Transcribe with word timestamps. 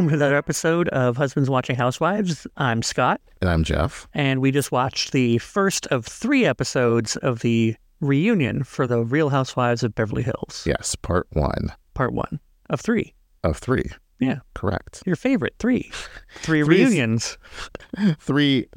Welcome 0.00 0.16
to 0.18 0.24
another 0.24 0.36
episode 0.38 0.88
of 0.88 1.18
Husbands 1.18 1.50
Watching 1.50 1.76
Housewives. 1.76 2.46
I'm 2.56 2.80
Scott, 2.82 3.20
And 3.42 3.50
I'm 3.50 3.62
Jeff. 3.62 4.08
and 4.14 4.40
we 4.40 4.50
just 4.50 4.72
watched 4.72 5.12
the 5.12 5.36
first 5.36 5.86
of 5.88 6.06
three 6.06 6.46
episodes 6.46 7.16
of 7.16 7.40
the 7.40 7.76
reunion 8.00 8.64
for 8.64 8.86
the 8.86 9.04
Real 9.04 9.28
Housewives 9.28 9.82
of 9.82 9.94
Beverly 9.94 10.22
Hills, 10.22 10.64
Yes, 10.66 10.96
part 10.96 11.26
one 11.32 11.74
part 11.92 12.14
one 12.14 12.40
of 12.70 12.80
three. 12.80 13.12
of 13.44 13.58
three. 13.58 13.90
Yeah. 14.20 14.38
Correct. 14.54 15.02
Your 15.04 15.16
favorite 15.16 15.56
three. 15.58 15.90
Three 16.36 16.62
reunions. 16.62 17.36
Three 18.20 18.68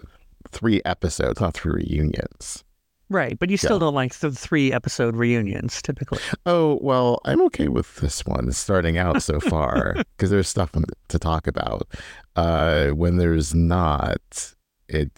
three 0.50 0.82
episodes, 0.84 1.40
not 1.40 1.54
three 1.54 1.86
reunions. 1.90 2.66
Right, 3.14 3.38
but 3.38 3.50
you 3.52 3.58
still 3.58 3.74
Yeah. 3.76 3.80
don't 3.82 3.94
like 3.94 4.16
the 4.16 4.32
three 4.32 4.74
episode 4.74 5.16
reunions 5.16 5.82
typically. 5.84 6.18
Oh, 6.48 6.80
well, 6.82 7.22
I'm 7.26 7.42
okay 7.44 7.68
with 7.68 7.98
this 7.98 8.26
one 8.26 8.52
starting 8.54 8.98
out 8.98 9.22
so 9.22 9.40
far 9.54 9.96
because 10.18 10.32
there's 10.32 10.48
stuff 10.48 10.72
to 11.10 11.20
talk 11.20 11.46
about. 11.46 11.88
Uh 12.36 12.88
when 12.90 13.18
there's 13.18 13.54
not 13.54 14.56
it 14.90 15.12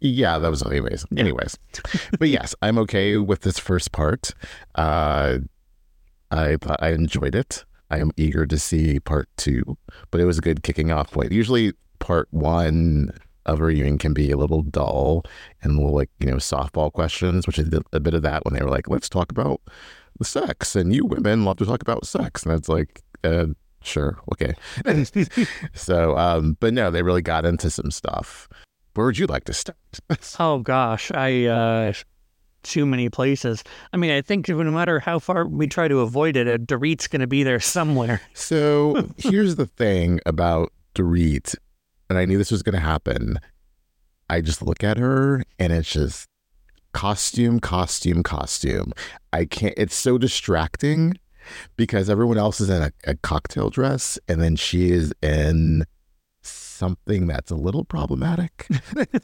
yeah, 0.00 0.38
that 0.38 0.48
was 0.50 0.62
anyways. 0.64 1.04
Yeah. 1.10 1.20
Anyways. 1.20 1.58
but 2.18 2.28
yes, 2.28 2.54
I'm 2.62 2.78
okay 2.78 3.16
with 3.16 3.40
this 3.40 3.58
first 3.58 3.90
part. 3.90 4.30
Uh 4.76 5.38
I 6.30 6.56
thought 6.60 6.82
I 6.82 6.90
enjoyed 6.90 7.34
it. 7.34 7.64
I 7.90 7.98
am 7.98 8.12
eager 8.16 8.46
to 8.46 8.58
see 8.58 9.00
part 9.00 9.28
two, 9.36 9.76
but 10.10 10.20
it 10.20 10.24
was 10.24 10.38
a 10.38 10.40
good 10.40 10.62
kicking 10.62 10.90
off 10.92 11.10
point. 11.10 11.32
Usually 11.32 11.72
part 11.98 12.28
one 12.30 13.10
of 13.46 13.60
a 13.60 13.64
reunion 13.64 13.98
can 13.98 14.12
be 14.12 14.30
a 14.30 14.36
little 14.36 14.62
dull 14.62 15.24
and 15.62 15.76
little 15.76 15.94
like, 15.94 16.10
you 16.18 16.26
know, 16.26 16.36
softball 16.36 16.92
questions, 16.92 17.46
which 17.46 17.58
is 17.58 17.68
a 17.92 18.00
bit 18.00 18.14
of 18.14 18.22
that 18.22 18.44
when 18.44 18.54
they 18.54 18.62
were 18.62 18.70
like, 18.70 18.88
let's 18.88 19.08
talk 19.08 19.30
about 19.30 19.60
the 20.18 20.24
sex 20.24 20.76
and 20.76 20.94
you 20.94 21.04
women 21.04 21.44
love 21.44 21.56
to 21.58 21.66
talk 21.66 21.82
about 21.82 22.06
sex. 22.06 22.44
And 22.44 22.52
it's 22.52 22.68
like, 22.68 23.02
uh, 23.22 23.46
sure, 23.82 24.18
okay. 24.32 24.54
so, 25.74 26.16
um, 26.16 26.56
but 26.60 26.72
no, 26.72 26.90
they 26.90 27.02
really 27.02 27.22
got 27.22 27.44
into 27.44 27.70
some 27.70 27.90
stuff. 27.90 28.48
Where 28.94 29.06
would 29.06 29.18
you 29.18 29.26
like 29.26 29.44
to 29.44 29.52
start? 29.52 29.76
Oh 30.38 30.58
gosh, 30.58 31.10
I 31.12 31.46
uh 31.46 31.92
too 32.64 32.86
many 32.86 33.08
places. 33.08 33.62
I 33.92 33.96
mean, 33.96 34.10
I 34.10 34.22
think 34.22 34.48
no 34.48 34.70
matter 34.70 34.98
how 34.98 35.18
far 35.18 35.46
we 35.46 35.68
try 35.68 35.86
to 35.86 36.00
avoid 36.00 36.36
it, 36.36 36.48
a 36.48 36.58
Dorit's 36.58 37.06
going 37.06 37.20
to 37.20 37.26
be 37.26 37.44
there 37.44 37.60
somewhere. 37.60 38.20
So 38.32 39.08
here's 39.18 39.56
the 39.56 39.66
thing 39.66 40.18
about 40.26 40.72
Dorit, 40.94 41.54
and 42.08 42.18
I 42.18 42.24
knew 42.24 42.38
this 42.38 42.50
was 42.50 42.62
going 42.62 42.74
to 42.74 42.80
happen. 42.80 43.38
I 44.30 44.40
just 44.40 44.62
look 44.62 44.82
at 44.82 44.96
her 44.98 45.42
and 45.58 45.72
it's 45.72 45.90
just 45.90 46.28
costume, 46.92 47.60
costume, 47.60 48.22
costume. 48.22 48.92
I 49.32 49.44
can't, 49.44 49.74
it's 49.76 49.94
so 49.94 50.18
distracting 50.18 51.18
because 51.76 52.08
everyone 52.08 52.38
else 52.38 52.60
is 52.60 52.70
in 52.70 52.82
a, 52.82 52.92
a 53.06 53.16
cocktail 53.16 53.68
dress 53.68 54.18
and 54.28 54.40
then 54.40 54.56
she 54.56 54.90
is 54.90 55.12
in 55.22 55.84
something 56.42 57.26
that's 57.26 57.50
a 57.50 57.54
little 57.54 57.84
problematic. 57.84 58.66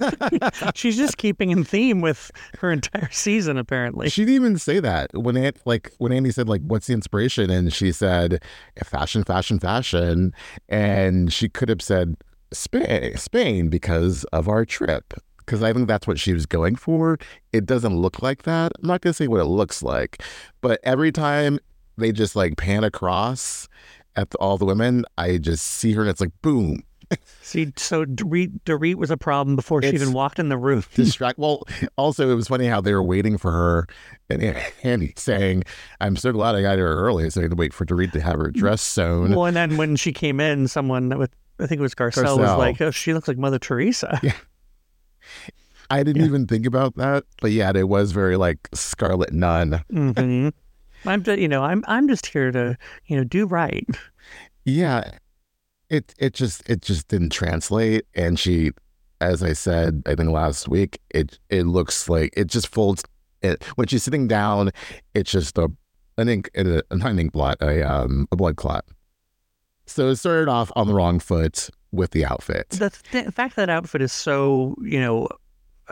She's 0.75 0.97
just 0.97 1.19
keeping 1.19 1.51
in 1.51 1.65
theme 1.65 2.01
with 2.01 2.31
her 2.61 2.71
entire 2.71 3.11
season, 3.11 3.59
apparently. 3.59 4.09
She 4.09 4.23
didn't 4.23 4.35
even 4.35 4.59
say 4.59 4.81
that 4.81 5.11
when 5.15 5.37
Aunt, 5.37 5.59
like 5.65 5.93
when 5.99 6.13
Andy 6.13 6.31
said 6.31 6.49
like 6.49 6.63
what's 6.63 6.87
the 6.87 6.95
inspiration 6.95 7.51
and 7.51 7.73
she 7.73 7.93
said 7.93 8.43
fashion 8.85 9.25
fashion 9.25 9.59
fashion 9.59 10.33
and 10.69 11.33
she 11.33 11.49
could 11.49 11.69
have 11.69 11.83
said 11.83 12.17
Spain 12.53 13.17
Spain 13.17 13.69
because 13.69 14.25
of 14.25 14.49
our 14.49 14.65
trip 14.65 15.15
because 15.39 15.63
I 15.63 15.73
think 15.73 15.89
that's 15.89 16.07
what 16.07 16.19
she 16.19 16.33
was 16.33 16.47
going 16.47 16.77
for. 16.77 17.19
It 17.53 17.67
doesn't 17.67 17.97
look 17.97 18.23
like 18.23 18.43
that. 18.45 18.73
I'm 18.81 18.89
not 18.89 19.01
gonna 19.01 19.15
say 19.15 19.27
what 19.29 19.41
it 19.41 19.47
looks 19.47 19.83
like, 19.83 20.23
but 20.61 20.81
every 20.83 21.13
time 21.13 21.59
they 21.97 22.13
just 22.13 22.37
like 22.37 22.57
pan 22.57 22.85
across 22.85 23.69
at 24.17 24.31
the, 24.31 24.39
all 24.39 24.59
the 24.59 24.65
women, 24.65 25.05
I 25.19 25.39
just 25.39 25.67
see 25.67 25.93
her 25.93 26.03
and 26.03 26.11
it's 26.11 26.21
like 26.21 26.33
boom, 26.43 26.83
See, 27.43 27.73
so 27.77 28.05
Dorit, 28.05 28.61
Dorit 28.65 28.95
was 28.95 29.11
a 29.11 29.17
problem 29.17 29.57
before 29.57 29.83
she 29.83 29.89
It's- 29.89 30.01
even 30.01 30.15
walked 30.15 30.39
in 30.39 30.49
the 30.49 30.57
room. 30.57 30.85
distract. 30.95 31.39
Well, 31.39 31.65
also 31.97 32.31
it 32.31 32.35
was 32.35 32.49
funny 32.49 32.67
how 32.67 32.81
they 32.81 32.95
were 32.95 33.03
waiting 33.03 33.37
for 33.39 33.51
her, 33.51 33.87
and 34.29 34.43
Andy 34.85 35.13
saying, 35.17 35.65
"I'm 36.01 36.17
so 36.17 36.33
glad 36.33 36.55
I 36.55 36.63
got 36.63 36.77
here 36.77 36.87
early, 36.87 37.29
so 37.31 37.41
I 37.41 37.43
had 37.43 37.51
to 37.51 37.57
wait 37.57 37.73
for 37.75 37.85
Dorit 37.85 38.13
to 38.13 38.21
have 38.21 38.39
her 38.39 38.51
mm. 38.51 38.55
dress 38.55 38.83
sewn." 38.83 39.35
Well, 39.35 39.47
and 39.47 39.57
then 39.57 39.77
when 39.77 39.97
she 39.97 40.13
came 40.13 40.39
in, 40.39 40.69
someone 40.69 41.19
with 41.19 41.35
I 41.61 41.67
think 41.67 41.79
it 41.79 41.83
was 41.83 41.95
Garcelle, 41.95 42.39
was 42.39 42.57
like, 42.59 42.81
"Oh, 42.81 42.91
she 42.91 43.13
looks 43.15 43.29
like 43.29 43.39
Mother 43.39 43.59
Teresa." 43.59 44.21
I 45.91 46.03
didn't 46.05 46.23
Yeah. 46.23 46.29
even 46.29 46.47
think 46.47 46.67
about 46.67 46.95
that, 46.97 47.25
but 47.41 47.51
yeah, 47.51 47.73
it 47.75 47.89
was 47.89 48.13
very 48.13 48.37
like 48.37 48.69
Scarlet 48.75 49.33
Nun. 49.33 49.83
hmm 49.91 50.49
I'm 51.07 51.23
just, 51.23 51.41
you 51.41 51.49
know, 51.49 51.63
I'm 51.65 51.83
I'm 51.89 52.09
just 52.09 52.27
here 52.27 52.53
to, 52.53 52.77
you 53.07 53.17
know, 53.17 53.25
do 53.25 53.47
right. 53.47 53.87
Yeah, 54.65 55.11
it 55.89 56.15
it 56.19 56.35
just 56.35 56.69
it 56.69 56.83
just 56.83 57.09
didn't 57.09 57.31
translate, 57.31 58.05
and 58.15 58.39
she, 58.39 58.71
as 59.21 59.43
I 59.43 59.55
said, 59.55 60.03
I 60.07 60.15
think 60.15 60.31
last 60.31 60.69
week, 60.69 61.01
it 61.11 61.39
it 61.49 61.65
looks 61.65 62.09
like 62.09 62.33
it 62.37 62.47
just 62.49 62.69
folds. 62.69 63.03
It 63.43 63.65
when 63.77 63.87
she's 63.89 64.03
sitting 64.05 64.29
down, 64.29 64.71
it's 65.15 65.31
just 65.33 65.57
a 65.59 65.73
an 66.19 66.29
ink, 66.29 66.51
a, 66.55 66.83
not 66.93 67.11
an 67.13 67.19
ink 67.19 67.33
blot, 67.33 67.57
a 67.63 67.83
um 67.83 68.29
a 68.31 68.37
blood 68.37 68.57
clot. 68.57 68.85
So 69.91 70.09
it 70.09 70.17
started 70.17 70.49
off 70.49 70.71
on 70.77 70.87
the 70.87 70.95
wrong 70.95 71.19
foot 71.19 71.69
with 71.93 72.13
the 72.13 72.25
outfit. 72.25 72.71
The, 72.71 72.91
th- 72.91 73.25
the 73.25 73.33
fact 73.33 73.57
that 73.57 73.69
outfit 73.69 74.03
is 74.03 74.13
so, 74.13 74.77
you 74.83 75.01
know, 75.01 75.29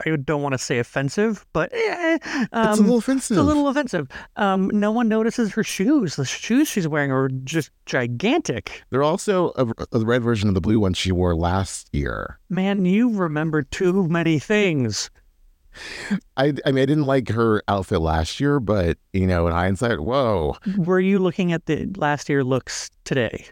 I 0.07 0.17
don't 0.17 0.43
want 0.43 0.53
to 0.53 0.59
say 0.59 0.79
offensive, 0.79 1.45
but 1.53 1.73
eh, 1.73 2.19
um, 2.53 2.69
it's 2.71 2.79
a 2.79 2.83
little 2.83 2.99
offensive. 2.99 3.37
It's 3.37 3.41
a 3.41 3.43
little 3.43 3.69
offensive. 3.69 4.09
Um, 4.37 4.71
no 4.73 4.93
one 4.93 5.09
notices 5.09 5.53
her 5.53 5.65
shoes. 5.65 6.17
The 6.17 6.25
shoes 6.25 6.69
she's 6.69 6.87
wearing 6.87 7.11
are 7.11 7.29
just 7.45 7.71
gigantic. 7.87 8.85
They're 8.91 9.03
also 9.03 9.53
a, 9.57 9.67
a 9.93 10.05
red 10.05 10.23
version 10.23 10.49
of 10.49 10.55
the 10.55 10.61
blue 10.61 10.79
one 10.79 10.95
she 10.95 11.11
wore 11.11 11.35
last 11.35 11.89
year. 11.93 12.39
Man, 12.49 12.85
you 12.85 13.11
remember 13.11 13.63
too 13.63 14.07
many 14.09 14.39
things. 14.39 15.11
I 16.37 16.55
I 16.65 16.73
mean 16.73 16.83
I 16.83 16.87
didn't 16.87 17.05
like 17.05 17.29
her 17.31 17.63
outfit 17.69 18.01
last 18.01 18.41
year, 18.41 18.59
but 18.59 18.99
you 19.13 19.27
know 19.27 19.47
in 19.47 19.53
hindsight, 19.53 20.01
whoa, 20.01 20.57
Were 20.77 21.01
you 21.01 21.19
looking 21.19 21.53
at 21.53 21.67
the 21.67 21.87
last 21.97 22.29
year 22.29 22.43
looks 22.43 22.91
today? 23.05 23.47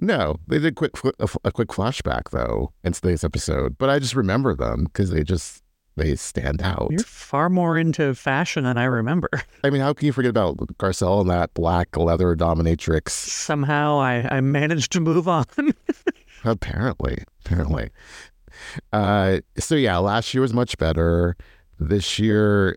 No, 0.00 0.36
they 0.46 0.58
did 0.58 0.74
quick 0.76 0.92
a, 1.18 1.28
a 1.44 1.52
quick 1.52 1.68
flashback 1.68 2.30
though 2.30 2.72
in 2.84 2.92
today's 2.92 3.24
episode, 3.24 3.78
but 3.78 3.90
I 3.90 3.98
just 3.98 4.14
remember 4.14 4.54
them 4.54 4.84
because 4.84 5.10
they 5.10 5.22
just 5.22 5.62
they 5.96 6.14
stand 6.14 6.62
out. 6.62 6.88
You're 6.90 7.00
far 7.00 7.50
more 7.50 7.76
into 7.76 8.14
fashion 8.14 8.64
than 8.64 8.78
I 8.78 8.84
remember. 8.84 9.28
I 9.64 9.70
mean, 9.70 9.80
how 9.80 9.92
can 9.92 10.06
you 10.06 10.12
forget 10.12 10.30
about 10.30 10.56
Garcelle 10.78 11.20
and 11.20 11.30
that 11.30 11.52
black 11.54 11.96
leather 11.96 12.34
dominatrix? 12.36 13.10
Somehow 13.10 13.98
I, 13.98 14.26
I 14.30 14.40
managed 14.40 14.92
to 14.92 15.00
move 15.00 15.28
on. 15.28 15.44
Apparently, 16.44 17.24
apparently. 17.44 17.90
Uh, 18.92 19.40
so 19.58 19.74
yeah, 19.74 19.98
last 19.98 20.32
year 20.32 20.40
was 20.40 20.54
much 20.54 20.78
better. 20.78 21.36
This 21.80 22.18
year, 22.20 22.76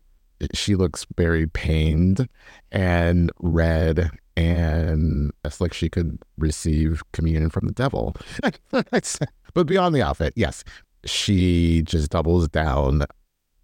she 0.53 0.75
looks 0.75 1.06
very 1.18 1.47
pained 1.47 2.28
and 2.72 3.31
red, 3.40 4.09
and 4.35 5.31
it's 5.44 5.62
like 5.62 5.74
she 5.74 5.90
could 5.90 6.18
receive 6.38 7.03
communion 7.12 7.50
from 7.50 7.68
the 7.68 7.74
devil. 7.74 8.16
but 8.72 9.68
beyond 9.68 9.96
the 9.96 10.01
outfit, 10.01 10.34
yes, 10.35 10.63
she 11.06 11.81
just 11.84 12.12
doubles 12.12 12.47
down 12.47 13.03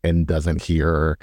and 0.04 0.28
doesn't 0.28 0.62
hear. 0.62 1.18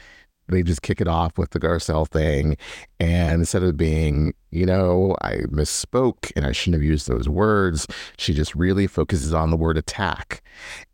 They 0.49 0.63
just 0.63 0.83
kick 0.83 1.01
it 1.01 1.09
off 1.09 1.39
with 1.39 1.51
the 1.51 1.61
Garcelle 1.61 2.07
thing. 2.07 2.59
And 3.01 3.41
instead 3.41 3.63
of 3.63 3.79
being, 3.79 4.35
you 4.51 4.67
know, 4.67 5.17
I 5.23 5.37
misspoke 5.49 6.31
and 6.37 6.45
I 6.45 6.53
shouldn't 6.53 6.83
have 6.83 6.89
used 6.89 7.09
those 7.09 7.29
words, 7.29 7.87
she 8.19 8.35
just 8.35 8.55
really 8.55 8.87
focuses 8.87 9.33
on 9.33 9.51
the 9.51 9.57
word 9.57 9.79
attack 9.79 10.43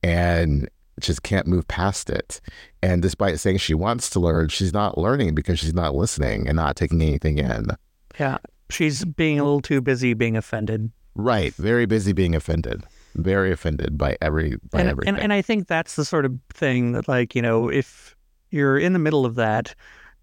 and 0.04 0.68
just 1.00 1.22
can't 1.22 1.46
move 1.46 1.66
past 1.68 2.10
it. 2.10 2.40
And 2.82 3.02
despite 3.02 3.40
saying 3.40 3.58
she 3.58 3.74
wants 3.74 4.10
to 4.10 4.20
learn, 4.20 4.48
she's 4.48 4.72
not 4.72 4.98
learning 4.98 5.34
because 5.34 5.58
she's 5.58 5.74
not 5.74 5.94
listening 5.94 6.46
and 6.46 6.56
not 6.56 6.76
taking 6.76 7.02
anything 7.02 7.38
in. 7.38 7.68
yeah. 8.18 8.38
She's 8.70 9.04
being 9.04 9.40
a 9.40 9.42
little 9.42 9.60
too 9.60 9.80
busy 9.80 10.14
being 10.14 10.36
offended. 10.36 10.92
Right. 11.16 11.52
Very 11.54 11.86
busy 11.86 12.12
being 12.12 12.36
offended. 12.36 12.84
Very 13.16 13.50
offended 13.50 13.98
by 13.98 14.16
every 14.20 14.58
by 14.70 14.80
and, 14.80 14.88
everything. 14.88 15.14
and 15.14 15.22
and 15.24 15.32
I 15.32 15.42
think 15.42 15.66
that's 15.66 15.96
the 15.96 16.04
sort 16.04 16.24
of 16.24 16.38
thing 16.54 16.92
that 16.92 17.08
like, 17.08 17.34
you 17.34 17.42
know, 17.42 17.68
if 17.68 18.14
you're 18.50 18.78
in 18.78 18.92
the 18.92 19.00
middle 19.00 19.26
of 19.26 19.34
that, 19.34 19.74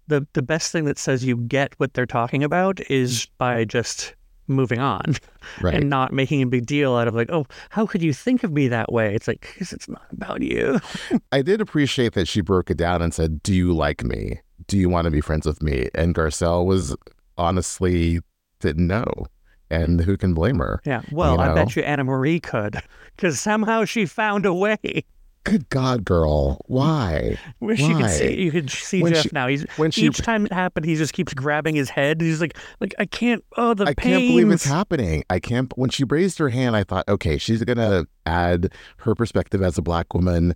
the 0.06 0.26
the 0.32 0.40
best 0.40 0.72
thing 0.72 0.86
that 0.86 0.98
says 0.98 1.24
you 1.24 1.36
get 1.36 1.74
what 1.78 1.92
they're 1.92 2.06
talking 2.06 2.42
about 2.42 2.80
is 2.90 3.26
by 3.36 3.66
just 3.66 4.14
moving 4.48 4.78
on 4.78 5.16
right. 5.60 5.74
and 5.74 5.88
not 5.88 6.12
making 6.12 6.42
a 6.42 6.46
big 6.46 6.66
deal 6.66 6.96
out 6.96 7.08
of 7.08 7.14
like, 7.14 7.30
oh, 7.30 7.46
how 7.70 7.86
could 7.86 8.02
you 8.02 8.12
think 8.12 8.42
of 8.42 8.52
me 8.52 8.68
that 8.68 8.92
way? 8.92 9.14
It's 9.14 9.28
like, 9.28 9.40
because 9.52 9.72
it's 9.72 9.88
not 9.88 10.06
about 10.10 10.42
you. 10.42 10.80
I 11.32 11.42
did 11.42 11.60
appreciate 11.60 12.14
that 12.14 12.28
she 12.28 12.40
broke 12.40 12.70
it 12.70 12.76
down 12.76 13.02
and 13.02 13.12
said, 13.12 13.42
"Do 13.42 13.54
you 13.54 13.74
like 13.74 14.04
me? 14.04 14.40
Do 14.66 14.76
you 14.76 14.88
want 14.88 15.04
to 15.04 15.10
be 15.10 15.20
friends 15.20 15.46
with 15.46 15.62
me?" 15.62 15.88
And 15.94 16.14
Garcelle 16.14 16.64
was 16.64 16.96
honestly 17.36 18.20
didn't 18.60 18.86
know, 18.86 19.26
and 19.70 20.00
who 20.00 20.16
can 20.16 20.34
blame 20.34 20.58
her? 20.58 20.80
Yeah. 20.84 21.02
Well, 21.12 21.40
I 21.40 21.48
know? 21.48 21.54
bet 21.54 21.76
you 21.76 21.82
Anna 21.82 22.04
Marie 22.04 22.40
could, 22.40 22.82
because 23.16 23.40
somehow 23.40 23.84
she 23.84 24.06
found 24.06 24.46
a 24.46 24.54
way. 24.54 25.04
Good 25.50 25.68
God, 25.70 26.04
girl, 26.04 26.60
why? 26.66 27.38
Wish 27.60 27.80
you 27.80 27.94
could 27.94 28.02
Why? 28.02 28.08
see 28.08 28.40
you 28.42 28.50
could 28.50 28.70
see 28.70 29.02
When 29.02 29.14
Jeff 29.14 29.22
she- 29.24 29.30
now. 29.32 29.46
He's 29.48 29.64
When 29.76 29.90
she, 29.90 30.02
each 30.06 30.18
time 30.18 30.44
it 30.46 30.52
happened, 30.52 30.84
he 30.86 30.94
just 30.94 31.12
keeps 31.12 31.32
grabbing 31.32 31.74
his 31.74 31.88
head. 31.90 32.20
He's 32.20 32.40
like, 32.40 32.56
like 32.80 32.94
I 32.98 33.06
can't. 33.06 33.44
Oh, 33.56 33.74
the 33.74 33.84
I 33.84 33.94
pains. 33.94 34.16
can't 34.18 34.28
believe 34.28 34.50
it's 34.50 34.64
happening. 34.64 35.24
I 35.30 35.38
can't. 35.40 35.72
When 35.78 35.90
she 35.90 36.04
raised 36.04 36.38
her 36.38 36.48
hand, 36.50 36.76
I 36.76 36.84
thought, 36.84 37.08
okay, 37.08 37.38
she's 37.38 37.62
gonna 37.64 38.04
add 38.26 38.72
her 38.98 39.14
perspective 39.14 39.62
as 39.62 39.78
a 39.78 39.82
black 39.82 40.12
woman 40.14 40.54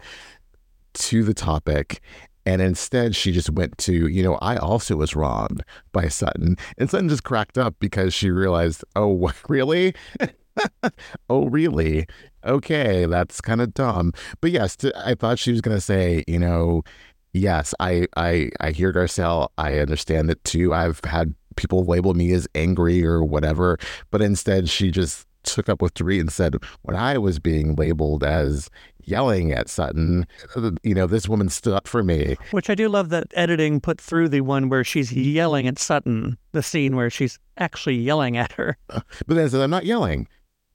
to 0.94 1.22
the 1.24 1.34
topic. 1.34 2.00
And 2.44 2.60
instead, 2.60 3.14
she 3.14 3.30
just 3.30 3.50
went 3.50 3.78
to, 3.78 4.08
you 4.08 4.22
know, 4.22 4.34
I 4.42 4.56
also 4.56 4.96
was 4.96 5.14
wronged 5.14 5.62
by 5.92 6.08
Sutton. 6.08 6.56
And 6.76 6.90
Sutton 6.90 7.08
just 7.08 7.22
cracked 7.22 7.56
up 7.56 7.76
because 7.78 8.12
she 8.12 8.30
realized, 8.30 8.82
oh, 8.96 9.06
what, 9.06 9.36
really? 9.48 9.94
oh, 11.30 11.46
really? 11.46 12.06
Okay, 12.44 13.06
that's 13.06 13.40
kind 13.40 13.60
of 13.60 13.74
dumb. 13.74 14.12
But 14.40 14.50
yes, 14.50 14.76
to, 14.76 14.92
I 15.06 15.14
thought 15.14 15.38
she 15.38 15.52
was 15.52 15.60
going 15.60 15.76
to 15.76 15.80
say, 15.80 16.24
you 16.26 16.38
know, 16.38 16.82
yes, 17.32 17.74
I, 17.80 18.06
I, 18.16 18.50
I 18.60 18.70
hear 18.70 18.92
Garcelle. 18.92 19.48
I 19.58 19.78
understand 19.78 20.30
it 20.30 20.42
too. 20.44 20.74
I've 20.74 21.00
had 21.04 21.34
people 21.56 21.84
label 21.84 22.14
me 22.14 22.32
as 22.32 22.48
angry 22.54 23.04
or 23.04 23.22
whatever. 23.22 23.78
But 24.10 24.22
instead, 24.22 24.68
she 24.68 24.90
just 24.90 25.26
took 25.44 25.68
up 25.68 25.82
with 25.82 25.94
Dorit 25.94 26.20
and 26.20 26.32
said, 26.32 26.56
when 26.82 26.96
I 26.96 27.18
was 27.18 27.38
being 27.38 27.74
labeled 27.74 28.22
as 28.22 28.70
yelling 29.04 29.52
at 29.52 29.68
Sutton, 29.68 30.26
uh, 30.54 30.70
you 30.82 30.94
know, 30.94 31.06
this 31.06 31.28
woman 31.28 31.48
stood 31.48 31.74
up 31.74 31.88
for 31.88 32.02
me. 32.02 32.36
Which 32.52 32.70
I 32.70 32.74
do 32.74 32.88
love 32.88 33.08
that 33.08 33.26
editing 33.34 33.80
put 33.80 34.00
through 34.00 34.28
the 34.28 34.42
one 34.42 34.68
where 34.68 34.84
she's 34.84 35.12
yelling 35.12 35.66
at 35.66 35.78
Sutton, 35.78 36.38
the 36.52 36.62
scene 36.62 36.94
where 36.94 37.10
she's 37.10 37.38
actually 37.58 37.96
yelling 37.96 38.36
at 38.36 38.52
her. 38.52 38.76
Uh, 38.90 39.00
but 39.26 39.34
then 39.34 39.48
says, 39.48 39.60
I'm 39.60 39.70
not 39.70 39.84
yelling. 39.84 40.28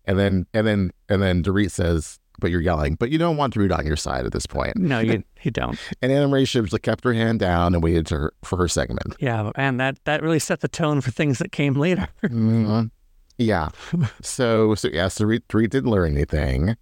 And 0.07 0.17
then 0.17 0.45
and 0.53 0.65
then 0.65 0.91
and 1.09 1.21
then 1.21 1.43
Dorit 1.43 1.69
says, 1.71 2.17
but 2.39 2.49
you're 2.51 2.61
yelling. 2.61 2.95
But 2.95 3.09
you 3.09 3.17
don't 3.17 3.35
want 3.37 3.53
Dorit 3.55 3.75
on 3.77 3.85
your 3.85 3.95
side 3.95 4.25
at 4.25 4.31
this 4.31 4.45
point. 4.45 4.77
No, 4.77 4.99
you 4.99 5.23
you 5.41 5.51
don't. 5.51 5.77
And 6.01 6.11
Anna 6.11 6.27
Marie 6.27 6.45
Shibbs 6.45 6.71
like, 6.71 6.83
kept 6.83 7.03
her 7.03 7.13
hand 7.13 7.39
down 7.39 7.73
and 7.73 7.83
waited 7.83 8.09
her, 8.09 8.31
for 8.43 8.57
her 8.57 8.67
segment. 8.67 9.15
Yeah, 9.19 9.51
and 9.55 9.79
that 9.79 9.97
that 10.05 10.21
really 10.23 10.39
set 10.39 10.61
the 10.61 10.67
tone 10.67 11.01
for 11.01 11.11
things 11.11 11.39
that 11.39 11.51
came 11.51 11.73
later. 11.73 12.07
Mhm. 12.23 12.89
Yeah. 13.37 13.69
So 14.21 14.73
so 14.75 14.87
yeah, 14.91 15.09
so 15.09 15.25
Dorit, 15.25 15.41
Dorit 15.49 15.69
didn't 15.69 15.91
learn 15.91 16.13
anything. 16.13 16.75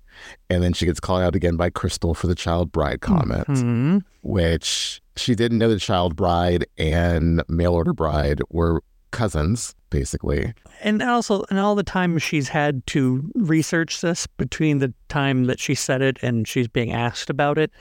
And 0.49 0.63
then 0.63 0.71
she 0.73 0.85
gets 0.85 0.99
called 1.01 1.21
out 1.21 1.35
again 1.35 1.57
by 1.57 1.69
Crystal 1.69 2.13
for 2.13 2.27
the 2.27 2.35
child 2.35 2.71
bride 2.71 3.01
comment. 3.01 3.47
Mhm. 3.47 4.01
which 4.21 5.01
she 5.17 5.35
didn't 5.35 5.57
know 5.59 5.69
the 5.69 5.79
child 5.79 6.15
bride 6.15 6.65
and 6.77 7.43
mail 7.47 7.73
order 7.73 7.93
bride 7.93 8.41
were 8.49 8.81
cousins, 9.15 9.73
basically. 9.89 10.53
And 10.81 11.01
also, 11.01 11.45
and 11.49 11.57
all 11.57 11.73
the 11.73 11.83
time 11.83 12.17
she's 12.19 12.49
had 12.49 12.85
to 12.87 13.27
research 13.33 14.01
this 14.01 14.27
between 14.27 14.79
the 14.79 14.93
time 15.09 15.45
that 15.45 15.59
she 15.59 15.73
said 15.73 16.01
it 16.01 16.19
and 16.21 16.47
she's 16.47 16.67
being 16.67 16.91
asked 16.91 17.29
about 17.29 17.57
it, 17.57 17.71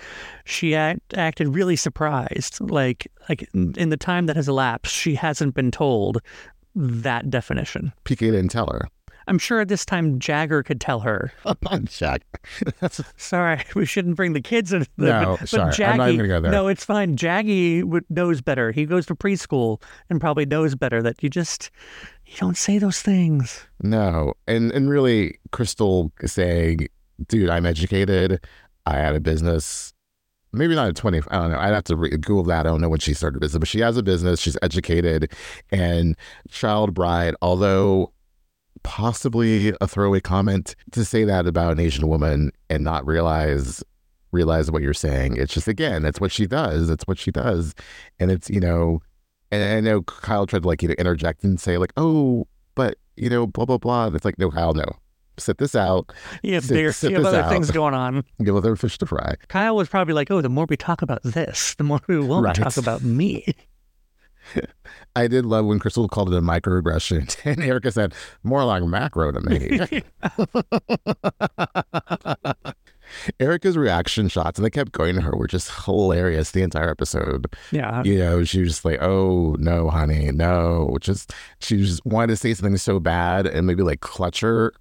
she 0.44 0.74
act, 0.74 1.12
acted 1.14 1.48
really 1.54 1.76
surprised. 1.76 2.60
Like, 2.60 3.06
like 3.28 3.48
in 3.52 3.90
the 3.90 3.96
time 3.96 4.26
that 4.26 4.36
has 4.36 4.48
elapsed, 4.48 4.94
she 4.94 5.14
hasn't 5.14 5.54
been 5.54 5.70
told 5.70 6.22
that 6.74 7.30
definition. 7.30 7.92
PK 8.04 8.18
didn't 8.18 8.48
tell 8.48 8.68
her. 8.72 8.88
I'm 9.26 9.38
sure 9.38 9.60
at 9.60 9.68
this 9.68 9.84
time 9.84 10.18
Jagger 10.18 10.62
could 10.62 10.80
tell 10.80 11.00
her. 11.00 11.32
That's 12.80 13.00
Sorry, 13.16 13.62
we 13.74 13.86
shouldn't 13.86 14.16
bring 14.16 14.32
the 14.32 14.40
kids 14.40 14.72
into 14.72 14.88
the. 14.96 15.06
No, 15.06 15.24
but, 15.24 15.40
but 15.40 15.48
sorry, 15.48 15.72
Jaggy, 15.72 15.88
I'm 15.88 15.96
not 15.96 16.08
even 16.10 16.26
gonna 16.26 16.28
go 16.28 16.40
there. 16.40 16.52
No, 16.52 16.68
it's 16.68 16.84
fine. 16.84 17.16
Jaggy 17.16 17.84
would, 17.84 18.04
knows 18.10 18.40
better. 18.40 18.72
He 18.72 18.86
goes 18.86 19.06
to 19.06 19.14
preschool 19.14 19.82
and 20.10 20.20
probably 20.20 20.46
knows 20.46 20.74
better 20.74 21.02
that 21.02 21.22
you 21.22 21.30
just 21.30 21.70
you 22.26 22.34
don't 22.38 22.56
say 22.56 22.78
those 22.78 23.00
things. 23.02 23.66
no. 23.82 24.34
And 24.46 24.72
and 24.72 24.88
really 24.88 25.38
Crystal 25.52 26.12
saying, 26.24 26.88
dude, 27.28 27.50
I'm 27.50 27.66
educated. 27.66 28.44
I 28.86 28.96
had 28.96 29.14
a 29.14 29.20
business. 29.20 29.92
Maybe 30.52 30.76
not 30.76 30.86
at 30.86 30.94
20. 30.94 31.20
I 31.30 31.36
don't 31.36 31.50
know. 31.50 31.58
I'd 31.58 31.74
have 31.74 31.82
to 31.84 31.96
re- 31.96 32.10
Google 32.10 32.44
that. 32.44 32.60
I 32.60 32.70
don't 32.70 32.80
know 32.80 32.88
when 32.88 33.00
she 33.00 33.12
started 33.12 33.40
business, 33.40 33.58
but 33.58 33.66
she 33.66 33.80
has 33.80 33.96
a 33.96 34.04
business. 34.04 34.38
She's 34.38 34.56
educated. 34.62 35.32
And 35.70 36.16
child 36.48 36.94
bride, 36.94 37.34
although 37.42 38.12
possibly 38.84 39.74
a 39.80 39.88
throwaway 39.88 40.20
comment 40.20 40.76
to 40.92 41.04
say 41.04 41.24
that 41.24 41.46
about 41.48 41.72
an 41.72 41.80
Asian 41.80 42.06
woman 42.06 42.52
and 42.70 42.84
not 42.84 43.04
realize 43.04 43.82
realize 44.30 44.70
what 44.70 44.82
you're 44.82 44.94
saying. 44.94 45.36
It's 45.36 45.52
just 45.54 45.66
again, 45.68 46.04
it's 46.04 46.20
what 46.20 46.30
she 46.32 46.46
does. 46.46 46.90
It's 46.90 47.04
what 47.06 47.18
she 47.18 47.30
does. 47.30 47.74
And 48.20 48.30
it's, 48.30 48.48
you 48.50 48.60
know, 48.60 49.00
and 49.50 49.62
I 49.62 49.80
know 49.80 50.02
Kyle 50.02 50.46
tried 50.46 50.62
to 50.62 50.68
like, 50.68 50.82
you 50.82 50.88
know, 50.88 50.94
interject 50.98 51.42
and 51.44 51.58
say, 51.60 51.78
like, 51.78 51.92
oh, 51.96 52.46
but 52.74 52.98
you 53.16 53.28
know, 53.30 53.46
blah 53.46 53.64
blah 53.64 53.78
blah. 53.78 54.06
And 54.06 54.14
it's 54.16 54.24
like, 54.24 54.38
no, 54.38 54.50
Kyle, 54.50 54.74
no. 54.74 54.84
Sit 55.36 55.58
this 55.58 55.74
out. 55.74 56.12
Yeah, 56.44 56.54
have, 56.54 56.64
Sit- 56.64 56.74
bigger, 56.74 56.92
sit 56.92 57.10
you 57.10 57.16
have 57.16 57.26
other 57.26 57.40
out. 57.40 57.50
things 57.50 57.70
going 57.72 57.92
on. 57.94 58.22
Give 58.44 58.54
other 58.54 58.76
fish 58.76 58.98
to 58.98 59.06
fry. 59.06 59.34
Kyle 59.48 59.74
was 59.74 59.88
probably 59.88 60.14
like, 60.14 60.30
"Oh, 60.30 60.40
the 60.40 60.48
more 60.48 60.64
we 60.68 60.76
talk 60.76 61.02
about 61.02 61.24
this, 61.24 61.74
the 61.74 61.82
more 61.82 61.98
we 62.06 62.20
won't 62.20 62.44
Right. 62.44 62.54
talk 62.54 62.76
about 62.76 63.02
me." 63.02 63.44
I 65.16 65.26
did 65.28 65.46
love 65.46 65.66
when 65.66 65.78
Crystal 65.78 66.08
called 66.08 66.32
it 66.32 66.36
a 66.36 66.40
microaggression, 66.40 67.36
and 67.44 67.62
Erika 67.62 67.92
said, 67.92 68.14
more 68.42 68.64
like 68.64 68.82
macro 68.84 69.32
to 69.32 69.40
me. 69.40 70.02
Erika's 73.38 73.76
reaction 73.76 74.28
shots, 74.28 74.58
and 74.58 74.66
they 74.66 74.70
kept 74.70 74.92
going 74.92 75.14
to 75.14 75.20
her, 75.20 75.36
were 75.36 75.46
just 75.46 75.70
hilarious 75.84 76.50
the 76.50 76.62
entire 76.62 76.90
episode. 76.90 77.46
yeah, 77.70 78.02
You 78.04 78.18
know, 78.18 78.44
she 78.44 78.60
was 78.60 78.70
just 78.70 78.84
like, 78.84 79.00
oh, 79.00 79.56
no, 79.58 79.88
honey, 79.88 80.30
no. 80.32 80.96
Just, 81.00 81.32
she 81.60 81.76
just 81.78 82.04
wanted 82.04 82.28
to 82.28 82.36
say 82.36 82.54
something 82.54 82.76
so 82.76 82.98
bad 82.98 83.46
and 83.46 83.66
maybe 83.66 83.82
like 83.82 84.00
clutch 84.00 84.40
her, 84.40 84.72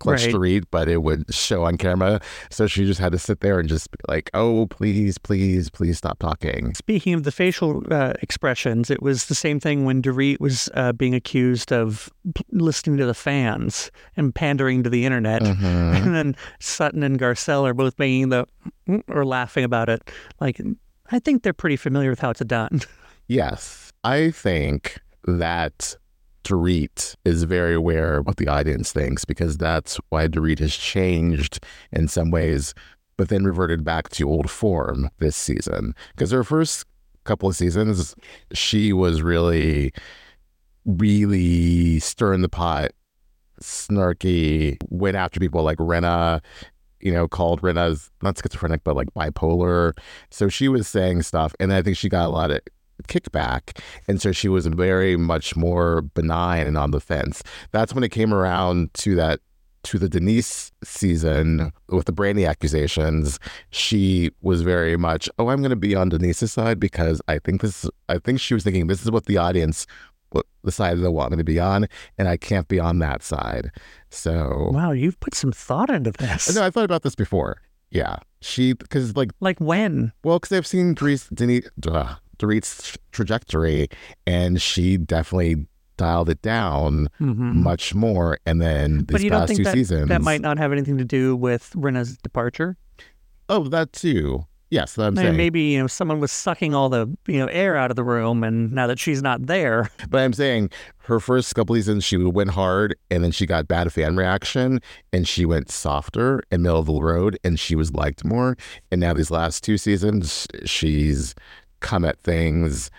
clutch 0.00 0.24
Right. 0.24 0.32
to 0.32 0.38
read, 0.40 0.64
but 0.72 0.88
it 0.88 1.02
would 1.04 1.32
show 1.32 1.62
on 1.64 1.76
camera. 1.76 2.20
So 2.50 2.66
she 2.66 2.84
just 2.84 2.98
had 2.98 3.12
to 3.12 3.18
sit 3.18 3.40
there 3.40 3.60
and 3.60 3.68
just 3.68 3.90
be 3.92 3.98
like, 4.08 4.30
oh, 4.34 4.66
please, 4.66 5.16
please, 5.18 5.70
please 5.70 5.98
stop 5.98 6.18
talking. 6.18 6.74
Speaking 6.74 7.14
of 7.14 7.22
the 7.22 7.30
facial 7.30 7.84
uh, 7.92 8.14
expressions, 8.22 8.90
it 8.90 9.02
was 9.02 9.26
the 9.26 9.34
same 9.36 9.60
thing 9.60 9.84
when 9.84 10.02
Dorit 10.02 10.40
was 10.40 10.68
uh, 10.74 10.90
being 10.92 11.14
accused 11.14 11.72
of 11.72 12.10
listening 12.50 12.96
to 12.96 13.06
the 13.06 13.14
fans 13.14 13.90
and 14.16 14.34
pandering 14.34 14.82
to 14.82 14.90
the 14.90 15.04
internet. 15.06 15.42
Mhm. 15.42 15.60
And 16.00 16.14
then 16.14 16.36
Sutton 16.58 17.02
and 17.02 17.18
Garcelle 17.18 17.64
are 17.68 17.74
both 17.74 17.98
making 17.98 18.30
the 18.30 18.46
or 19.06 19.24
laughing 19.24 19.62
about 19.64 19.88
it. 19.88 20.02
Like, 20.40 20.60
I 21.12 21.18
think 21.18 21.42
they're 21.42 21.52
pretty 21.52 21.76
familiar 21.76 22.10
with 22.10 22.20
how 22.20 22.30
it's 22.30 22.40
done. 22.40 22.80
Yes. 23.28 23.92
I 24.02 24.32
think 24.32 24.98
that 25.24 25.94
Dorit 26.44 27.16
is 27.24 27.44
very 27.44 27.74
aware 27.74 28.18
of 28.18 28.26
what 28.26 28.36
the 28.36 28.48
audience 28.48 28.92
thinks 28.92 29.24
because 29.24 29.56
that's 29.56 29.98
why 30.08 30.28
Dorit 30.28 30.58
has 30.58 30.74
changed 30.74 31.64
in 31.92 32.08
some 32.08 32.30
ways, 32.30 32.74
but 33.16 33.28
then 33.28 33.44
reverted 33.44 33.84
back 33.84 34.08
to 34.10 34.28
old 34.28 34.50
form 34.50 35.10
this 35.18 35.36
season. 35.36 35.94
Because 36.14 36.30
her 36.30 36.44
first 36.44 36.84
couple 37.24 37.48
of 37.48 37.56
seasons, 37.56 38.14
she 38.52 38.92
was 38.92 39.22
really, 39.22 39.92
really 40.84 41.98
stirring 42.00 42.42
the 42.42 42.48
pot, 42.48 42.90
snarky, 43.62 44.76
went 44.88 45.16
after 45.16 45.38
people 45.38 45.62
like 45.62 45.78
Rinna, 45.78 46.40
you 47.00 47.12
know, 47.12 47.28
called 47.28 47.62
Rinna's 47.62 48.10
not 48.22 48.38
schizophrenic, 48.38 48.84
but 48.84 48.96
like 48.96 49.12
bipolar. 49.14 49.92
So 50.30 50.48
she 50.48 50.68
was 50.68 50.88
saying 50.88 51.22
stuff, 51.22 51.54
and 51.60 51.72
I 51.72 51.82
think 51.82 51.96
she 51.96 52.08
got 52.08 52.26
a 52.26 52.30
lot 52.30 52.50
of 52.50 52.60
kickback. 53.08 53.78
And 54.08 54.20
so 54.20 54.32
she 54.32 54.48
was 54.48 54.66
very 54.66 55.16
much 55.16 55.56
more 55.56 56.02
benign 56.02 56.66
and 56.66 56.76
on 56.76 56.90
the 56.90 57.00
fence. 57.00 57.42
That's 57.72 57.94
when 57.94 58.04
it 58.04 58.10
came 58.10 58.32
around 58.34 58.92
to 58.94 59.14
that 59.16 59.40
to 59.82 59.98
the 59.98 60.10
Denise 60.10 60.72
season 60.84 61.72
with 61.88 62.04
the 62.04 62.12
Brandi 62.12 62.46
accusations, 62.46 63.38
she 63.70 64.30
was 64.42 64.60
very 64.60 64.96
much, 64.98 65.26
oh, 65.38 65.48
I'm 65.48 65.60
going 65.60 65.70
to 65.70 65.76
be 65.76 65.94
on 65.94 66.10
Denise's 66.10 66.52
side 66.52 66.78
because 66.78 67.22
I 67.28 67.38
think 67.38 67.62
this. 67.62 67.88
I 68.08 68.18
think 68.18 68.40
she 68.40 68.52
was 68.54 68.62
thinking 68.64 68.88
this 68.88 69.02
is 69.02 69.10
what 69.10 69.24
the 69.24 69.38
audience, 69.38 69.86
what 70.32 70.44
the 70.64 70.70
side 70.70 70.98
they 70.98 71.08
want 71.08 71.30
me 71.30 71.38
to 71.38 71.44
be 71.44 71.58
on, 71.58 71.86
and 72.18 72.28
I 72.28 72.36
can't 72.36 72.68
be 72.68 72.78
on 72.78 72.98
that 72.98 73.22
side. 73.22 73.70
So 74.10 74.68
Wow, 74.70 74.92
you've 74.92 75.18
put 75.20 75.34
some 75.34 75.50
thought 75.52 75.88
into 75.88 76.12
this. 76.12 76.54
no, 76.54 76.62
I 76.62 76.68
thought 76.70 76.84
about 76.84 77.02
this 77.02 77.14
before. 77.14 77.62
Yeah, 77.90 78.16
she 78.42 78.74
because 78.74 79.16
like 79.16 79.30
Like 79.40 79.58
when? 79.60 80.12
well, 80.22 80.38
because 80.38 80.56
I've 80.56 80.66
seen 80.66 80.94
Denise, 80.94 81.70
uh, 81.88 82.16
Dorit's 82.40 82.96
trajectory, 83.12 83.88
and 84.26 84.60
she 84.60 84.96
definitely 84.96 85.66
dialed 85.96 86.30
it 86.30 86.40
down 86.40 87.08
hmm 87.18 87.62
much 87.62 87.94
more. 87.94 88.38
And 88.46 88.60
then 88.60 89.02
But 89.04 89.20
these 89.20 89.30
past 89.30 89.48
think 89.48 89.58
two 89.58 89.64
that 89.64 89.74
seasons, 89.74 90.08
that 90.08 90.22
might 90.22 90.40
not 90.40 90.56
have 90.58 90.72
anything 90.72 90.96
to 90.98 91.04
do 91.04 91.36
with 91.36 91.72
Rinna's 91.76 92.16
departure? 92.16 92.76
oh, 93.48 93.64
that 93.68 93.92
too. 93.92 94.46
Yes, 94.70 94.94
that 94.94 95.02
I'm 95.02 95.18
I 95.18 95.22
mean, 95.22 95.26
saying. 95.30 95.36
maybe 95.36 95.60
you 95.62 95.80
know 95.80 95.88
someone 95.88 96.20
was 96.20 96.30
sucking 96.30 96.74
all 96.76 96.88
the 96.88 97.08
you 97.26 97.38
know 97.38 97.46
air 97.46 97.76
out 97.76 97.90
of 97.90 97.96
the 97.96 98.04
room, 98.04 98.44
and 98.44 98.70
now 98.72 98.86
that 98.86 99.00
she's 99.00 99.20
not 99.20 99.46
there, 99.46 99.90
But 100.08 100.20
I'm 100.20 100.32
saying 100.32 100.70
her 101.04 101.18
first 101.18 101.52
couple 101.56 101.74
seasons, 101.74 102.04
she 102.04 102.16
would 102.16 102.36
win 102.36 102.46
hard, 102.46 102.94
and 103.10 103.24
then 103.24 103.32
she 103.32 103.46
got 103.46 103.66
bad 103.66 103.92
fan 103.92 104.16
reaction, 104.16 104.80
and 105.12 105.26
she 105.26 105.44
went 105.44 105.72
softer 105.72 106.40
and 106.52 106.62
middle 106.62 106.78
of 106.78 106.86
the 106.86 106.94
road, 106.94 107.36
and 107.42 107.58
she 107.58 107.74
was 107.74 107.92
liked 107.92 108.24
more. 108.24 108.56
And 108.92 109.00
now 109.00 109.12
these 109.12 109.32
last 109.32 109.64
two 109.64 109.76
seasons, 109.76 110.46
she's 110.64 111.34
come 111.80 112.04
at 112.04 112.18
things 112.20 112.90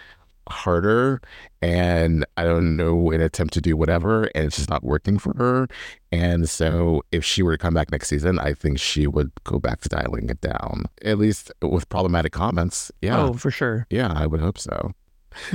harder 0.50 1.22
and 1.62 2.26
I 2.38 2.44
don't 2.44 2.76
know, 2.76 3.12
an 3.12 3.22
attempt 3.22 3.54
to 3.54 3.62
do 3.62 3.78
whatever, 3.78 4.24
and 4.36 4.46
it's 4.46 4.58
just 4.58 4.70
not 4.70 4.84
working 4.84 5.20
for 5.20 5.34
her. 5.38 5.68
And 6.12 6.50
so, 6.50 7.04
if 7.12 7.24
she 7.24 7.44
were 7.44 7.52
to 7.52 7.58
come 7.58 7.74
back 7.76 7.92
next 7.92 8.08
season, 8.10 8.40
I 8.40 8.54
think 8.54 8.80
she 8.80 9.06
would 9.06 9.32
go 9.44 9.60
back 9.60 9.82
to 9.82 9.90
dialing 9.90 10.30
it 10.30 10.42
down, 10.42 10.86
at 11.06 11.20
least 11.20 11.52
with 11.62 11.88
problematic 11.90 12.32
comments. 12.32 12.92
Yeah. 13.02 13.22
Oh, 13.22 13.34
for 13.34 13.52
sure. 13.52 13.86
Yeah, 13.92 14.12
I 14.16 14.26
would 14.26 14.40
hope 14.42 14.58
so. 14.58 14.92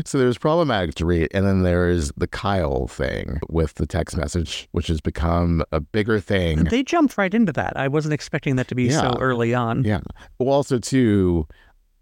So 0.07 0.17
there's 0.17 0.39
problematic 0.39 0.95
Dorit, 0.95 1.27
and 1.35 1.45
then 1.45 1.63
there's 1.63 2.11
the 2.17 2.29
Kyle 2.29 2.87
thing 2.87 3.41
with 3.51 3.75
the 3.75 3.85
text 3.87 4.17
message, 4.17 4.69
which 4.73 4.87
has 4.87 5.01
become 5.03 5.63
a 5.73 5.81
bigger 5.81 6.19
thing. 6.21 6.65
They 6.65 6.83
jumped 6.83 7.19
right 7.19 7.35
into 7.35 7.53
that. 7.53 7.77
I 7.77 7.89
wasn't 7.89 8.15
expecting 8.15 8.57
that 8.57 8.69
to 8.69 8.75
be 8.75 8.85
Yeah. 8.85 9.01
so 9.01 9.19
early 9.21 9.53
on. 9.53 9.85
Yeah. 9.85 10.01
Well, 10.39 10.49
also 10.49 10.79
too, 10.79 11.47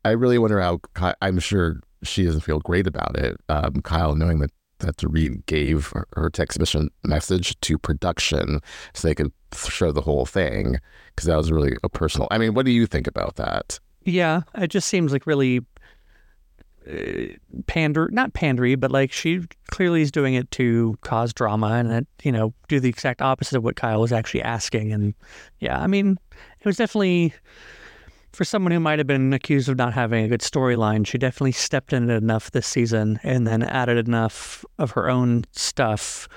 I 0.04 0.11
really 0.11 0.38
wonder 0.38 0.61
how. 0.61 0.80
I'm 1.23 1.38
sure 1.38 1.80
she 2.02 2.25
doesn't 2.25 2.42
feel 2.42 2.61
great 2.61 2.87
about 2.87 3.16
it. 3.16 3.37
Um, 3.49 3.80
Kyle 3.82 4.14
knowing 4.14 4.40
that 4.40 4.50
that 4.78 4.96
Dorit 4.96 5.46
gave 5.46 5.88
her, 5.88 6.06
her 6.14 6.30
text 6.30 6.58
message 7.04 7.61
to 7.61 7.78
production 7.78 8.61
so 8.92 9.08
they 9.08 9.14
could 9.14 9.32
show 9.54 9.92
the 9.92 10.00
whole 10.00 10.26
thing 10.26 10.78
because 11.14 11.26
that 11.26 11.37
was 11.37 11.52
really 11.52 11.76
a 11.82 11.88
personal. 11.88 12.28
I 12.30 12.38
mean, 12.38 12.54
what 12.54 12.66
do 12.66 12.73
you 12.73 12.87
think 12.87 13.06
about 13.06 13.37
that? 13.37 13.78
Yeah, 14.02 14.42
it 14.56 14.68
just 14.68 14.88
seems 14.88 15.12
like 15.12 15.26
really 15.26 15.61
uh, 16.90 17.26
pander, 17.66 18.08
not 18.12 18.34
pandery, 18.34 18.78
but 18.78 18.90
like 18.90 19.12
she 19.12 19.42
clearly 19.70 20.02
is 20.02 20.11
doing 20.11 20.34
it 20.34 20.50
to 20.52 20.99
cause 21.00 21.32
drama 21.32 21.68
and 21.68 21.90
it, 21.90 22.06
you 22.23 22.32
know, 22.32 22.52
do 22.68 22.80
the 22.80 22.88
exact 22.88 23.23
opposite 23.23 23.56
of 23.56 23.64
what 23.64 23.76
Kyle 23.76 24.00
was 24.00 24.12
actually 24.12 24.42
asking. 24.42 24.92
And 24.92 25.14
yeah, 25.61 25.80
I 25.80 25.87
mean, 25.87 26.18
it 26.61 26.66
was 26.66 26.76
definitely 26.76 27.32
for 28.34 28.44
someone 28.44 28.72
who 28.72 28.80
might 28.80 28.98
have 28.98 29.06
been 29.06 29.32
accused 29.32 29.68
of 29.68 29.76
not 29.76 29.94
having 29.94 30.24
a 30.24 30.28
good 30.28 30.40
storyline. 30.40 31.06
She 31.06 31.18
definitely 31.18 31.52
stepped 31.52 31.92
in 31.92 32.10
it 32.10 32.22
enough 32.22 32.50
this 32.50 32.66
season 32.66 33.20
and 33.22 33.46
then 33.46 33.62
added 33.62 34.06
enough 34.08 34.64
of 34.78 34.92
her 34.92 35.08
own 35.08 35.44
stuff 35.52 36.28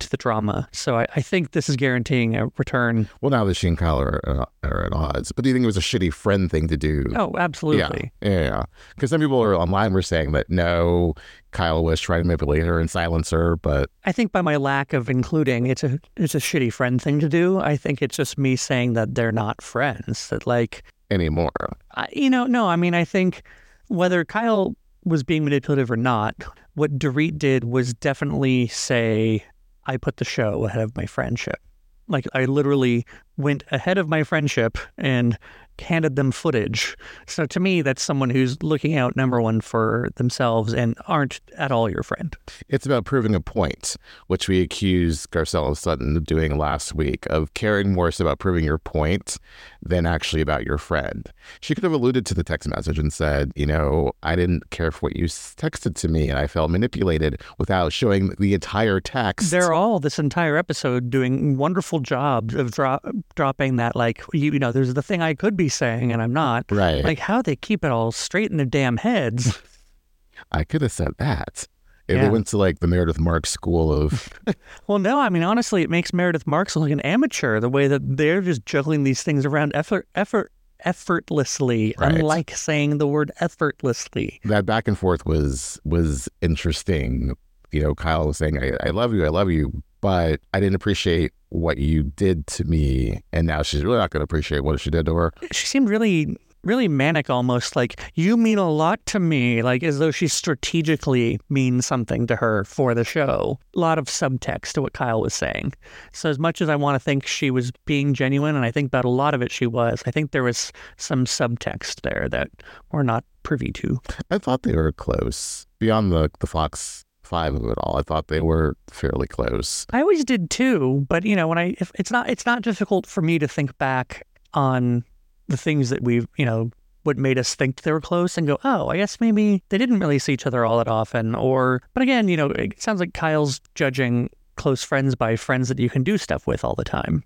to 0.00 0.08
the 0.10 0.16
drama. 0.16 0.68
So 0.72 0.96
I, 0.96 1.06
I 1.16 1.20
think 1.22 1.50
this 1.50 1.68
is 1.68 1.76
guaranteeing 1.76 2.36
a 2.36 2.46
return. 2.56 3.08
Well, 3.20 3.30
now 3.30 3.44
that 3.44 3.54
she 3.54 3.66
and 3.68 3.76
Kyle 3.76 4.00
are, 4.00 4.20
uh, 4.28 4.44
are 4.62 4.86
at 4.86 4.92
odds, 4.92 5.32
but 5.32 5.42
do 5.42 5.50
you 5.50 5.54
think 5.54 5.64
it 5.64 5.66
was 5.66 5.76
a 5.76 5.80
shitty 5.80 6.12
friend 6.12 6.50
thing 6.50 6.68
to 6.68 6.76
do? 6.76 7.04
Oh, 7.16 7.34
absolutely. 7.36 8.12
Yeah, 8.22 8.30
yeah. 8.30 8.62
Because 8.94 9.10
some 9.10 9.20
people 9.20 9.42
are 9.42 9.56
online 9.56 9.92
were 9.92 10.02
saying 10.02 10.32
that 10.32 10.48
no, 10.48 11.14
Kyle 11.50 11.82
was 11.82 12.00
trying 12.00 12.20
to 12.20 12.26
manipulate 12.26 12.64
her 12.64 12.78
and 12.78 12.88
silence 12.88 13.30
her, 13.30 13.56
but 13.56 13.90
I 14.04 14.12
think 14.12 14.30
by 14.30 14.40
my 14.40 14.56
lack 14.56 14.92
of 14.92 15.10
including, 15.10 15.66
it's 15.66 15.82
a 15.82 15.98
it's 16.16 16.34
a 16.34 16.38
shitty 16.38 16.72
friend 16.72 17.02
thing 17.02 17.18
to 17.20 17.28
do. 17.28 17.58
I 17.58 17.76
think 17.76 18.00
it's 18.00 18.16
just 18.16 18.38
me 18.38 18.54
saying 18.54 18.92
that 18.92 19.14
they're 19.16 19.32
not 19.32 19.60
friends. 19.60 20.28
That 20.28 20.46
like, 20.46 20.84
anymore. 21.10 21.76
I, 21.94 22.08
you 22.12 22.30
know, 22.30 22.46
no. 22.46 22.66
I 22.68 22.76
mean, 22.76 22.94
I 22.94 23.04
think 23.04 23.42
whether 23.88 24.24
Kyle 24.24 24.74
was 25.04 25.22
being 25.22 25.44
manipulative 25.44 25.90
or 25.90 25.96
not, 25.96 26.34
what 26.74 26.98
Dorit 26.98 27.38
did 27.38 27.64
was 27.64 27.94
definitely 27.94 28.68
say, 28.68 29.44
"I 29.86 29.96
put 29.96 30.18
the 30.18 30.24
show 30.24 30.64
ahead 30.66 30.82
of 30.82 30.96
my 30.96 31.06
friendship." 31.06 31.60
Like 32.08 32.26
I 32.34 32.46
literally 32.46 33.04
went 33.36 33.64
ahead 33.70 33.98
of 33.98 34.08
my 34.08 34.22
friendship 34.22 34.78
and 34.96 35.38
handed 35.80 36.16
them 36.16 36.30
footage. 36.30 36.96
So 37.26 37.46
to 37.46 37.60
me, 37.60 37.82
that's 37.82 38.02
someone 38.02 38.30
who's 38.30 38.62
looking 38.62 38.96
out 38.96 39.16
number 39.16 39.40
one 39.40 39.60
for 39.60 40.10
themselves 40.16 40.74
and 40.74 40.96
aren't 41.06 41.40
at 41.56 41.72
all 41.72 41.90
your 41.90 42.02
friend. 42.02 42.36
It's 42.68 42.86
about 42.86 43.04
proving 43.04 43.34
a 43.34 43.40
point, 43.40 43.96
which 44.26 44.48
we 44.48 44.60
accused 44.60 45.30
Garcella 45.30 45.76
Sutton 45.76 46.16
of 46.16 46.24
doing 46.24 46.58
last 46.58 46.94
week, 46.94 47.26
of 47.26 47.54
caring 47.54 47.92
more 47.94 48.08
about 48.18 48.38
proving 48.38 48.64
your 48.64 48.78
point 48.78 49.36
than 49.82 50.06
actually 50.06 50.40
about 50.40 50.64
your 50.64 50.78
friend. 50.78 51.30
She 51.60 51.74
could 51.74 51.84
have 51.84 51.92
alluded 51.92 52.24
to 52.26 52.34
the 52.34 52.42
text 52.42 52.68
message 52.68 52.98
and 52.98 53.12
said, 53.12 53.52
you 53.54 53.66
know, 53.66 54.12
I 54.22 54.34
didn't 54.34 54.70
care 54.70 54.90
for 54.90 55.00
what 55.00 55.16
you 55.16 55.26
texted 55.26 55.94
to 55.96 56.08
me 56.08 56.28
and 56.28 56.38
I 56.38 56.46
felt 56.46 56.70
manipulated 56.70 57.40
without 57.58 57.92
showing 57.92 58.34
the 58.38 58.54
entire 58.54 59.00
text. 59.00 59.50
They're 59.50 59.72
all 59.72 60.00
this 60.00 60.18
entire 60.18 60.56
episode 60.56 61.10
doing 61.10 61.56
wonderful 61.56 62.00
jobs 62.00 62.54
of 62.54 62.70
dro- 62.70 63.00
dropping 63.34 63.76
that, 63.76 63.94
like, 63.94 64.22
you, 64.32 64.52
you 64.52 64.58
know, 64.58 64.72
there's 64.72 64.94
the 64.94 65.02
thing 65.02 65.22
I 65.22 65.34
could 65.34 65.56
be 65.56 65.67
saying 65.68 66.12
and 66.12 66.20
I'm 66.22 66.32
not. 66.32 66.66
right. 66.70 67.04
Like, 67.04 67.18
how 67.18 67.42
they 67.42 67.56
keep 67.56 67.84
it 67.84 67.90
all 67.90 68.12
straight 68.12 68.50
in 68.50 68.56
their 68.56 68.66
damn 68.66 68.96
heads. 68.98 69.58
I 70.52 70.64
could 70.64 70.82
have 70.82 70.92
said 70.92 71.12
that. 71.18 71.66
If 72.06 72.16
Yeah. 72.16 72.22
they 72.24 72.30
went 72.30 72.46
to 72.48 72.56
like 72.58 72.78
the 72.78 72.86
Meredith 72.86 73.18
Marks 73.18 73.50
school 73.50 73.92
of 73.92 74.28
well, 74.86 74.98
no, 74.98 75.18
I 75.20 75.28
mean, 75.28 75.42
honestly, 75.42 75.82
it 75.82 75.90
makes 75.90 76.12
Meredith 76.14 76.46
Marks 76.46 76.74
look 76.74 76.84
like 76.84 76.92
an 76.92 77.00
amateur 77.00 77.60
the 77.60 77.68
way 77.68 77.86
that 77.88 78.00
they're 78.16 78.40
just 78.40 78.64
juggling 78.64 79.04
these 79.04 79.22
things 79.22 79.44
around 79.44 79.72
effort, 79.74 80.08
effort, 80.14 80.50
effortlessly, 80.84 81.94
Right. 81.98 82.12
unlike 82.14 82.50
saying 82.52 82.98
the 82.98 83.06
word 83.06 83.30
effortlessly. 83.40 84.40
that 84.44 84.64
back 84.66 84.88
and 84.88 84.96
forth 84.98 85.26
was 85.26 85.78
was 85.84 86.28
interesting. 86.40 87.36
You 87.72 87.82
know, 87.82 87.94
Kyle 87.94 88.26
was 88.26 88.38
saying, 88.38 88.62
I, 88.62 88.72
I 88.86 88.90
love 88.90 89.12
you, 89.14 89.24
I 89.24 89.28
love 89.28 89.50
you, 89.50 89.82
but 90.00 90.40
I 90.54 90.60
didn't 90.60 90.76
appreciate 90.76 91.32
what 91.50 91.78
you 91.78 92.02
did 92.02 92.46
to 92.48 92.64
me. 92.64 93.22
And 93.32 93.46
now 93.46 93.62
she's 93.62 93.84
really 93.84 93.98
not 93.98 94.10
going 94.10 94.20
to 94.20 94.24
appreciate 94.24 94.64
what 94.64 94.80
she 94.80 94.90
did 94.90 95.06
to 95.06 95.14
her. 95.14 95.32
She 95.52 95.66
seemed 95.66 95.88
really, 95.88 96.36
really 96.62 96.88
manic 96.88 97.30
almost 97.30 97.76
like, 97.76 98.00
you 98.14 98.36
mean 98.36 98.58
a 98.58 98.70
lot 98.70 99.04
to 99.06 99.20
me, 99.20 99.62
like 99.62 99.82
as 99.82 99.98
though 99.98 100.10
she 100.10 100.28
strategically 100.28 101.38
means 101.48 101.86
something 101.86 102.26
to 102.26 102.36
her 102.36 102.64
for 102.64 102.94
the 102.94 103.04
show. 103.04 103.58
A 103.74 103.78
lot 103.78 103.98
of 103.98 104.06
subtext 104.06 104.72
to 104.72 104.82
what 104.82 104.92
Kyle 104.92 105.20
was 105.20 105.34
saying. 105.34 105.72
So, 106.12 106.28
as 106.28 106.38
much 106.38 106.60
as 106.60 106.68
I 106.68 106.76
want 106.76 106.96
to 106.96 107.00
think 107.00 107.26
she 107.26 107.50
was 107.50 107.72
being 107.84 108.14
genuine, 108.14 108.56
and 108.56 108.64
I 108.64 108.70
think 108.70 108.88
about 108.88 109.04
a 109.04 109.10
lot 109.10 109.34
of 109.34 109.42
it 109.42 109.50
she 109.50 109.66
was, 109.66 110.02
I 110.06 110.10
think 110.10 110.32
there 110.32 110.42
was 110.42 110.72
some 110.96 111.24
subtext 111.24 112.02
there 112.02 112.28
that 112.30 112.50
we're 112.92 113.02
not 113.02 113.24
privy 113.42 113.72
to. 113.72 113.98
I 114.30 114.38
thought 114.38 114.62
they 114.62 114.76
were 114.76 114.92
close. 114.92 115.66
Beyond 115.78 116.12
the, 116.12 116.30
the 116.40 116.46
Fox 116.46 117.04
5 117.28 117.56
of 117.56 117.64
it 117.64 117.78
all, 117.78 117.98
I 117.98 118.02
thought 118.02 118.28
they 118.28 118.40
were 118.40 118.76
fairly 118.88 119.26
close. 119.26 119.86
I 119.90 120.00
always 120.00 120.24
did 120.24 120.50
too, 120.50 121.06
but 121.08 121.24
you 121.24 121.36
know, 121.36 121.46
when 121.46 121.58
I 121.58 121.76
if 121.78 121.92
it's 121.94 122.10
not 122.10 122.30
it's 122.30 122.46
not 122.46 122.62
difficult 122.62 123.06
for 123.06 123.20
me 123.20 123.38
to 123.38 123.46
think 123.46 123.76
back 123.78 124.26
on 124.54 125.04
the 125.46 125.58
things 125.58 125.90
that 125.90 126.02
we've 126.02 126.26
you 126.36 126.46
know 126.46 126.70
what 127.04 127.16
made 127.18 127.38
us 127.38 127.54
think 127.54 127.82
they 127.82 127.92
were 127.92 128.00
close 128.00 128.36
and 128.36 128.46
go, 128.46 128.58
oh, 128.64 128.88
I 128.88 128.96
guess 128.96 129.20
maybe 129.20 129.62
they 129.68 129.78
didn't 129.78 130.00
really 130.00 130.18
see 130.18 130.32
each 130.32 130.46
other 130.46 130.64
all 130.64 130.78
that 130.78 130.88
often, 130.88 131.34
or 131.34 131.82
but 131.94 132.02
again, 132.02 132.28
you 132.28 132.36
know, 132.36 132.46
it 132.46 132.80
sounds 132.80 133.00
like 133.00 133.14
Kyle's 133.14 133.60
judging 133.74 134.30
close 134.56 134.82
friends 134.82 135.14
by 135.14 135.36
friends 135.36 135.68
that 135.68 135.78
you 135.78 135.88
can 135.88 136.02
do 136.02 136.18
stuff 136.18 136.46
with 136.46 136.64
all 136.64 136.74
the 136.74 136.84
time, 136.84 137.22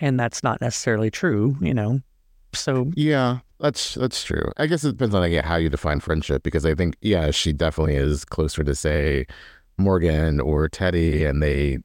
and 0.00 0.18
that's 0.18 0.42
not 0.42 0.60
necessarily 0.60 1.10
true, 1.10 1.56
you 1.60 1.72
know. 1.72 2.00
So 2.56 2.90
Yeah, 2.94 3.38
that's 3.60 3.94
that's 3.94 4.24
true. 4.24 4.50
I 4.56 4.66
guess 4.66 4.84
it 4.84 4.92
depends 4.92 5.14
on 5.14 5.22
like, 5.22 5.44
how 5.44 5.56
you 5.56 5.68
define 5.68 6.00
friendship 6.00 6.42
because 6.42 6.66
I 6.66 6.74
think 6.74 6.96
yeah, 7.00 7.30
she 7.30 7.52
definitely 7.52 7.96
is 7.96 8.24
closer 8.24 8.64
to 8.64 8.74
say 8.74 9.26
Morgan 9.78 10.40
or 10.40 10.68
Teddi, 10.68 11.28
and 11.28 11.42
they 11.42 11.78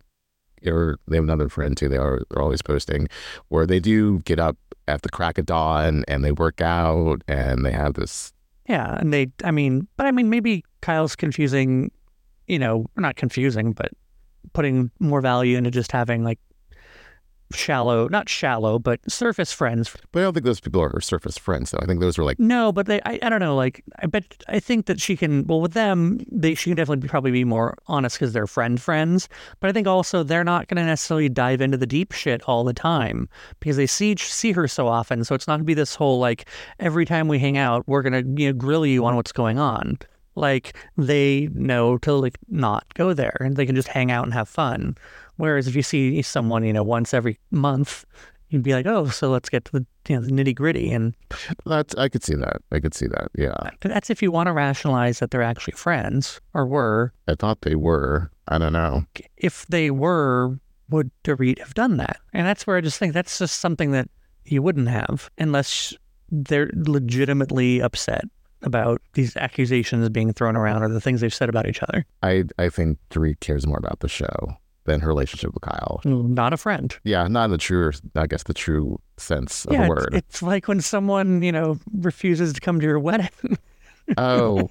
or 0.66 0.98
they 1.08 1.18
have 1.18 1.24
another 1.24 1.50
friend 1.50 1.76
too. 1.76 1.90
They 1.90 1.98
are 1.98 2.22
they're 2.30 2.42
always 2.42 2.62
posting 2.62 3.08
where 3.50 3.66
they 3.66 3.80
do 3.80 4.20
get 4.20 4.40
up 4.40 4.58
at 4.88 5.02
the 5.02 5.10
crack 5.10 5.38
of 5.38 5.46
dawn 5.46 6.04
and 6.08 6.24
they 6.24 6.32
work 6.32 6.62
out 6.62 7.22
and 7.28 7.66
they 7.66 7.72
have 7.72 7.94
this. 7.94 8.34
Yeah, 8.68 8.98
and 9.00 9.12
they, 9.14 9.32
I 9.44 9.52
mean, 9.52 9.88
but 9.98 10.06
I 10.06 10.12
mean, 10.12 10.30
maybe 10.30 10.64
Kyle's 10.82 11.16
confusing, 11.16 11.92
you 12.48 12.60
know, 12.60 12.86
not 12.96 13.16
confusing, 13.16 13.74
but 13.74 13.92
putting 14.54 14.92
more 15.00 15.22
value 15.22 15.58
into 15.58 15.72
just 15.72 15.92
having 15.92 16.24
like 16.24 16.40
shallow, 17.52 18.08
not 18.08 18.30
shallow, 18.30 18.80
but 18.80 19.00
surface 19.10 19.52
friends. 19.52 19.96
But 20.12 20.20
I 20.20 20.24
don't 20.24 20.34
think 20.34 20.46
those 20.46 20.60
people 20.60 20.82
are 20.82 20.90
her 20.90 21.02
surface 21.02 21.38
friends. 21.38 21.72
though. 21.72 21.80
I 21.82 21.86
think 21.86 22.00
those 22.00 22.18
are 22.18 22.24
like 22.24 22.40
No, 22.40 22.72
but 22.72 22.86
they, 22.86 23.02
I, 23.06 23.20
I 23.22 23.30
don't 23.30 23.40
know, 23.40 23.56
like, 23.56 23.84
I 24.00 24.08
bet, 24.08 24.44
I 24.48 24.60
think 24.60 24.86
that 24.88 25.00
she 25.00 25.16
can, 25.16 25.46
well, 25.48 25.62
with 25.62 25.74
them, 25.74 26.20
they, 26.32 26.56
she 26.56 26.70
can 26.70 26.78
definitely 26.78 27.08
probably 27.08 27.32
be 27.32 27.44
more 27.44 27.78
honest 27.88 28.18
because 28.18 28.34
they're 28.34 28.48
friend 28.48 28.82
friends. 28.82 29.30
But 29.60 29.70
I 29.70 29.74
think 29.74 29.88
also 29.88 30.24
they're 30.24 30.44
not 30.44 30.68
going 30.68 30.78
to 30.78 30.86
necessarily 30.86 31.30
dive 31.30 31.62
into 31.62 31.78
the 31.78 31.88
deep 31.88 32.12
shit 32.12 32.42
all 32.44 32.64
the 32.64 32.74
time 32.74 33.30
because 33.60 33.78
they 33.78 33.88
see, 33.88 34.16
see 34.18 34.52
her 34.52 34.68
so 34.68 34.88
often. 34.88 35.24
So 35.24 35.36
it's 35.36 35.48
not 35.48 35.54
going 35.54 35.64
to 35.64 35.66
be 35.66 35.74
this 35.74 35.96
whole, 35.96 36.20
like, 36.20 36.48
every 36.80 37.06
time 37.06 37.28
we 37.28 37.40
hang 37.40 37.58
out, 37.58 37.88
we're 37.88 38.02
going 38.02 38.14
to, 38.14 38.42
you 38.42 38.50
know, 38.50 38.58
grill 38.58 38.86
you 38.86 39.06
on 39.06 39.16
what's 39.16 39.32
going 39.32 39.60
on. 39.60 39.98
Like 40.36 40.76
they 40.98 41.50
know 41.54 41.98
to 42.00 42.14
like 42.14 42.38
not 42.48 42.86
go 42.94 43.14
there 43.14 43.38
and 43.40 43.56
they 43.56 43.66
can 43.66 43.76
just 43.76 43.88
hang 43.88 44.12
out 44.12 44.24
and 44.26 44.34
have 44.34 44.48
fun. 44.50 44.98
Whereas 45.38 45.68
if 45.68 45.76
you 45.76 45.84
see 45.84 46.22
someone, 46.22 46.64
you 46.64 46.74
know, 46.74 46.84
once 46.84 47.14
every 47.14 47.40
month, 47.50 48.06
you'd 48.50 48.64
be 48.64 48.74
like, 48.74 48.86
oh, 48.86 49.08
so 49.08 49.30
let's 49.30 49.50
get 49.50 49.66
to 49.66 49.72
the, 49.72 49.86
you 50.08 50.16
know, 50.16 50.22
the 50.22 50.32
nitty 50.32 50.56
gritty. 50.56 50.92
And 50.92 51.16
that's. 51.66 51.96
I 51.96 52.10
could 52.10 52.24
see 52.24 52.36
that. 52.36 52.62
I 52.72 52.80
could 52.80 52.94
see 52.94 53.08
that. 53.08 53.30
Yeah, 53.36 53.72
that's 53.82 54.10
if 54.10 54.22
you 54.22 54.32
want 54.32 54.48
to 54.48 54.54
rationalize 54.54 55.20
that 55.20 55.32
they're 55.32 55.42
actually 55.42 55.74
friends 55.74 56.40
or 56.54 56.66
were. 56.66 57.14
I 57.28 57.36
thought 57.36 57.62
they 57.62 57.76
were. 57.76 58.30
I 58.48 58.58
don't 58.58 58.74
know. 58.74 59.06
If 59.38 59.66
they 59.68 59.92
were, 59.92 60.60
would 60.90 61.10
Dorit 61.24 61.60
have 61.60 61.74
done 61.74 61.98
that? 61.98 62.18
And 62.34 62.46
that's 62.46 62.68
where 62.68 62.78
I 62.78 62.82
just 62.82 63.00
think 63.00 63.14
that's 63.14 63.40
just 63.40 63.60
something 63.60 63.92
that 63.92 64.10
you 64.46 64.62
wouldn't 64.62 64.90
have 64.90 65.30
unless 65.38 65.94
they're 66.30 66.72
legitimately 66.74 67.82
upset 67.82 68.24
about 68.64 69.02
these 69.14 69.36
accusations 69.38 70.08
being 70.10 70.34
thrown 70.34 70.56
around 70.56 70.84
or 70.84 70.90
the 70.90 71.02
things 71.02 71.22
they've 71.22 71.34
said 71.34 71.50
about 71.50 71.68
each 71.68 71.82
other. 71.84 72.06
I 72.24 72.46
I 72.58 72.70
think 72.70 73.00
Dorit 73.10 73.40
cares 73.40 73.66
more 73.66 73.78
about 73.78 74.00
the 74.00 74.10
show 74.10 74.58
than 74.86 75.00
her 75.00 75.08
relationship 75.08 75.54
with 75.54 75.62
Kyle. 75.62 76.02
Not 76.04 76.54
a 76.54 76.58
friend. 76.58 76.96
Yeah, 77.04 77.28
not 77.28 77.46
in 77.46 77.52
the 77.52 77.58
true, 77.58 77.92
I 78.16 78.28
guess, 78.28 78.44
the 78.44 78.54
true 78.54 79.00
sense 79.18 79.66
of 79.66 79.74
yeah, 79.74 79.80
the 79.80 79.84
it's, 79.84 79.90
word. 79.90 80.10
it's 80.14 80.42
like 80.42 80.68
when 80.68 80.82
someone, 80.82 81.44
you 81.44 81.52
know, 81.52 81.80
refuses 81.94 82.54
to 82.54 82.62
come 82.62 82.80
to 82.80 82.86
your 82.86 83.00
wedding. 83.00 83.30
oh, 84.18 84.70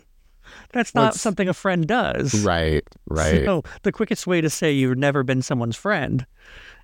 That's 0.72 0.94
not 0.94 1.14
something 1.14 1.48
a 1.48 1.54
friend 1.54 1.86
does. 1.86 2.44
Right, 2.44 2.82
right. 3.06 3.44
So 3.44 3.62
the 3.82 3.92
quickest 3.92 4.26
way 4.26 4.40
to 4.40 4.50
say 4.50 4.72
you've 4.72 4.98
never 4.98 5.22
been 5.22 5.42
someone's 5.42 5.76
friend 5.76 6.26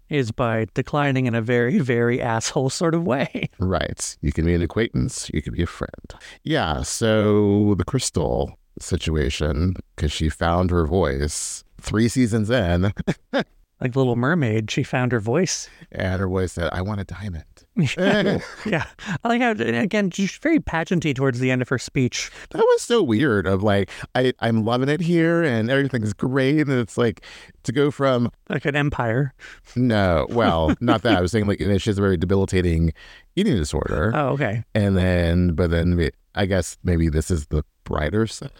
is 0.08 0.30
by 0.32 0.66
declining 0.74 1.26
in 1.26 1.34
a 1.34 1.42
very, 1.42 1.78
very 1.78 2.20
asshole 2.20 2.70
sort 2.70 2.94
of 2.94 3.04
way. 3.04 3.48
Right. 3.58 4.16
You 4.20 4.32
can 4.32 4.44
be 4.44 4.54
an 4.54 4.62
acquaintance, 4.62 5.30
you 5.32 5.42
can 5.42 5.54
be 5.54 5.62
a 5.62 5.66
friend. 5.66 6.14
Yeah. 6.44 6.82
So 6.82 7.74
the 7.76 7.84
crystal 7.84 8.58
situation, 8.78 9.74
because 9.94 10.12
she 10.12 10.28
found 10.28 10.70
her 10.70 10.86
voice 10.86 11.64
three 11.80 12.08
seasons 12.08 12.50
in, 12.50 12.92
Like 13.80 13.94
Little 13.94 14.16
Mermaid, 14.16 14.70
she 14.70 14.82
found 14.82 15.12
her 15.12 15.20
voice. 15.20 15.68
and 15.92 16.18
her 16.18 16.26
voice 16.28 16.52
said, 16.52 16.70
I 16.72 16.80
want 16.80 17.00
a 17.00 17.04
diamond. 17.04 17.44
yeah. 17.76 18.86
I 19.22 19.28
like 19.28 19.42
how, 19.42 19.50
again, 19.50 20.10
she's 20.10 20.34
very 20.38 20.58
pageanty 20.58 21.14
towards 21.14 21.40
the 21.40 21.50
end 21.50 21.60
of 21.60 21.68
her 21.68 21.78
speech. 21.78 22.30
That 22.50 22.60
was 22.60 22.80
so 22.80 23.02
weird 23.02 23.46
of 23.46 23.62
like, 23.62 23.90
I, 24.14 24.32
I'm 24.40 24.64
loving 24.64 24.88
it 24.88 25.02
here 25.02 25.42
and 25.42 25.70
everything's 25.70 26.14
great. 26.14 26.60
And 26.60 26.72
it's 26.72 26.96
like 26.96 27.20
to 27.64 27.72
go 27.72 27.90
from, 27.90 28.30
Like 28.48 28.64
an 28.64 28.76
empire. 28.76 29.34
no, 29.76 30.26
well, 30.30 30.74
not 30.80 31.02
that. 31.02 31.18
I 31.18 31.20
was 31.20 31.30
saying 31.32 31.46
like, 31.46 31.58
she 31.58 31.66
has 31.90 31.98
a 31.98 32.00
very 32.00 32.16
debilitating 32.16 32.94
eating 33.34 33.56
disorder. 33.56 34.10
Oh, 34.14 34.28
okay. 34.30 34.64
And 34.74 34.96
then, 34.96 35.52
but 35.52 35.70
then 35.70 36.10
I 36.34 36.46
guess 36.46 36.78
maybe 36.82 37.10
this 37.10 37.30
is 37.30 37.48
the 37.48 37.62
brighter 37.84 38.26
side 38.26 38.50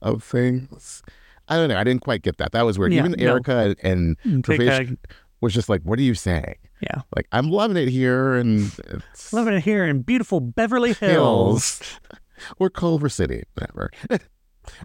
of 0.00 0.24
things. 0.24 1.00
I 1.48 1.56
don't 1.56 1.68
know. 1.68 1.76
I 1.78 1.84
didn't 1.84 2.02
quite 2.02 2.22
get 2.22 2.38
that. 2.38 2.52
That 2.52 2.62
was 2.64 2.78
weird. 2.78 2.92
Yeah, 2.92 3.00
Even 3.00 3.12
no. 3.12 3.32
Erika 3.32 3.74
and 3.82 4.16
mm, 4.24 4.44
Take 4.44 4.60
Pervash 4.60 4.96
was 5.40 5.52
just 5.52 5.68
like, 5.68 5.82
"What 5.82 5.98
are 5.98 6.02
you 6.02 6.14
saying?" 6.14 6.54
yeah. 6.80 7.02
Like, 7.14 7.26
I'm 7.32 7.50
loving 7.50 7.76
it 7.76 7.88
here, 7.88 8.34
and 8.34 8.72
it's 9.12 9.32
Loving 9.32 9.54
it 9.54 9.62
here 9.64 9.84
in 9.84 10.02
beautiful 10.02 10.40
Beverly 10.40 10.92
Hills. 11.00 11.78
Hills 11.78 12.00
or 12.58 12.70
Culver 12.70 13.08
City, 13.08 13.42
whatever. 13.54 13.90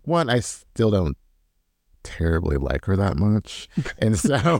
One, 0.03 0.29
I 0.29 0.39
still 0.39 0.89
don't 0.91 1.17
terribly 2.03 2.57
like 2.57 2.85
her 2.85 2.95
that 2.95 3.17
much, 3.17 3.67
and 3.99 4.17
so 4.17 4.59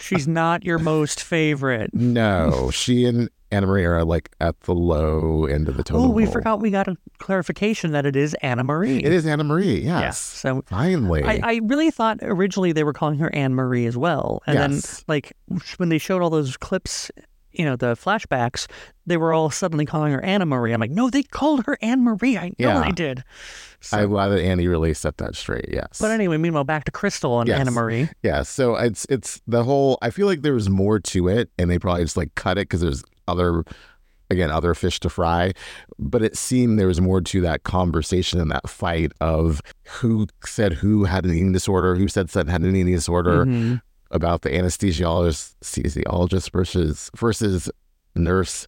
She's 0.00 0.26
not 0.28 0.64
your 0.64 0.78
most 0.78 1.22
favorite. 1.22 1.94
no, 1.94 2.70
she 2.70 3.04
and 3.06 3.28
Anna 3.54 3.66
Marie 3.66 3.84
are 3.84 4.04
like 4.04 4.30
at 4.40 4.58
the 4.62 4.74
low 4.74 5.46
end 5.46 5.68
of 5.68 5.76
the 5.76 5.84
total. 5.84 6.06
Oh, 6.06 6.08
we 6.08 6.24
pole. 6.24 6.32
forgot 6.32 6.60
we 6.60 6.70
got 6.70 6.88
a 6.88 6.96
clarification 7.18 7.92
that 7.92 8.04
it 8.06 8.16
is 8.16 8.34
Anna 8.42 8.64
Marie. 8.64 8.98
It 8.98 9.12
is 9.12 9.26
Anna 9.26 9.44
Marie. 9.44 9.80
Yes. 9.80 10.00
Yes. 10.02 10.18
So 10.18 10.62
Finally. 10.66 11.22
I, 11.22 11.40
I 11.42 11.60
really 11.64 11.90
thought 11.90 12.18
originally 12.22 12.72
they 12.72 12.84
were 12.84 12.92
calling 12.92 13.18
her 13.18 13.34
Anne 13.34 13.54
Marie 13.54 13.86
as 13.86 13.96
well. 13.96 14.42
And 14.46 14.58
then, 14.58 14.80
like, 15.08 15.32
when 15.78 15.88
they 15.88 15.98
showed 15.98 16.20
all 16.22 16.30
those 16.30 16.56
clips, 16.56 17.10
you 17.52 17.64
know, 17.64 17.76
the 17.76 17.94
flashbacks, 17.94 18.66
they 19.06 19.16
were 19.16 19.32
all 19.32 19.48
suddenly 19.50 19.86
calling 19.86 20.12
her 20.12 20.20
Anna 20.24 20.44
Marie. 20.44 20.72
I'm 20.72 20.80
like, 20.80 20.90
no, 20.90 21.08
they 21.08 21.22
called 21.22 21.64
her 21.66 21.78
Anne 21.80 22.02
Marie. 22.02 22.36
I 22.36 22.48
know 22.48 22.54
Yeah. 22.58 22.82
they 22.84 22.90
did. 22.92 23.22
So, 23.80 23.98
I'm 23.98 24.08
glad 24.10 24.28
that 24.28 24.40
Annie 24.42 24.66
really 24.66 24.94
set 24.94 25.18
that 25.18 25.36
straight. 25.36 25.68
Yes. 25.70 25.98
but 26.00 26.10
anyway, 26.10 26.36
meanwhile, 26.38 26.64
back 26.64 26.84
to 26.84 26.90
Crystal 26.90 27.40
and 27.40 27.48
Yes. 27.48 27.60
Anna 27.60 27.70
Marie. 27.70 28.08
yeah. 28.22 28.42
So 28.42 28.74
it's 28.76 29.06
it's 29.10 29.40
the 29.46 29.62
whole. 29.62 29.98
I 30.02 30.10
feel 30.10 30.26
like 30.26 30.40
there 30.42 30.54
was 30.54 30.68
more 30.70 30.98
to 31.00 31.28
it, 31.28 31.50
and 31.58 31.70
they 31.70 31.78
probably 31.78 32.02
just 32.02 32.16
like 32.16 32.34
cut 32.34 32.56
it 32.58 32.62
because 32.62 32.80
there's 32.80 33.04
other, 33.28 33.64
again, 34.30 34.50
other 34.50 34.74
fish 34.74 35.00
to 35.00 35.08
fry. 35.10 35.52
But 35.98 36.22
it 36.22 36.36
seemed 36.36 36.78
there 36.78 36.86
was 36.86 37.00
more 37.00 37.20
to 37.20 37.40
that 37.42 37.62
conversation 37.64 38.40
and 38.40 38.50
that 38.50 38.68
fight 38.68 39.12
of 39.20 39.60
who 40.00 40.26
said 40.44 40.74
who 40.74 41.04
had 41.04 41.24
an 41.24 41.32
eating 41.32 41.52
disorder, 41.52 41.94
who 41.96 42.08
said 42.08 42.30
said 42.30 42.48
had 42.48 42.62
an 42.62 42.74
eating 42.76 42.94
disorder 42.94 43.44
Mhm. 43.46 43.80
about 44.10 44.42
the 44.42 44.50
anesthesiologist, 44.50 45.54
anesthesiologist 45.62 46.50
versus 46.52 47.10
versus 47.16 47.70
nurse. 48.14 48.66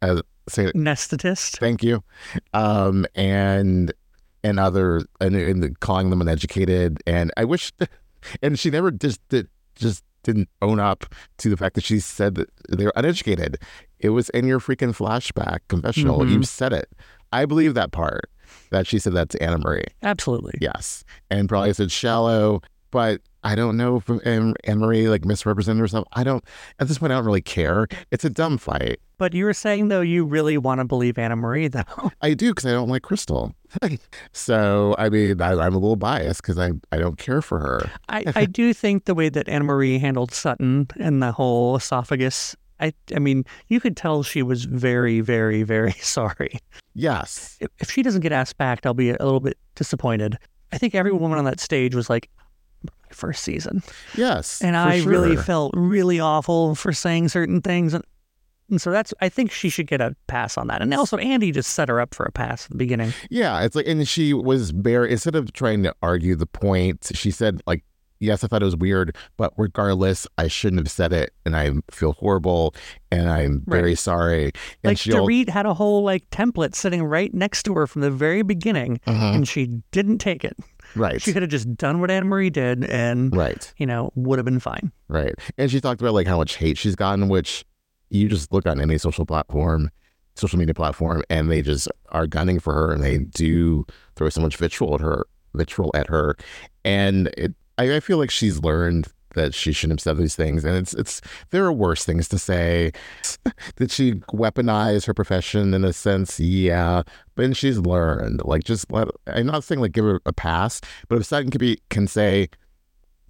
As 0.00 0.22
say 0.48 0.66
Anesthetist. 0.72 1.58
Thank 1.58 1.82
you. 1.82 2.02
Um, 2.54 3.04
and 3.14 3.92
and 4.44 4.60
other 4.60 5.02
and, 5.20 5.34
and 5.34 5.80
calling 5.80 6.10
them 6.10 6.20
uneducated. 6.20 7.02
And 7.06 7.32
I 7.36 7.44
wish, 7.44 7.72
and 8.40 8.56
she 8.58 8.70
never 8.70 8.90
just 8.92 9.20
did, 9.28 9.48
just 9.74 10.04
didn't 10.28 10.48
own 10.62 10.78
up 10.78 11.04
to 11.38 11.48
the 11.50 11.56
fact 11.56 11.74
that 11.74 11.84
she 11.84 11.98
said 11.98 12.34
that 12.36 12.48
they're 12.68 12.92
uneducated. 12.94 13.58
It 13.98 14.10
was 14.10 14.28
in 14.30 14.46
your 14.46 14.60
freaking 14.60 14.94
flashback 14.94 15.60
confessional. 15.68 16.20
Mhm. 16.20 16.30
You 16.30 16.42
said 16.44 16.72
it. 16.72 16.88
I 17.32 17.44
believe 17.46 17.74
that 17.74 17.90
part 17.92 18.30
that 18.70 18.86
she 18.86 18.98
said 18.98 19.12
that 19.14 19.28
to 19.30 19.42
Anna 19.42 19.58
Marie. 19.58 19.84
Absolutely. 20.02 20.54
Yes, 20.60 21.04
and 21.30 21.48
probably 21.48 21.72
said 21.72 21.90
shallow, 21.90 22.60
but. 22.90 23.20
I 23.44 23.54
don't 23.54 23.76
know 23.76 23.96
if 23.96 24.26
Anne 24.26 24.54
Marie 24.66 25.08
like 25.08 25.24
misrepresented 25.24 25.80
herself. 25.80 26.06
I 26.12 26.24
don't 26.24 26.44
at 26.78 26.88
this 26.88 26.98
point. 26.98 27.12
I 27.12 27.16
don't 27.16 27.24
really 27.24 27.42
care. 27.42 27.86
It's 28.10 28.24
a 28.24 28.30
dumb 28.30 28.58
fight. 28.58 29.00
But 29.18 29.34
you 29.34 29.44
were 29.44 29.54
saying, 29.54 29.88
though, 29.88 30.00
you 30.00 30.24
really 30.24 30.56
want 30.58 30.80
to 30.80 30.84
believe 30.84 31.18
Anna 31.18 31.34
Marie, 31.34 31.68
though. 31.68 31.82
I 32.22 32.34
do 32.34 32.50
because 32.50 32.66
I 32.66 32.70
don't 32.70 32.88
like 32.88 33.02
Crystal. 33.02 33.54
so 34.32 34.94
I 34.98 35.08
mean, 35.08 35.40
I, 35.40 35.52
I'm 35.52 35.74
a 35.74 35.78
little 35.78 35.96
biased 35.96 36.42
because 36.42 36.58
I 36.58 36.70
I 36.92 36.98
don't 36.98 37.18
care 37.18 37.42
for 37.42 37.58
her. 37.58 37.90
I, 38.08 38.24
I 38.34 38.44
do 38.44 38.72
think 38.72 39.04
the 39.04 39.14
way 39.14 39.28
that 39.28 39.48
Anna 39.48 39.64
Marie 39.64 39.98
handled 39.98 40.32
Sutton 40.32 40.88
and 40.98 41.22
the 41.22 41.32
whole 41.32 41.76
esophagus, 41.76 42.56
I, 42.80 42.92
I 43.14 43.18
mean, 43.18 43.44
you 43.68 43.80
could 43.80 43.96
tell 43.96 44.22
she 44.22 44.42
was 44.42 44.64
very, 44.64 45.20
very, 45.20 45.62
very 45.62 45.92
sorry. 45.92 46.58
Yes, 46.94 47.56
if, 47.60 47.68
if 47.78 47.90
she 47.90 48.02
doesn't 48.02 48.22
get 48.22 48.32
asked 48.32 48.56
back, 48.58 48.84
I'll 48.84 48.94
be 48.94 49.10
a 49.10 49.16
little 49.20 49.40
bit 49.40 49.58
disappointed. 49.74 50.38
I 50.72 50.78
think 50.78 50.94
every 50.94 51.12
woman 51.12 51.38
on 51.38 51.44
that 51.44 51.60
stage 51.60 51.94
was 51.94 52.10
like, 52.10 52.28
first 53.14 53.42
season. 53.44 53.82
yes, 54.16 54.60
And 54.62 54.76
I 54.76 55.02
really 55.02 55.36
felt 55.36 55.72
really 55.76 56.20
awful 56.20 56.74
for 56.74 56.92
saying 56.92 57.28
certain 57.28 57.60
things. 57.60 57.94
And, 57.94 58.04
and 58.70 58.80
so 58.80 58.90
that's, 58.90 59.14
I 59.20 59.28
think 59.28 59.50
she 59.50 59.68
should 59.70 59.86
get 59.86 60.00
a 60.00 60.14
pass 60.26 60.58
on 60.58 60.66
that. 60.68 60.82
And 60.82 60.92
also, 60.94 61.16
Andy 61.16 61.52
just 61.52 61.70
set 61.72 61.88
her 61.88 62.00
up 62.00 62.14
for 62.14 62.24
a 62.26 62.32
pass 62.32 62.64
at 62.66 62.70
the 62.70 62.76
beginning. 62.76 63.12
yeah. 63.30 63.62
It's 63.62 63.74
like, 63.74 63.86
and 63.86 64.06
she 64.06 64.34
was 64.34 64.70
very 64.70 65.10
instead 65.10 65.34
of 65.34 65.52
trying 65.52 65.82
to 65.84 65.94
argue 66.02 66.34
the 66.36 66.46
point, 66.46 67.10
she 67.14 67.30
said 67.30 67.62
like. 67.66 67.84
Yes, 68.20 68.42
I 68.42 68.48
thought 68.48 68.62
it 68.62 68.64
was 68.64 68.74
weird, 68.76 69.14
but 69.36 69.52
regardless, 69.56 70.26
I 70.38 70.48
shouldn't 70.48 70.80
have 70.80 70.90
said 70.90 71.12
it, 71.12 71.32
and 71.46 71.54
I 71.54 71.70
feel 71.88 72.14
horrible, 72.14 72.74
and 73.12 73.30
I'm 73.30 73.62
very 73.68 73.94
sorry. 73.94 74.46
And 74.82 74.90
Like, 74.90 74.96
Dorit 74.96 75.48
had 75.48 75.66
a 75.66 75.74
whole 75.74 76.02
like 76.02 76.28
template 76.30 76.74
sitting 76.74 77.04
right 77.04 77.32
next 77.32 77.62
to 77.66 77.74
her 77.74 77.86
from 77.86 78.02
the 78.02 78.10
very 78.10 78.42
beginning, 78.42 78.98
Mhm. 79.06 79.36
and 79.36 79.46
she 79.48 79.66
didn't 79.92 80.18
take 80.18 80.44
it. 80.44 80.56
Right, 80.96 81.20
She 81.20 81.32
could 81.32 81.42
have 81.42 81.50
just 81.50 81.76
done 81.76 82.00
what 82.00 82.10
Anna 82.10 82.26
Marie 82.26 82.50
did 82.50 82.84
and, 82.84 83.34
right, 83.36 83.72
you 83.76 83.86
know, 83.86 84.10
would 84.14 84.38
have 84.38 84.44
been 84.46 84.60
fine. 84.60 84.92
right. 85.08 85.34
And 85.56 85.70
she 85.70 85.80
talked 85.80 86.00
about 86.00 86.14
like 86.14 86.26
how 86.26 86.36
much 86.38 86.56
hate 86.56 86.78
she's 86.78 86.96
gotten, 86.96 87.28
which 87.28 87.64
you 88.10 88.28
just 88.28 88.52
look 88.52 88.66
on 88.66 88.80
any 88.80 88.98
social 88.98 89.26
platform, 89.26 89.90
social 90.34 90.58
media 90.58 90.74
platform, 90.74 91.22
and 91.28 91.50
they 91.50 91.62
just 91.62 91.88
are 92.10 92.26
gunning 92.26 92.58
for 92.58 92.72
her, 92.72 92.92
and 92.92 93.02
they 93.02 93.18
do 93.18 93.84
throw 94.16 94.28
so 94.28 94.40
much 94.40 94.56
vitriol 94.56 94.94
at 94.94 95.00
her, 95.00 95.26
vitriol 95.54 95.90
at 95.94 96.08
her, 96.08 96.36
and 96.84 97.28
it. 97.36 97.54
I, 97.76 97.96
I 97.96 98.00
feel 98.00 98.18
like 98.18 98.30
she's 98.30 98.60
learned 98.60 99.08
that 99.34 99.54
she 99.54 99.72
shouldn't 99.72 100.00
have 100.00 100.02
said 100.04 100.16
these 100.16 100.36
things, 100.36 100.64
and 100.64 100.76
it's 100.76 100.94
it's 100.94 101.20
there 101.50 101.64
are 101.64 101.72
worse 101.72 102.04
things 102.04 102.28
to 102.28 102.38
say. 102.38 102.92
Did 103.76 103.90
she 103.90 104.14
weaponize 104.32 105.06
her 105.06 105.14
profession 105.14 105.74
in 105.74 105.84
a 105.84 105.92
sense? 105.92 106.40
Yeah, 106.40 107.02
but 107.34 107.56
she's 107.56 107.78
learned. 107.78 108.42
Like, 108.44 108.64
just 108.64 108.90
let. 108.90 109.08
I'm 109.26 109.46
not 109.46 109.64
saying 109.64 109.80
like 109.80 109.92
give 109.92 110.04
her 110.04 110.20
a 110.26 110.32
pass, 110.32 110.80
but 111.08 111.18
if 111.18 111.26
Sutton 111.26 111.50
can 111.50 111.58
be 111.58 111.78
can 111.90 112.06
say, 112.06 112.48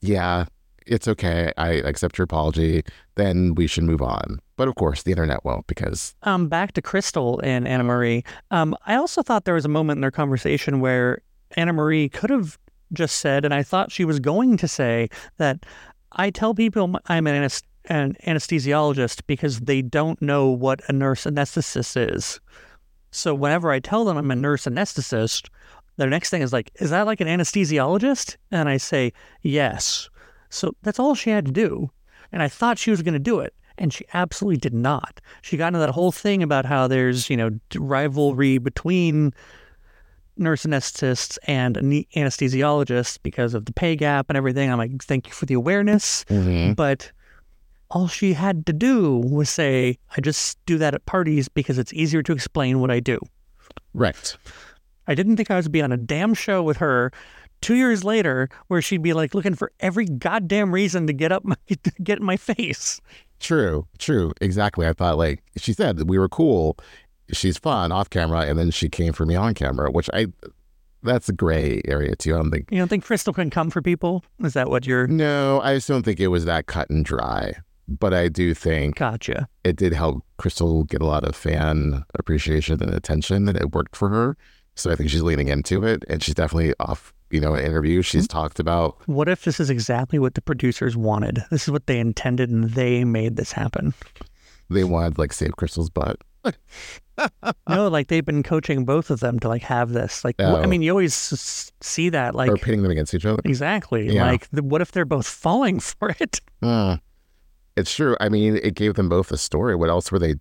yeah, 0.01 0.47
it's 0.87 1.09
okay. 1.09 1.53
I 1.57 1.71
accept 1.73 2.19
your 2.19 2.25
apology. 2.25 2.83
Then 3.17 3.55
we 3.55 3.67
should 3.67 3.85
move 3.85 4.03
on. 4.03 4.41
But 4.57 4.69
of 4.69 4.75
course, 4.75 5.03
the 5.03 5.13
internet 5.13 5.45
won't 5.45 5.67
because 5.67 6.15
Um, 6.23 6.49
back 6.49 6.73
to 6.73 6.83
Crystal 6.83 7.41
and 7.45 7.69
Anna 7.69 7.85
Marie. 7.85 8.25
Um, 8.51 8.75
I 8.87 8.95
also 8.95 9.23
thought 9.23 9.45
there 9.45 9.55
was 9.55 9.65
a 9.65 9.69
moment 9.69 9.99
in 9.99 10.01
their 10.01 10.11
conversation 10.11 10.81
where 10.81 11.23
Anna 11.57 11.73
Marie 11.73 12.09
could 12.09 12.31
have 12.31 12.59
just 12.93 13.19
said, 13.19 13.45
and 13.45 13.55
I 13.55 13.63
thought 13.63 13.93
she 13.93 14.05
was 14.05 14.21
going 14.21 14.57
to 14.59 14.69
say 14.69 15.09
that 15.37 15.65
I 16.13 16.31
tell 16.31 16.55
people 16.55 16.99
I'm 17.07 17.27
an, 17.27 17.35
anes- 17.35 17.63
an 17.87 18.17
anesthesiologist 18.27 19.23
because 19.27 19.61
they 19.61 19.83
don't 19.83 20.21
know 20.23 20.49
what 20.49 20.81
a 20.89 20.93
nurse 20.93 21.25
anesthetist 21.25 22.15
is. 22.15 22.41
So 23.11 23.35
whenever 23.35 23.71
I 23.71 23.81
tell 23.81 24.05
them 24.05 24.17
I'm 24.17 24.31
a 24.31 24.37
nurse 24.37 24.65
anesthetist, 24.65 25.49
the 25.97 26.07
next 26.07 26.31
thing 26.31 26.43
is 26.43 26.53
like, 26.53 26.71
is 26.77 26.91
that 26.91 27.07
like 27.07 27.21
an 27.21 27.29
anesthesiologist? 27.29 28.37
And 28.51 28.69
I 28.69 28.77
say, 28.77 29.13
yes. 29.43 30.09
So 30.51 30.75
that's 30.83 30.99
all 30.99 31.15
she 31.15 31.31
had 31.31 31.47
to 31.47 31.53
do. 31.53 31.91
And 32.33 32.43
I 32.43 32.49
thought 32.49 32.79
she 32.79 32.91
was 32.91 33.03
going 33.03 33.15
to 33.15 33.19
do 33.19 33.41
it. 33.41 33.55
And 33.79 33.93
she 33.93 34.05
absolutely 34.13 34.59
did 34.59 34.75
not. 34.75 35.21
She 35.43 35.57
got 35.57 35.69
into 35.69 35.79
that 35.79 35.91
whole 35.91 36.11
thing 36.13 36.43
about 36.43 36.65
how 36.65 36.89
there's, 36.89 37.31
you 37.31 37.37
know, 37.37 37.51
rivalry 37.77 38.59
between 38.59 39.33
nurse 40.39 40.65
anesthetists 40.65 41.39
and 41.47 41.77
anesthesiologists 41.77 43.19
because 43.23 43.55
of 43.55 43.65
the 43.65 43.73
pay 43.73 43.97
gap 43.97 44.27
and 44.29 44.37
everything. 44.37 44.71
I'm 44.71 44.79
like, 44.79 45.03
thank 45.03 45.27
you 45.27 45.33
for 45.33 45.47
the 45.47 45.55
awareness. 45.55 46.25
Mm-hmm. 46.25 46.73
But 46.75 47.11
all 47.91 48.09
she 48.09 48.35
had 48.35 48.67
to 48.67 48.73
do 48.73 49.17
was 49.17 49.49
say, 49.49 49.99
I 50.17 50.21
just 50.21 50.59
do 50.67 50.79
that 50.79 50.95
at 50.95 51.07
parties 51.07 51.49
because 51.49 51.79
it's 51.79 51.93
easier 51.93 52.23
to 52.23 52.33
explain 52.33 52.81
what 52.81 52.91
I 52.91 53.01
do. 53.01 53.19
right. 53.95 54.37
I 55.07 55.15
didn't 55.15 55.39
think 55.39 55.51
I 55.51 55.57
was 55.57 55.69
be 55.69 55.81
on 55.81 55.91
a 55.91 55.97
damn 55.97 56.35
show 56.35 56.63
with 56.63 56.77
her 56.77 57.11
two 57.61 57.75
years 57.75 58.05
later 58.05 58.49
where 58.69 58.83
she'd 58.83 59.03
be 59.03 59.15
like 59.15 59.35
looking 59.35 59.55
for 59.55 59.73
every 59.81 60.05
goddamn 60.05 60.71
reason 60.71 61.07
to 61.07 61.15
get 61.15 61.33
up 61.33 61.45
my, 61.45 61.57
to 61.69 61.93
get 62.03 62.19
in 62.19 62.25
my 62.25 62.37
face. 62.37 63.01
True, 63.41 63.87
true, 63.99 64.33
exactly. 64.41 64.87
I 64.87 64.93
thought 64.93 65.17
like 65.17 65.43
she 65.57 65.73
said 65.73 65.97
that 65.97 66.07
we 66.07 66.19
were 66.19 66.29
cool, 66.29 66.77
she's 67.33 67.59
fun 67.59 67.93
off 67.93 68.11
camera, 68.11 68.41
and 68.41 68.59
then 68.59 68.71
she 68.71 68.89
came 68.89 69.13
for 69.13 69.27
me 69.27 69.35
on 69.35 69.55
camera, 69.55 69.91
which 69.91 70.09
I 70.13 70.27
that's 71.03 71.29
a 71.29 71.33
gray 71.33 71.81
area 71.87 72.17
too. 72.17 72.35
I 72.35 72.39
don't 72.39 72.51
think. 72.51 72.69
You 72.71 72.79
don't 72.79 72.89
think 72.89 73.05
Crystal 73.05 73.33
can 73.33 73.51
come 73.51 73.71
for 73.71 73.83
people? 73.83 74.25
Is 74.41 74.55
that 74.55 74.69
what 74.69 74.87
you're? 74.87 75.07
No, 75.07 75.61
I 75.61 75.75
just 75.75 75.89
don't 75.89 76.03
think 76.03 76.21
it 76.21 76.29
was 76.29 76.45
that 76.45 76.67
cut 76.67 76.91
and 76.91 77.05
dry. 77.05 77.55
But 77.91 78.13
I 78.13 78.29
do 78.29 78.53
think 78.53 78.97
Gotcha. 78.97 79.49
it 79.65 79.77
did 79.77 79.95
help 79.95 80.23
Crystal 80.37 80.85
get 80.85 81.01
a 81.01 81.07
lot 81.07 81.25
of 81.25 81.35
fan 81.35 82.05
appreciation 82.15 82.83
and 82.83 82.93
attention, 82.93 83.49
and 83.49 83.57
it 83.57 83.73
worked 83.73 83.97
for 83.97 84.11
her. 84.11 84.37
So 84.75 84.91
I 84.91 84.95
think 84.95 85.09
she's 85.09 85.23
leaning 85.23 85.49
into 85.49 85.85
it, 85.85 86.05
and 86.09 86.23
she's 86.23 86.35
definitely 86.35 86.75
off. 86.81 87.15
You 87.31 87.43
know, 87.43 87.55
in 87.55 87.63
interviews 87.63 88.07
she's 88.07 88.27
mm-hmm. 88.27 88.39
talked 88.39 88.59
about. 88.59 88.97
What 89.05 89.29
if 89.29 89.45
this 89.45 89.61
is 89.61 89.69
exactly 89.69 90.19
what 90.19 90.35
the 90.35 90.41
producers 90.41 90.97
wanted? 90.97 91.45
This 91.51 91.65
is 91.65 91.71
what 91.71 91.87
they 91.87 91.99
intended, 91.99 92.49
and 92.49 92.71
they 92.71 93.05
made 93.05 93.37
this 93.37 93.53
happen. 93.53 93.93
They 94.71 94.85
wanted 94.85 95.19
like 95.19 95.33
save 95.33 95.57
Crystal's 95.57 95.91
butt. 95.91 96.19
no, 97.69 97.89
like 97.89 98.09
they've 98.09 98.25
been 98.25 98.43
coaching 98.43 98.85
both 98.85 99.11
of 99.11 99.21
them 99.21 99.39
to 99.41 99.49
like 99.49 99.63
have 99.63 99.91
this. 99.91 100.25
Like, 100.25 100.37
wh- 100.39 100.45
I 100.45 100.65
Oh. 100.65 100.67
mean, 100.67 100.83
you 100.83 100.91
always 100.91 101.33
s- 101.33 101.73
see 101.81 102.09
that. 102.11 102.35
Like, 102.35 102.51
or 102.51 102.57
pitting 102.57 102.83
them 102.83 102.91
against 102.93 103.15
each 103.15 103.27
other. 103.27 103.43
exactly. 103.45 104.15
Yeah. 104.15 104.27
Like, 104.27 104.49
the, 104.51 104.63
what 104.63 104.81
if 104.81 104.93
they're 104.93 105.05
both 105.05 105.27
falling 105.45 105.81
for 105.81 106.15
it? 106.21 106.41
Uh, 106.63 106.99
it's 107.77 107.95
true. 107.95 108.17
I 108.21 108.29
mean, 108.29 108.57
it 108.63 108.75
gave 108.75 108.95
them 108.95 109.09
both 109.09 109.31
a 109.33 109.37
story. 109.39 109.75
What 109.77 109.89
else 109.91 110.11
were 110.13 110.19
they? 110.19 110.35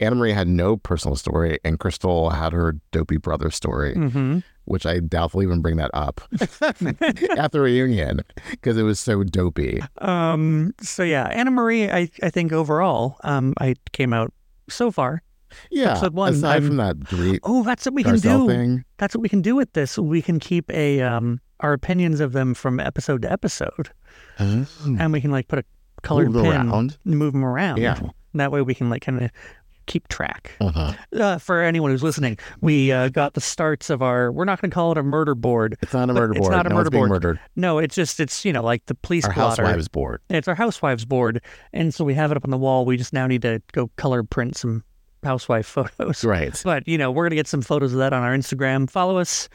Anna 0.00 0.16
Marie 0.16 0.32
had 0.32 0.48
no 0.48 0.76
personal 0.76 1.14
story, 1.14 1.58
and 1.64 1.78
Crystal 1.78 2.30
had 2.30 2.52
her 2.52 2.76
dopey 2.90 3.16
brother 3.18 3.50
story, 3.50 3.94
hmm 3.94 4.38
which 4.64 4.86
I 4.86 5.00
doubt 5.00 5.32
they'll 5.32 5.42
even 5.42 5.60
bring 5.60 5.74
that 5.78 5.90
up 5.92 6.20
at 6.40 7.50
the 7.50 7.60
reunion 7.60 8.20
because 8.52 8.78
it 8.78 8.84
was 8.84 9.00
so 9.00 9.24
dopey. 9.24 9.80
Um. 9.98 10.72
So 10.80 11.02
yeah, 11.02 11.24
Anna 11.32 11.50
Marie. 11.50 11.90
I 11.90 12.08
I 12.22 12.30
think 12.30 12.52
overall, 12.52 13.16
um, 13.24 13.54
I 13.58 13.74
came 13.92 14.12
out 14.12 14.32
so 14.68 14.92
far. 14.92 15.22
Yeah. 15.70 15.92
Episode 15.92 16.14
one, 16.14 16.34
aside 16.34 16.52
I'm- 16.54 16.66
from 16.66 16.76
that 16.78 16.96
Dorit 16.98 17.40
Oh, 17.42 17.62
that's 17.62 17.84
what 17.86 17.94
we 17.94 18.02
can 18.04 18.18
do. 18.18 18.46
thing. 18.48 18.84
That's 18.98 19.14
what 19.14 19.22
we 19.22 19.28
can 19.28 19.42
do 19.42 19.54
with 19.54 19.72
this. 19.72 19.98
We 19.98 20.22
can 20.22 20.38
keep 20.38 20.70
a 20.70 21.00
um 21.02 21.40
our 21.60 21.72
opinions 21.72 22.20
of 22.20 22.32
them 22.32 22.54
from 22.54 22.80
episode 22.80 23.22
to 23.22 23.30
episode, 23.30 23.90
and 24.38 25.12
we 25.12 25.20
can 25.20 25.30
like 25.30 25.48
put 25.48 25.58
a 25.60 25.64
colored 26.02 26.30
Move 26.32 26.44
pin, 26.44 26.52
around. 26.52 26.98
and 27.04 27.18
move 27.18 27.32
them 27.32 27.44
around. 27.44 27.78
Yeah. 27.78 28.00
That 28.34 28.50
way 28.50 28.62
we 28.62 28.74
can 28.74 28.90
like 28.90 29.02
kind 29.02 29.22
of 29.22 29.30
keep 29.86 30.08
track. 30.08 30.52
Uh-huh. 30.60 30.92
Uh, 31.12 31.38
for 31.38 31.60
anyone 31.62 31.90
who's 31.90 32.02
listening, 32.02 32.38
we 32.60 32.90
uh, 32.92 33.08
got 33.10 33.34
the 33.34 33.40
starts 33.40 33.90
of 33.90 34.00
our. 34.02 34.32
We're 34.32 34.44
not 34.44 34.60
going 34.60 34.70
to 34.70 34.74
call 34.74 34.92
it 34.92 34.98
a 34.98 35.02
murder 35.02 35.34
board. 35.34 35.76
It's 35.82 35.92
not 35.92 36.08
a 36.08 36.14
murder 36.14 36.32
board. 36.34 36.46
it's 36.46 36.50
not 36.50 36.66
a 36.66 36.70
no 36.70 36.74
murder 36.76 36.90
board. 36.90 37.10
murdered. 37.10 37.40
No, 37.56 37.78
it's 37.78 37.94
just 37.94 38.18
it's 38.20 38.44
you 38.44 38.52
know 38.52 38.62
like 38.62 38.84
the 38.86 38.94
police 38.94 39.24
Our 39.24 39.34
blotter. 39.34 39.62
housewives 39.64 39.88
board. 39.88 40.20
It's 40.30 40.48
our 40.48 40.54
housewives 40.54 41.04
board, 41.04 41.42
and 41.72 41.92
so 41.94 42.04
we 42.04 42.14
have 42.14 42.30
it 42.30 42.36
up 42.36 42.44
on 42.44 42.50
the 42.50 42.58
wall. 42.58 42.84
We 42.84 42.96
just 42.96 43.12
now 43.12 43.26
need 43.26 43.42
to 43.42 43.60
go 43.72 43.90
color 43.96 44.22
print 44.24 44.56
some 44.56 44.82
housewife 45.22 45.66
photos. 45.66 46.24
Right. 46.32 46.60
But 46.64 46.86
you 46.88 46.98
know, 46.98 47.10
we're 47.10 47.24
gonna 47.26 47.36
get 47.36 47.46
some 47.48 47.62
photos 47.62 47.92
of 47.92 47.98
that 47.98 48.12
on 48.12 48.22
our 48.22 48.34
Instagram. 48.36 48.88
Follow 48.90 49.18
us, 49.18 49.48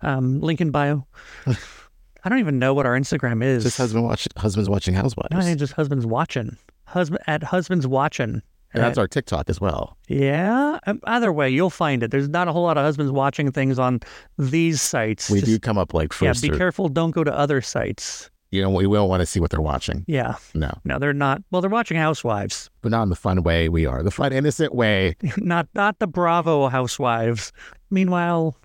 um, 0.00 0.40
link 0.40 0.60
in 0.60 0.70
bio. 0.70 1.06
I 1.46 2.28
don't 2.30 2.38
even 2.38 2.58
know 2.58 2.72
what 2.72 2.86
our 2.86 2.98
Instagram 2.98 3.42
is. 3.44 3.64
Just 3.64 3.76
husband 3.76 4.04
watch 4.04 4.26
husbands 4.36 4.68
watching 4.68 4.94
housewives. 4.94 5.28
I 5.34 5.42
think 5.42 5.58
just 5.58 5.74
husbands 5.74 6.06
watching. 6.06 6.56
Husband 6.86 7.22
at 7.26 7.42
husbands 7.42 7.86
watching. 7.86 8.40
and 8.72 8.82
that's 8.82 8.98
our 8.98 9.06
TikTok 9.08 9.48
as 9.50 9.60
well. 9.60 9.96
Yeah. 10.08 10.78
um, 10.86 11.00
Either 11.04 11.32
way, 11.32 11.48
you'll 11.50 11.70
find 11.70 12.02
it. 12.02 12.10
There's 12.10 12.28
not 12.28 12.48
a 12.48 12.52
whole 12.52 12.62
lot 12.64 12.76
of 12.78 12.84
husbands 12.84 13.12
watching 13.12 13.52
things 13.52 13.78
on 13.78 14.00
these 14.38 14.80
sites. 14.80 15.28
We 15.30 15.40
Just- 15.40 15.46
do 15.52 15.58
come 15.58 15.76
up 15.78 15.92
like 15.94 16.12
first. 16.12 16.42
Yeah, 16.42 16.48
be 16.50 16.54
or- 16.54 16.58
careful. 16.58 16.88
Don't 16.88 17.10
go 17.12 17.24
to 17.24 17.32
other 17.36 17.60
sites. 17.60 18.30
You 18.54 18.62
know, 18.62 18.70
we 18.70 18.84
don't 18.84 19.08
want 19.08 19.20
to 19.20 19.26
see 19.26 19.40
what 19.40 19.50
they're 19.50 19.60
watching. 19.60 20.04
Yeah. 20.06 20.36
No, 20.54 20.70
No, 20.84 20.98
they're 20.98 21.12
not. 21.12 21.42
Well, 21.50 21.60
they're 21.60 21.70
watching 21.70 21.96
Housewives, 21.96 22.70
but 22.82 22.90
not 22.90 23.02
in 23.04 23.08
the 23.08 23.16
fun 23.16 23.42
way 23.42 23.68
we 23.68 23.84
are. 23.86 24.02
The 24.02 24.10
fun, 24.10 24.32
innocent 24.32 24.74
way. 24.74 25.16
not 25.38 25.68
not 25.74 25.98
the 25.98 26.06
Bravo 26.06 26.68
Housewives. 26.68 27.52
Meanwhile, 27.90 28.56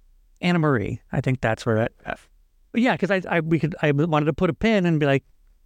Anna 0.42 0.60
Marie. 0.60 1.02
I 1.12 1.22
think 1.22 1.42
that's 1.42 1.66
where 1.66 1.78
it. 1.78 1.94
Uh, 2.06 2.16
yeah, 2.74 2.94
because 2.96 3.12
I, 3.12 3.22
I 3.38 3.40
we 3.40 3.60
could 3.60 3.76
I 3.82 3.92
wanted 3.92 4.26
to 4.26 4.34
put 4.34 4.50
a 4.50 4.54
pin 4.54 4.86
and 4.86 5.00
be 5.00 5.06
like, 5.06 5.24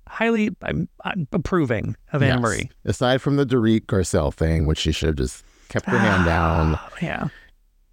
highly 0.07 0.49
I'm, 0.61 0.87
I'm 1.03 1.27
approving 1.31 1.95
of 2.13 2.21
Anna 2.23 2.35
Yes. 2.35 2.41
Marie. 2.41 2.69
Aside 2.85 3.21
from 3.21 3.35
the 3.35 3.45
Dorit 3.45 3.85
Garcelle 3.87 4.33
thing, 4.33 4.65
which 4.65 4.79
she 4.79 4.91
should 4.91 5.07
have 5.09 5.15
just 5.17 5.43
kept 5.69 5.85
her 5.87 5.97
hand 5.97 6.25
down. 6.25 6.79
Yeah. 7.01 7.27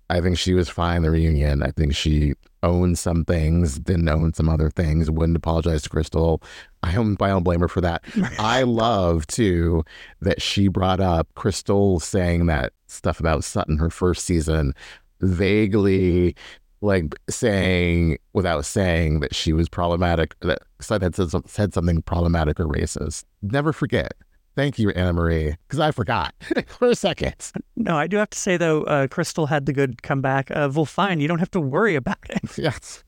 I 0.08 0.20
think 0.20 0.38
she 0.38 0.54
was 0.54 0.68
fine. 0.68 1.02
The 1.02 1.10
reunion. 1.10 1.62
I 1.62 1.70
think 1.70 1.94
she 1.94 2.34
owned 2.62 2.98
some 2.98 3.24
things, 3.24 3.78
didn't 3.78 4.08
own 4.08 4.32
some 4.34 4.48
other 4.48 4.70
things. 4.70 5.10
Wouldn't 5.10 5.36
apologize 5.36 5.82
to 5.82 5.88
Crystal. 5.88 6.42
I 6.82 6.92
don't. 6.92 7.20
I 7.20 7.28
don't 7.28 7.42
blame 7.42 7.60
her 7.60 7.68
for 7.68 7.80
that. 7.80 8.02
I 8.38 8.62
love 8.62 9.26
too 9.26 9.84
that 10.20 10.42
she 10.42 10.68
brought 10.68 11.00
up 11.00 11.28
Crystal 11.34 12.00
saying 12.00 12.46
that 12.46 12.72
stuff 12.86 13.20
about 13.20 13.44
Sutton 13.44 13.78
her 13.78 13.90
first 13.90 14.24
season, 14.24 14.74
vaguely 15.20 16.34
like 16.82 17.14
saying 17.28 18.18
without 18.32 18.64
saying 18.64 19.20
that 19.20 19.34
she 19.34 19.52
was 19.52 19.68
problematic. 19.68 20.34
That 20.40 20.62
Sutton 20.80 21.12
had 21.12 21.14
said, 21.14 21.48
said 21.48 21.74
something 21.74 22.02
problematic 22.02 22.58
or 22.58 22.66
racist. 22.66 23.24
Never 23.42 23.72
forget. 23.72 24.12
Thank 24.56 24.78
you, 24.78 24.90
Anna 24.90 25.12
Marie, 25.12 25.56
because 25.68 25.78
I 25.80 25.90
forgot 25.92 26.34
for 26.66 26.88
a 26.88 26.94
second. 26.94 27.34
No, 27.76 27.96
I 27.96 28.06
do 28.06 28.16
have 28.16 28.30
to 28.30 28.38
say 28.38 28.56
though, 28.56 28.82
uh, 28.82 29.06
Crystal 29.06 29.46
had 29.46 29.66
the 29.66 29.72
good 29.72 30.02
comeback 30.02 30.50
of, 30.50 30.76
well, 30.76 30.84
fine, 30.84 31.20
you 31.20 31.28
don't 31.28 31.38
have 31.38 31.50
to 31.52 31.60
worry 31.60 31.94
about 31.94 32.18
it. 32.28 32.40
Yes. 32.58 33.04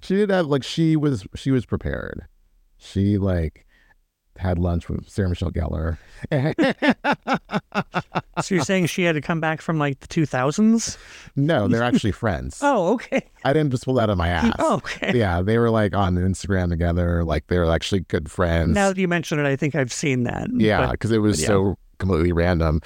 She 0.00 0.14
did 0.14 0.30
have 0.30 0.46
like 0.46 0.62
she 0.62 0.96
was 0.96 1.26
she 1.34 1.50
was 1.50 1.66
prepared. 1.66 2.26
She 2.78 3.18
like 3.18 3.66
had 4.38 4.58
lunch 4.58 4.88
with 4.88 5.08
Sarah 5.08 5.28
Michelle 5.28 5.50
Gellar. 5.50 5.98
So 8.40 8.54
you're 8.54 8.64
saying 8.64 8.86
she 8.86 9.02
had 9.04 9.14
to 9.14 9.20
come 9.20 9.40
back 9.40 9.60
from 9.60 9.78
like 9.78 10.00
the 10.00 10.08
2000s? 10.08 10.96
no, 11.36 11.68
they're 11.68 11.82
actually 11.82 12.12
friends. 12.12 12.60
Oh, 12.72 12.94
okay. 12.94 13.28
I 13.44 13.52
didn't 13.52 13.70
just 13.70 13.84
pull 13.84 13.94
that 13.94 14.04
out 14.04 14.10
of 14.10 14.18
my 14.18 14.28
ass. 14.28 14.54
Oh, 14.58 14.76
okay. 14.76 15.12
Yeah, 15.16 15.42
they 15.42 15.58
were 15.58 15.70
like 15.70 15.94
on 15.94 16.14
Instagram 16.14 16.70
together. 16.70 17.24
Like 17.24 17.48
they 17.48 17.58
were 17.58 17.70
actually 17.70 18.00
good 18.00 18.30
friends. 18.30 18.74
Now 18.74 18.88
that 18.88 18.96
you 18.96 19.08
mention 19.08 19.38
it, 19.38 19.46
I 19.46 19.56
think 19.56 19.74
I've 19.74 19.92
seen 19.92 20.24
that. 20.24 20.48
yeah, 20.54 20.90
because 20.92 21.12
it 21.12 21.18
was 21.18 21.40
yeah. 21.40 21.48
so 21.48 21.78
completely 21.98 22.32
random. 22.32 22.80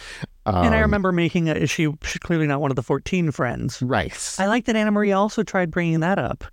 Um, 0.47 0.67
and 0.67 0.75
I 0.75 0.79
remember 0.81 1.13
making 1.13 1.49
a, 1.49 1.67
she, 1.67 1.93
she's 2.05 2.19
clearly 2.21 2.47
not 2.47 2.61
one 2.61 2.71
of 2.71 2.77
the 2.77 2.83
14 2.83 3.33
friends. 3.33 3.83
right. 3.83 4.37
I 4.39 4.47
like 4.47 4.65
that 4.67 4.77
Anna 4.77 4.91
Marie 4.93 5.13
also 5.13 5.43
tried 5.43 5.71
bringing 5.71 6.01
that 6.01 6.19
up, 6.19 6.45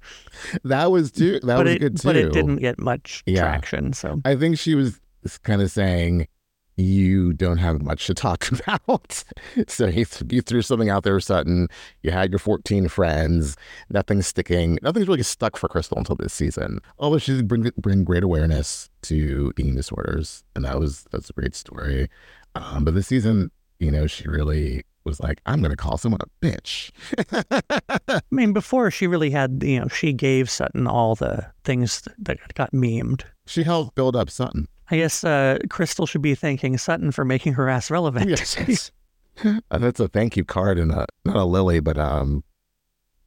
That 0.63 0.91
was 0.91 1.12
too. 1.12 1.34
That 1.41 1.45
but 1.58 1.65
was 1.65 1.75
it, 1.75 1.79
good 1.79 1.97
too. 1.99 2.08
but 2.08 2.15
it 2.15 2.32
didn't 2.34 2.58
get 2.58 2.79
much 2.79 3.23
Yeah. 3.25 3.41
traction. 3.41 3.93
So 3.93 4.19
I 4.25 4.36
think 4.36 4.58
she 4.58 4.75
was 4.75 4.99
kind 5.43 5.62
of 5.62 5.69
saying, 5.71 6.27
"You 6.75 7.34
don't 7.34 7.60
have 7.60 7.82
much 7.84 8.08
to 8.08 8.13
talk 8.15 8.49
about." 8.51 9.23
so 9.67 9.86
you, 9.86 10.06
th- 10.06 10.34
you 10.34 10.41
threw 10.41 10.62
something 10.63 10.89
out 10.89 11.03
there, 11.03 11.19
Sutton. 11.19 11.67
You 12.01 12.12
had 12.12 12.32
your 12.32 12.39
14 12.39 12.88
friends. 12.88 13.56
Nothing's 13.89 14.25
sticking. 14.27 14.79
Nothing's 14.82 15.08
really 15.08 15.23
stuck 15.23 15.56
for 15.56 15.67
Crystal 15.67 15.97
until 15.99 16.15
this 16.15 16.34
season. 16.34 16.79
Although 16.97 17.19
she 17.19 17.36
did 17.36 17.47
bring 17.47 17.69
bring 17.77 18.03
great 18.03 18.23
awareness 18.23 18.89
to 19.03 19.53
eating 19.58 19.75
disorders, 19.75 20.43
and 20.56 20.65
that 20.65 20.79
was 20.79 21.06
that's 21.12 21.29
a 21.29 21.34
great 21.34 21.53
story. 21.56 22.10
Um, 22.56 22.84
but 22.84 22.95
this 22.95 23.08
season, 23.08 23.51
you 23.83 23.91
know, 23.91 24.07
she 24.07 24.27
really 24.27 24.83
was 25.03 25.19
like, 25.19 25.41
"I'm 25.45 25.59
going 25.59 25.71
to 25.71 25.77
call 25.77 25.97
someone 25.97 26.21
a 26.21 26.45
bitch." 26.45 26.91
I 28.07 28.21
mean, 28.31 28.53
before 28.53 28.89
she 28.91 29.05
really 29.07 29.29
had, 29.31 29.61
you 29.63 29.79
know, 29.81 29.87
she 29.89 30.13
gave 30.13 30.49
Sutton 30.49 30.87
all 30.87 31.15
the 31.15 31.45
things 31.63 32.07
that 32.19 32.37
got 32.55 32.71
memed. 32.71 33.23
she 33.45 33.63
helped 33.63 33.95
build 33.95 34.15
up 34.15 34.29
Sutton. 34.29 34.67
I 34.91 34.97
guess 34.97 35.23
uh, 35.23 35.57
Crystal 35.69 36.05
should 36.05 36.21
be 36.21 36.35
thanking 36.35 36.77
Sutton 36.77 37.11
for 37.11 37.25
making 37.25 37.53
her 37.53 37.69
ass 37.69 37.89
relevant. 37.91 38.29
Yes. 38.29 38.91
Uh, 39.43 39.79
that's 39.79 39.99
a 39.99 40.07
thank 40.07 40.37
you 40.37 40.45
card 40.45 40.77
and 40.77 40.91
a 40.91 41.07
not 41.25 41.35
a 41.35 41.43
lily, 41.43 41.79
but 41.79 41.97
um, 41.97 42.43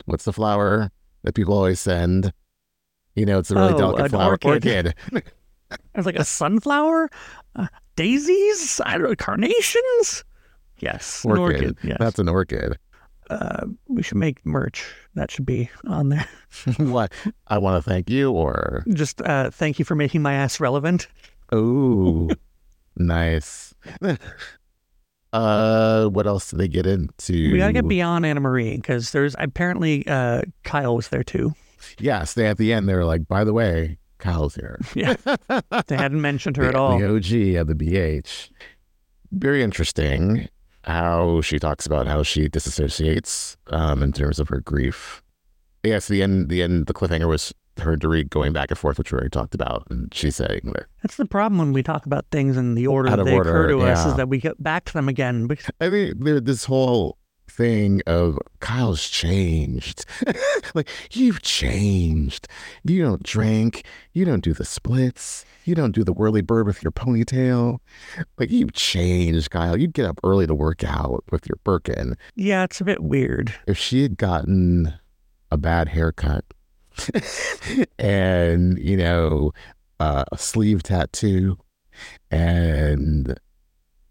what's 0.04 0.24
the 0.24 0.32
flower 0.32 0.92
that 1.24 1.34
people 1.34 1.52
always 1.52 1.80
send? 1.80 2.32
You 3.16 3.26
know, 3.26 3.40
it's 3.40 3.50
a 3.50 3.56
really 3.56 3.72
Oh, 3.74 3.78
delicate 3.78 4.10
flower. 4.10 4.38
orchid. 4.44 4.94
It's 5.96 6.06
like 6.06 6.14
a 6.14 6.24
sunflower, 6.24 7.10
uh, 7.56 7.66
daisies, 7.96 8.80
I 8.86 8.92
don't 8.98 9.02
know, 9.08 9.16
carnations. 9.16 10.22
Yes, 10.78 11.24
Orchid. 11.24 11.40
orchid. 11.40 11.78
Yes, 11.82 11.96
That's 11.98 12.18
an 12.18 12.28
orchid. 12.28 12.78
uh, 13.30 13.66
we 13.88 14.02
should 14.02 14.18
make 14.18 14.44
merch. 14.44 14.84
That 15.14 15.30
should 15.30 15.46
be 15.46 15.70
on 15.86 16.10
there. 16.10 16.28
what? 16.78 17.12
I 17.48 17.58
want 17.58 17.82
to 17.82 17.88
thank 17.90 18.10
you, 18.10 18.30
or 18.30 18.84
Just 18.92 19.20
uh, 19.22 19.50
thank 19.50 19.78
you 19.78 19.84
for 19.84 19.94
making 19.94 20.22
my 20.22 20.34
ass 20.34 20.60
relevant. 20.60 21.08
oh, 21.52 22.28
nice. 22.96 23.74
uh, 25.32 26.06
what 26.08 26.26
else 26.26 26.50
did 26.50 26.58
they 26.58 26.68
get 26.68 26.86
into? 26.86 27.52
We 27.52 27.58
gotta 27.58 27.72
get 27.72 27.88
beyond 27.88 28.24
Anna 28.26 28.40
Marie 28.40 28.76
because 28.76 29.12
there's 29.12 29.34
apparently 29.38 30.06
uh, 30.06 30.42
Kyle 30.64 30.96
was 30.96 31.08
there 31.08 31.24
too. 31.24 31.54
Yes, 31.98 32.34
they 32.34 32.46
at 32.46 32.58
the 32.58 32.72
end 32.72 32.88
they 32.88 32.94
were 32.94 33.04
like, 33.04 33.28
by 33.28 33.44
the 33.44 33.52
way, 33.52 33.98
Kyle's 34.18 34.54
here. 34.54 34.80
Yeah, 34.94 35.14
they 35.86 35.96
hadn't 35.96 36.20
mentioned 36.20 36.56
her 36.56 36.64
the, 36.64 36.68
at 36.70 36.74
all. 36.74 36.98
The 36.98 37.06
OG 37.06 37.56
of 37.60 37.66
the 37.68 37.74
BH. 37.74 38.50
Very 39.32 39.62
interesting 39.62 40.48
how 40.86 41.40
she 41.40 41.58
talks 41.58 41.86
about 41.86 42.06
how 42.06 42.22
she 42.22 42.48
disassociates 42.48 43.56
um, 43.68 44.02
in 44.02 44.12
terms 44.12 44.38
of 44.38 44.48
her 44.48 44.60
grief. 44.60 45.22
Yes, 45.82 46.08
the 46.08 46.22
end. 46.22 46.48
The 46.48 46.62
end. 46.62 46.86
The 46.86 46.94
cliffhanger 46.94 47.28
was 47.28 47.52
her 47.78 47.96
Dorit 47.96 48.30
going 48.30 48.52
back 48.52 48.70
and 48.70 48.78
forth, 48.78 48.98
which 48.98 49.12
we 49.12 49.16
already 49.16 49.30
talked 49.30 49.54
about, 49.54 49.86
and 49.90 50.12
she's 50.12 50.36
saying 50.36 50.72
that 50.74 50.86
That's 51.02 51.16
the 51.16 51.26
problem 51.26 51.58
when 51.58 51.72
we 51.72 51.82
talk 51.82 52.06
about 52.06 52.26
things 52.30 52.56
in 52.56 52.74
the 52.74 52.86
order 52.86 53.10
that 53.10 53.24
they 53.24 53.36
occur 53.36 53.64
order, 53.64 53.68
to 53.68 53.82
us 53.82 54.06
is 54.06 54.14
that 54.16 54.28
we 54.28 54.38
get 54.38 54.62
back 54.62 54.84
to 54.86 54.92
them 54.92 55.08
again. 55.08 55.46
Because 55.46 55.70
I 55.80 55.88
there 56.16 56.40
this 56.40 56.64
whole 56.64 57.18
thing 57.48 58.02
of 58.06 58.38
Kyle's 58.60 59.08
changed. 59.08 60.04
like 60.74 60.88
you've 61.12 61.42
changed. 61.42 62.48
You 62.84 63.02
don't 63.02 63.22
drink. 63.22 63.84
You 64.12 64.24
don't 64.24 64.44
do 64.44 64.52
the 64.52 64.64
splits. 64.64 65.44
You 65.64 65.74
don't 65.74 65.94
do 65.94 66.04
the 66.04 66.12
whirly 66.12 66.42
bird 66.42 66.66
with 66.66 66.82
your 66.82 66.92
ponytail. 66.92 67.78
Like 68.38 68.50
you've 68.50 68.72
changed, 68.72 69.50
Kyle. 69.50 69.76
You'd 69.76 69.94
get 69.94 70.06
up 70.06 70.20
early 70.22 70.46
to 70.46 70.54
work 70.54 70.84
out 70.84 71.24
with 71.30 71.46
your 71.48 71.58
Birkin. 71.64 72.16
Yeah, 72.34 72.64
it's 72.64 72.80
a 72.80 72.84
bit 72.84 73.02
weird. 73.02 73.54
If 73.66 73.76
she 73.78 74.02
had 74.02 74.16
gotten 74.16 74.94
a 75.50 75.56
bad 75.56 75.88
haircut 75.88 76.44
and, 77.98 78.78
you 78.78 78.96
know, 78.96 79.52
uh, 79.98 80.24
a 80.30 80.38
sleeve 80.38 80.82
tattoo 80.82 81.58
and 82.30 83.38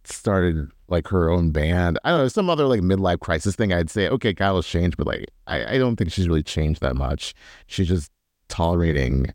started 0.08 0.70
like 0.88 1.08
her 1.08 1.30
own 1.30 1.52
band. 1.52 1.98
I 2.04 2.10
don't 2.12 2.20
know, 2.20 2.28
some 2.28 2.50
other 2.50 2.66
like 2.66 2.82
midlife 2.82 3.20
crisis 3.20 3.56
thing. 3.56 3.74
I'd 3.74 3.90
say, 3.90 4.08
okay, 4.10 4.34
Kyle 4.34 4.56
has 4.56 4.66
changed, 4.68 4.98
but 4.98 5.08
like, 5.08 5.26
I, 5.48 5.76
I 5.76 5.78
don't 5.78 5.96
think 5.96 6.12
she's 6.12 6.28
really 6.28 6.44
changed 6.44 6.82
that 6.82 6.96
much. 6.96 7.34
She's 7.68 7.88
just 7.88 8.12
tolerating, 8.50 9.34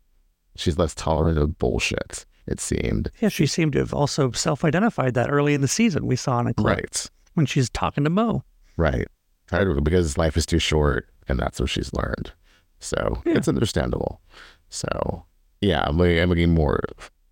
she's 0.57 0.79
less 0.79 0.95
tolerant 0.95 1.39
of 1.39 1.59
bullshit, 1.59 2.25
it 2.47 2.61
seemed. 2.61 3.11
Yeah, 3.21 3.29
she 3.29 3.47
seemed 3.47 3.73
to 3.75 3.81
have 3.81 3.93
also 3.95 4.31
self 4.33 4.65
identified 4.65 5.15
that 5.15 5.31
early 5.31 5.55
in 5.55 5.61
the 5.61 5.69
season. 5.69 6.07
We 6.07 6.17
saw 6.17 6.39
in 6.41 6.47
a 6.47 6.55
clip 6.55 6.77
Right. 6.77 7.11
when 7.35 7.47
she's 7.47 7.69
talking 7.71 8.05
to 8.05 8.11
Mo. 8.11 8.45
Right. 8.77 9.07
Because 9.51 10.17
life 10.17 10.37
is 10.37 10.47
too 10.47 10.61
short 10.61 11.09
and 11.29 11.39
that's 11.39 11.59
what 11.61 11.69
she's 11.71 11.93
learned. 11.93 12.33
So 12.79 13.21
Yeah. 13.27 13.35
it's 13.37 13.49
understandable. 13.49 14.21
So 14.69 15.25
yeah, 15.61 15.83
I'm 15.87 15.99
looking, 15.99 16.19
I'm 16.21 16.29
looking 16.31 16.55
more, 16.55 16.81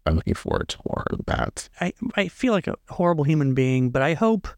I'm 0.08 0.16
looking 0.16 0.34
forward 0.34 0.68
to 0.70 0.78
more 0.86 1.04
of 1.10 1.24
that. 1.26 1.68
I, 1.80 1.92
I 2.16 2.28
feel 2.28 2.52
like 2.52 2.66
a 2.66 2.74
horrible 2.88 3.24
human 3.24 3.54
being, 3.54 3.90
but 3.90 4.02
I 4.02 4.14
hope 4.14 4.48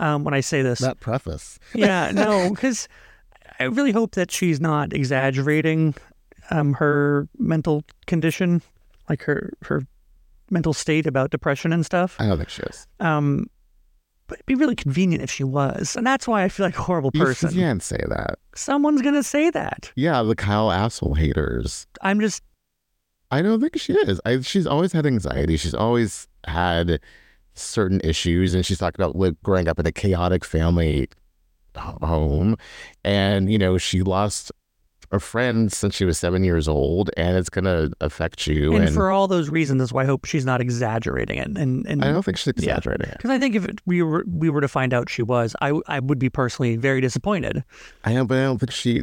um, 0.00 0.24
when 0.24 0.34
I 0.34 0.40
say 0.40 0.62
this, 0.62 0.80
That 0.80 1.00
preface. 1.00 1.58
yeah, 1.74 2.10
no, 2.14 2.50
because 2.50 2.88
I 3.60 3.64
really 3.64 3.92
hope 3.92 4.12
that 4.16 4.30
she's 4.30 4.60
not 4.60 4.92
exaggerating 4.92 5.94
um, 6.50 6.74
her 6.74 7.28
mental 7.38 7.84
condition, 8.06 8.62
like 9.08 9.22
her 9.22 9.52
her 9.62 9.82
mental 10.50 10.72
state 10.72 11.06
about 11.06 11.30
depression 11.30 11.72
and 11.72 11.84
stuff. 11.86 12.16
I 12.18 12.26
don't 12.26 12.36
think 12.38 12.48
she 12.50 12.62
is. 12.62 12.86
Um, 13.00 13.46
but 14.26 14.36
it'd 14.38 14.46
be 14.46 14.54
really 14.54 14.74
convenient 14.76 15.22
if 15.22 15.30
she 15.30 15.44
was, 15.44 15.96
and 15.96 16.06
that's 16.06 16.26
why 16.26 16.42
I 16.42 16.48
feel 16.48 16.66
like 16.66 16.78
a 16.78 16.82
horrible 16.82 17.12
person. 17.12 17.52
You 17.54 17.60
can't 17.60 17.82
say 17.82 18.00
that. 18.08 18.38
Someone's 18.54 19.02
gonna 19.02 19.22
say 19.22 19.50
that. 19.50 19.92
Yeah, 19.96 20.22
the 20.22 20.34
Kyle 20.34 20.72
asshole 20.72 21.14
haters. 21.14 21.86
I'm 22.02 22.20
just 22.20 22.42
I 23.34 23.42
don't 23.42 23.60
think 23.60 23.76
she 23.78 23.92
is. 23.94 24.20
I, 24.24 24.40
she's 24.40 24.66
always 24.66 24.92
had 24.92 25.06
anxiety. 25.06 25.56
She's 25.56 25.74
always 25.74 26.28
had 26.46 27.00
certain 27.54 28.00
issues, 28.04 28.54
and 28.54 28.64
she's 28.66 28.78
talked 28.78 28.96
about 28.96 29.16
like, 29.16 29.34
growing 29.42 29.68
up 29.68 29.78
in 29.78 29.86
a 29.86 29.92
chaotic 29.92 30.44
family 30.44 31.08
home, 31.76 32.56
and 33.04 33.50
you 33.50 33.58
know 33.58 33.78
she 33.78 34.02
lost 34.02 34.52
a 35.12 35.20
friend 35.20 35.72
since 35.72 35.94
she 35.94 36.04
was 36.04 36.18
seven 36.18 36.42
years 36.44 36.66
old, 36.66 37.10
and 37.16 37.36
it's 37.36 37.50
gonna 37.50 37.90
affect 38.00 38.46
you. 38.46 38.74
and, 38.74 38.84
And, 38.86 38.94
for 38.94 39.10
all 39.10 39.28
those 39.28 39.50
reasons, 39.50 39.80
that's 39.80 39.92
why 39.92 40.02
I 40.02 40.06
hope 40.06 40.24
she's 40.24 40.44
not 40.46 40.60
exaggerating 40.60 41.38
it. 41.38 41.46
And 41.56 41.86
and 41.86 42.04
I 42.04 42.12
don't 42.12 42.24
think 42.24 42.36
she's 42.38 42.52
Yeah. 42.56 42.76
exaggerating 42.76 43.08
it. 43.08 43.16
because 43.18 43.30
I 43.30 43.38
think 43.38 43.54
if 43.54 43.64
it, 43.66 43.80
we 43.86 44.02
were 44.02 44.24
we 44.26 44.50
were 44.50 44.60
to 44.60 44.68
find 44.68 44.92
out 44.94 45.08
she 45.08 45.22
was, 45.22 45.54
I 45.60 45.78
I 45.86 46.00
would 46.00 46.18
be 46.18 46.30
personally 46.30 46.76
very 46.76 47.00
disappointed. 47.00 47.64
I 48.04 48.12
don't, 48.14 48.26
but 48.26 48.38
I 48.38 48.42
don't 48.44 48.58
think 48.58 48.72
she. 48.72 49.02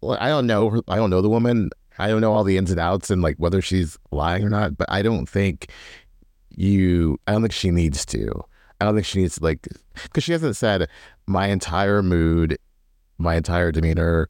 Well, 0.00 0.16
I 0.20 0.28
don't 0.28 0.46
know. 0.46 0.82
I 0.88 0.96
don't 0.96 1.10
know 1.10 1.20
the 1.22 1.28
woman. 1.30 1.70
I 1.98 2.08
don't 2.08 2.20
know 2.20 2.32
all 2.32 2.44
the 2.44 2.56
ins 2.56 2.70
and 2.70 2.80
outs 2.80 3.10
and 3.10 3.22
like 3.22 3.36
whether 3.38 3.60
she's 3.60 3.98
lying 4.10 4.44
or 4.44 4.50
not. 4.50 4.76
But 4.76 4.90
I 4.90 5.02
don't 5.02 5.28
think 5.28 5.70
you. 6.50 7.18
I 7.26 7.32
don't 7.32 7.42
think 7.42 7.52
she 7.52 7.70
needs 7.70 8.04
to. 8.06 8.44
I 8.80 8.84
don't 8.84 8.94
think 8.94 9.06
she 9.06 9.20
needs 9.20 9.36
to 9.38 9.44
like 9.44 9.66
because 10.04 10.24
she 10.24 10.32
hasn't 10.32 10.56
said 10.56 10.88
my 11.26 11.48
entire 11.48 12.02
mood, 12.02 12.58
my 13.18 13.34
entire 13.36 13.72
demeanor, 13.72 14.28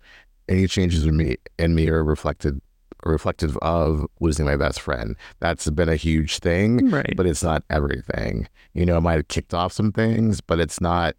any 0.49 0.67
changes 0.67 1.05
in 1.05 1.17
me 1.17 1.37
in 1.59 1.75
me 1.75 1.89
are 1.89 2.03
reflected 2.03 2.61
reflective 3.05 3.57
of 3.59 4.05
losing 4.21 4.45
my 4.45 4.57
best 4.57 4.81
friend. 4.81 5.15
That's 5.41 5.69
been 5.71 5.89
a 5.89 5.95
huge 5.97 6.39
thing 6.41 6.91
Right. 6.91 7.15
but 7.17 7.27
it's 7.27 7.43
not 7.45 7.63
everything. 7.71 8.49
You 8.75 8.85
know, 8.87 8.99
it 8.99 9.03
might 9.03 9.15
have 9.15 9.29
kicked 9.29 9.55
off 9.55 9.73
some 9.73 9.93
things, 9.93 10.41
but 10.41 10.59
it's 10.59 10.81
not. 10.81 11.15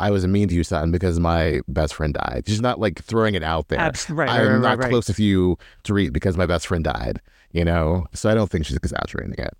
I 0.00 0.10
was 0.10 0.26
mean 0.26 0.48
to 0.48 0.54
you, 0.54 0.62
son, 0.64 0.90
because 0.92 1.18
my 1.18 1.60
best 1.68 1.94
friend 1.94 2.14
died. 2.14 2.44
She's 2.46 2.60
not 2.60 2.78
like 2.78 3.02
throwing 3.02 3.34
it 3.34 3.42
out 3.42 3.68
there. 3.68 3.78
Right, 4.08 4.28
I'm 4.30 4.52
right, 4.52 4.60
not 4.60 4.78
right. 4.78 4.90
close 4.90 5.08
with 5.08 5.18
you 5.18 5.56
to 5.84 5.94
read 5.94 6.12
because 6.12 6.36
my 6.36 6.46
best 6.46 6.66
friend 6.68 6.84
died. 6.84 7.20
You 7.52 7.64
know, 7.64 8.06
so 8.14 8.28
I 8.30 8.34
don't 8.34 8.48
think 8.50 8.66
she's 8.66 8.76
exaggerating 8.76 9.34
it. 9.38 9.54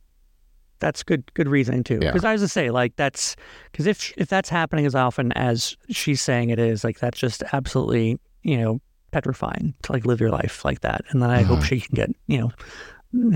that's 0.80 1.02
good 1.02 1.24
good 1.34 1.48
reasoning 1.48 1.82
too 1.82 1.98
Yeah. 2.00 2.12
because 2.12 2.24
i 2.24 2.30
was 2.32 2.40
to 2.40 2.46
say 2.46 2.70
like 2.70 2.94
that's 2.94 3.34
because 3.72 3.86
if 3.88 4.12
if 4.16 4.28
that's 4.28 4.48
happening 4.48 4.86
as 4.86 4.94
often 4.94 5.32
as 5.32 5.76
she's 5.90 6.22
saying 6.22 6.50
it 6.50 6.60
is 6.60 6.84
like 6.84 7.00
that's 7.00 7.18
just 7.18 7.42
absolutely 7.52 8.20
you 8.44 8.56
know 8.58 8.80
petrifying 9.10 9.74
to 9.82 9.90
like 9.92 10.06
live 10.06 10.20
your 10.20 10.30
life 10.30 10.64
like 10.64 10.82
that 10.82 11.00
and 11.08 11.20
then 11.20 11.30
i 11.30 11.42
hope 11.42 11.58
Mhm. 11.58 11.64
she 11.64 11.80
can 11.80 11.94
get 11.96 12.10
you 12.28 12.38
know 12.38 12.50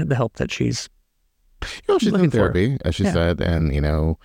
the 0.05 0.15
help 0.15 0.35
that 0.35 0.53
she's 0.53 0.89
You 1.63 1.69
know, 1.95 1.99
she's 1.99 2.13
in 2.13 2.31
for- 2.31 2.37
therapy, 2.37 2.79
as 2.85 2.95
she 2.95 3.03
Yeah. 3.05 3.13
said, 3.13 3.41
and 3.41 3.75
you 3.75 3.81
know, 3.81 4.19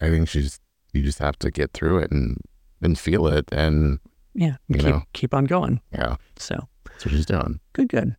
I 0.00 0.08
think 0.10 0.28
she's. 0.28 0.60
You 0.94 1.02
just 1.02 1.18
have 1.18 1.38
to 1.40 1.50
get 1.50 1.72
through 1.72 1.98
it 1.98 2.10
and 2.12 2.40
and 2.80 2.98
feel 2.98 3.26
it, 3.26 3.46
and 3.52 3.98
yeah 4.34 4.56
You 4.68 4.78
keep 4.78 4.84
know. 4.88 5.02
keep 5.12 5.34
on 5.34 5.44
going 5.44 5.80
yeah, 5.92 6.16
so 6.36 6.68
that's 6.84 7.04
what 7.04 7.12
she's 7.12 7.26
doing. 7.26 7.60
good 7.72 7.88
good 7.88 8.16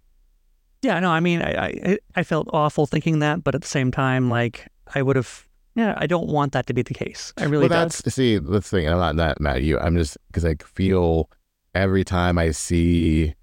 yeah 0.81 0.99
no 0.99 1.09
i 1.09 1.19
mean 1.19 1.41
i 1.41 1.51
i, 1.85 1.97
I 2.15 2.23
felt 2.23 2.47
awful 2.53 2.85
thinking 2.85 3.19
that 3.19 3.43
but 3.43 3.53
at 3.55 3.61
the 3.61 3.67
same 3.67 3.91
time 3.91 4.29
like 4.29 4.67
i 4.93 5.01
would 5.01 5.15
have 5.17 5.47
yeah 5.75 5.93
i 5.97 6.05
don't 6.07 6.27
want 6.27 6.51
that 6.53 6.67
to 6.67 6.73
be 6.73 6.83
the 6.83 6.93
case 6.93 7.33
i 7.37 7.43
really 7.45 7.67
well, 7.67 7.79
don't 7.79 7.91
that's 7.91 8.13
see 8.13 8.37
the 8.37 8.61
thing. 8.61 8.87
I'm 8.87 8.97
not 8.99 9.15
that 9.17 9.41
mad 9.41 9.57
at 9.57 9.63
you. 9.63 9.77
I'm 9.79 9.97
just 9.97 10.17
because 10.27 10.45
I 10.45 10.55
feel 10.63 11.29
every 11.73 12.03
time 12.05 12.37
I 12.37 12.51
see 12.51 13.33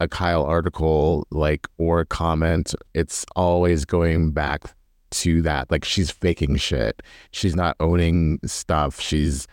a 0.00 0.08
Kyle 0.08 0.44
article, 0.44 1.26
like 1.30 1.66
or 1.78 2.00
a 2.00 2.06
comment, 2.06 2.74
it's 2.94 3.24
always 3.36 3.84
going 3.84 4.32
back 4.32 4.74
to 5.12 5.42
that. 5.42 5.70
Like 5.70 5.84
she's 5.84 6.10
faking 6.10 6.56
shit. 6.56 7.02
She's 7.30 7.56
not 7.56 7.76
owning 7.80 8.40
stuff. 8.44 9.00
She's 9.00 9.46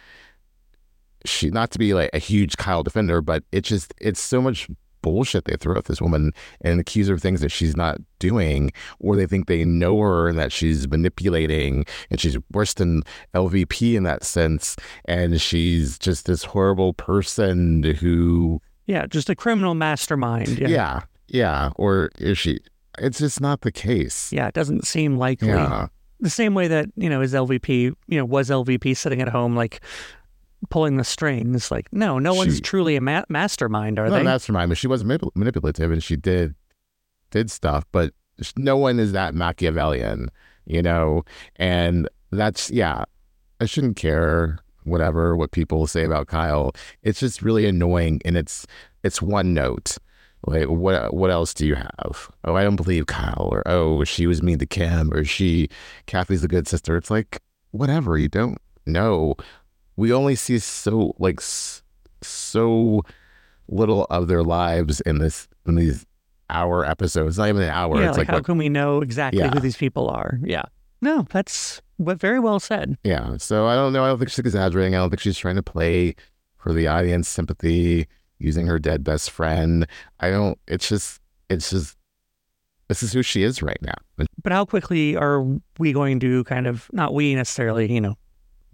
she 1.26 1.50
not 1.50 1.72
to 1.72 1.80
be 1.80 1.94
like 1.94 2.10
a 2.14 2.20
huge 2.20 2.58
Kyle 2.58 2.84
defender, 2.84 3.22
but 3.22 3.44
it's 3.52 3.70
just 3.70 3.94
it's 4.00 4.22
so 4.22 4.42
much 4.42 4.68
bullshit 5.02 5.46
they 5.46 5.56
throw 5.56 5.78
at 5.78 5.86
this 5.86 6.02
woman 6.02 6.34
and 6.60 6.80
accuse 6.80 7.08
her 7.08 7.14
of 7.14 7.22
things 7.22 7.40
that 7.40 7.52
she's 7.52 7.78
not 7.78 7.98
doing, 8.20 8.72
or 9.00 9.16
they 9.16 9.26
think 9.26 9.48
they 9.48 9.64
know 9.64 9.98
her 10.00 10.28
and 10.28 10.38
that 10.38 10.52
she's 10.52 10.90
manipulating 10.90 11.86
and 12.10 12.20
she's 12.20 12.38
worse 12.52 12.74
than 12.74 13.04
LVP 13.34 13.96
in 13.96 14.04
that 14.04 14.24
sense. 14.24 14.76
And 15.06 15.40
she's 15.40 15.98
just 15.98 16.26
this 16.26 16.44
horrible 16.44 16.94
person 16.94 17.84
who, 17.84 18.62
yeah 18.88 19.06
just 19.06 19.30
a 19.30 19.36
criminal 19.36 19.76
mastermind 19.76 20.58
yeah, 20.58 20.68
yeah 20.68 21.02
yeah, 21.30 21.72
or 21.76 22.10
is 22.18 22.38
she? 22.38 22.60
It's 23.02 23.20
just 23.20 23.42
not 23.42 23.62
the 23.62 23.72
case. 23.72 24.32
yeah 24.32 24.48
it 24.48 24.54
doesn't 24.54 24.86
seem 24.86 25.18
likely 25.18 25.50
Yeah, 25.50 25.88
the 26.20 26.30
same 26.30 26.54
way 26.54 26.68
that 26.68 26.88
you 26.96 27.10
know 27.10 27.22
is 27.22 27.34
LVP 27.34 27.94
you 28.08 28.18
know 28.18 28.26
was 28.26 28.50
LVP 28.50 28.96
sitting 28.98 29.22
at 29.22 29.30
home 29.30 29.56
like 29.56 29.82
pulling 30.70 30.98
the 30.98 31.04
strings 31.06 31.72
like 31.72 31.88
no 31.94 32.20
no 32.20 32.34
one's 32.34 32.60
truly 32.60 32.96
a 32.98 33.02
ma- 33.02 33.24
mastermind 33.30 33.98
are 33.98 34.10
no, 34.10 34.16
they 34.18 34.24
mastermind, 34.24 34.70
but 34.70 34.78
she 34.78 34.88
was 34.88 35.04
manip- 35.04 35.32
manipulative 35.36 35.92
and 35.92 36.04
she 36.04 36.16
did 36.18 36.54
did 37.32 37.50
stuff, 37.50 37.86
but 37.92 38.14
no 38.58 38.76
one 38.76 39.00
is 39.00 39.12
that 39.12 39.36
Machiavellian, 39.36 40.30
you 40.66 40.82
know. 40.82 41.24
And 41.58 42.10
that's 42.32 42.72
yeah, 42.72 43.04
I 43.62 43.66
shouldn't 43.66 43.98
care 43.98 44.60
whatever 44.84 45.36
what 45.36 45.52
people 45.52 45.86
say 45.88 46.04
about 46.06 46.28
Kyle. 46.28 46.72
It's 47.04 47.20
just 47.20 47.42
really 47.42 47.66
annoying, 47.68 48.20
and 48.26 48.36
it's 48.36 48.66
it's 49.04 49.22
one 49.22 49.54
note. 49.54 49.98
Like 50.46 50.68
what 50.70 51.14
what 51.14 51.30
else 51.32 51.54
do 51.54 51.68
you 51.68 51.76
have? 51.76 52.30
Oh, 52.46 52.56
I 52.56 52.64
don't 52.64 52.76
believe 52.78 53.08
Kyle, 53.08 53.50
or 53.52 53.62
oh, 53.68 54.04
she 54.04 54.26
was 54.26 54.42
mean 54.42 54.58
to 54.60 54.66
Kim, 54.66 55.14
or 55.14 55.24
she 55.26 55.68
Kathy's 56.08 56.44
a 56.44 56.48
good 56.48 56.68
sister. 56.68 56.96
It's 56.96 57.12
like 57.12 57.42
whatever. 57.72 58.18
You 58.18 58.30
don't 58.30 58.58
know. 58.86 59.36
We 59.98 60.14
only 60.14 60.36
see 60.36 60.60
so 60.60 61.14
like 61.20 61.42
so 62.22 63.02
little 63.68 64.06
of 64.06 64.28
their 64.28 64.44
lives 64.44 65.02
in 65.02 65.20
this 65.20 65.48
in 65.68 65.76
these 65.76 66.06
hour 66.50 66.86
episodes. 66.86 67.30
It's 67.34 67.38
Not 67.38 67.50
even 67.50 67.62
an 67.62 67.70
hour. 67.70 68.02
yeah 68.02 68.10
it's 68.10 68.18
like, 68.18 68.28
like, 68.28 68.28
how 68.30 68.38
what, 68.38 68.46
can 68.46 68.58
we 68.58 68.70
know 68.70 69.02
exactly 69.02 69.40
Yeah. 69.42 69.52
who 69.52 69.60
these 69.60 69.78
people 69.78 70.10
are 70.10 70.40
yeah 70.44 70.64
no 71.02 71.28
that's 71.30 71.82
what 71.98 72.20
very 72.20 72.40
well 72.40 72.60
said 72.60 72.98
yeah. 73.04 73.38
So 73.38 73.68
I 73.68 73.76
don't 73.76 73.94
know. 73.94 74.04
I 74.04 74.08
don't 74.08 74.18
think 74.20 74.30
she's 74.32 74.40
exaggerating. 74.40 74.96
I 74.96 75.00
don't 75.00 75.10
think 75.10 75.20
she's 75.20 75.38
trying 75.38 75.58
to 75.58 75.64
play 75.64 76.16
for 76.58 76.74
the 76.74 76.88
audience 76.88 77.28
sympathy 77.28 78.08
using 78.40 78.68
her 78.68 78.80
dead 78.80 79.04
best 79.04 79.32
friend. 79.32 79.86
I 80.20 80.30
don't. 80.30 80.58
It's 80.68 80.88
just. 80.88 81.22
It's 81.50 81.70
just. 81.70 81.96
This 82.88 83.04
is 83.04 83.14
who 83.14 83.22
she 83.22 83.44
is 83.44 83.62
right 83.62 83.78
now. 83.82 83.94
but 84.42 84.52
how 84.52 84.66
quickly 84.66 85.16
are 85.16 85.46
we 85.78 85.94
going 85.94 86.20
to 86.22 86.44
kind 86.46 86.66
of 86.66 86.90
not 86.92 87.14
we 87.14 87.36
necessarily 87.36 87.92
you 87.92 88.02
know 88.02 88.16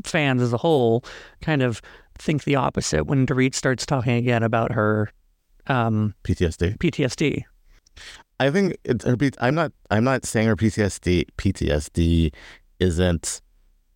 fans 0.03 0.41
as 0.41 0.53
a 0.53 0.57
whole 0.57 1.03
kind 1.41 1.61
of 1.61 1.81
think 2.17 2.45
the 2.45 2.55
opposite 2.55 3.05
when 3.05 3.25
Dorit 3.25 3.53
starts 3.53 3.85
talking 3.85 4.13
again 4.13 4.41
about 4.41 4.71
her 4.71 5.11
um, 5.67 6.13
PTSD. 6.23 6.77
PTSD 6.77 7.43
I 8.39 8.49
think 8.51 8.77
it's 8.83 9.05
her. 9.05 9.17
P- 9.17 9.31
I'm 9.39 9.55
not. 9.55 9.71
I'm 9.89 10.03
not 10.03 10.25
saying 10.25 10.47
her 10.47 10.55
PTSD. 10.55 11.25
PTSD 11.37 12.33
isn't 12.79 13.41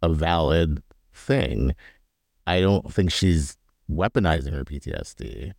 a 0.02 0.10
valid 0.10 0.82
thing. 1.14 1.76
I 2.48 2.62
don't 2.62 2.92
think 2.94 3.12
she's 3.12 3.58
weaponizing 3.90 4.54
her 4.54 4.64
PTSD. 4.64 5.54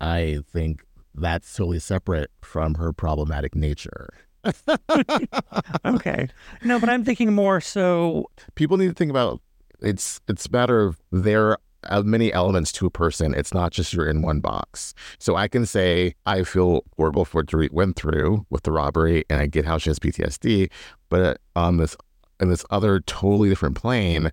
I 0.00 0.40
think 0.52 0.84
that's 1.14 1.54
totally 1.54 1.78
separate 1.78 2.30
from 2.42 2.74
her 2.74 2.92
problematic 2.92 3.54
nature. 3.54 4.10
okay. 5.84 6.28
No, 6.62 6.78
but 6.78 6.88
I'm 6.88 7.04
thinking 7.04 7.32
more 7.32 7.60
so 7.60 8.26
people 8.54 8.76
need 8.76 8.88
to 8.88 8.94
think 8.94 9.10
about 9.10 9.40
it's 9.80 10.20
it's 10.28 10.46
a 10.46 10.50
matter 10.50 10.82
of 10.82 11.00
there 11.10 11.50
are 11.50 11.58
uh, 11.84 12.02
many 12.02 12.32
elements 12.32 12.72
to 12.72 12.86
a 12.86 12.90
person. 12.90 13.34
It's 13.34 13.54
not 13.54 13.72
just 13.72 13.92
you're 13.92 14.08
in 14.08 14.22
one 14.22 14.40
box. 14.40 14.94
So 15.18 15.36
I 15.36 15.48
can 15.48 15.66
say 15.66 16.14
I 16.26 16.42
feel 16.42 16.82
horrible 16.96 17.24
for 17.24 17.38
what 17.38 17.46
Dorit 17.46 17.72
went 17.72 17.96
through 17.96 18.46
with 18.50 18.62
the 18.62 18.72
robbery, 18.72 19.24
and 19.28 19.40
I 19.40 19.46
get 19.46 19.64
how 19.64 19.78
she 19.78 19.90
has 19.90 19.98
PTSD. 19.98 20.70
But 21.08 21.20
uh, 21.20 21.34
on 21.56 21.76
this 21.78 21.96
in 22.40 22.48
this 22.48 22.64
other 22.70 23.00
totally 23.00 23.48
different 23.48 23.76
plane, 23.76 24.30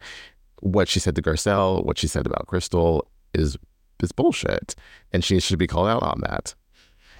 what 0.62 0.88
she 0.88 1.00
said 1.00 1.15
to 1.15 1.22
Garcelle, 1.22 1.86
what 1.86 1.98
she 1.98 2.08
said 2.08 2.26
about 2.26 2.48
Crystal 2.48 3.08
is 3.34 3.58
is 4.02 4.12
bullshit, 4.12 4.76
and 5.12 5.24
she 5.24 5.39
should 5.39 5.60
be 5.60 5.67
called 5.67 5.88
out 5.88 6.04
on 6.04 6.22
that. 6.22 6.56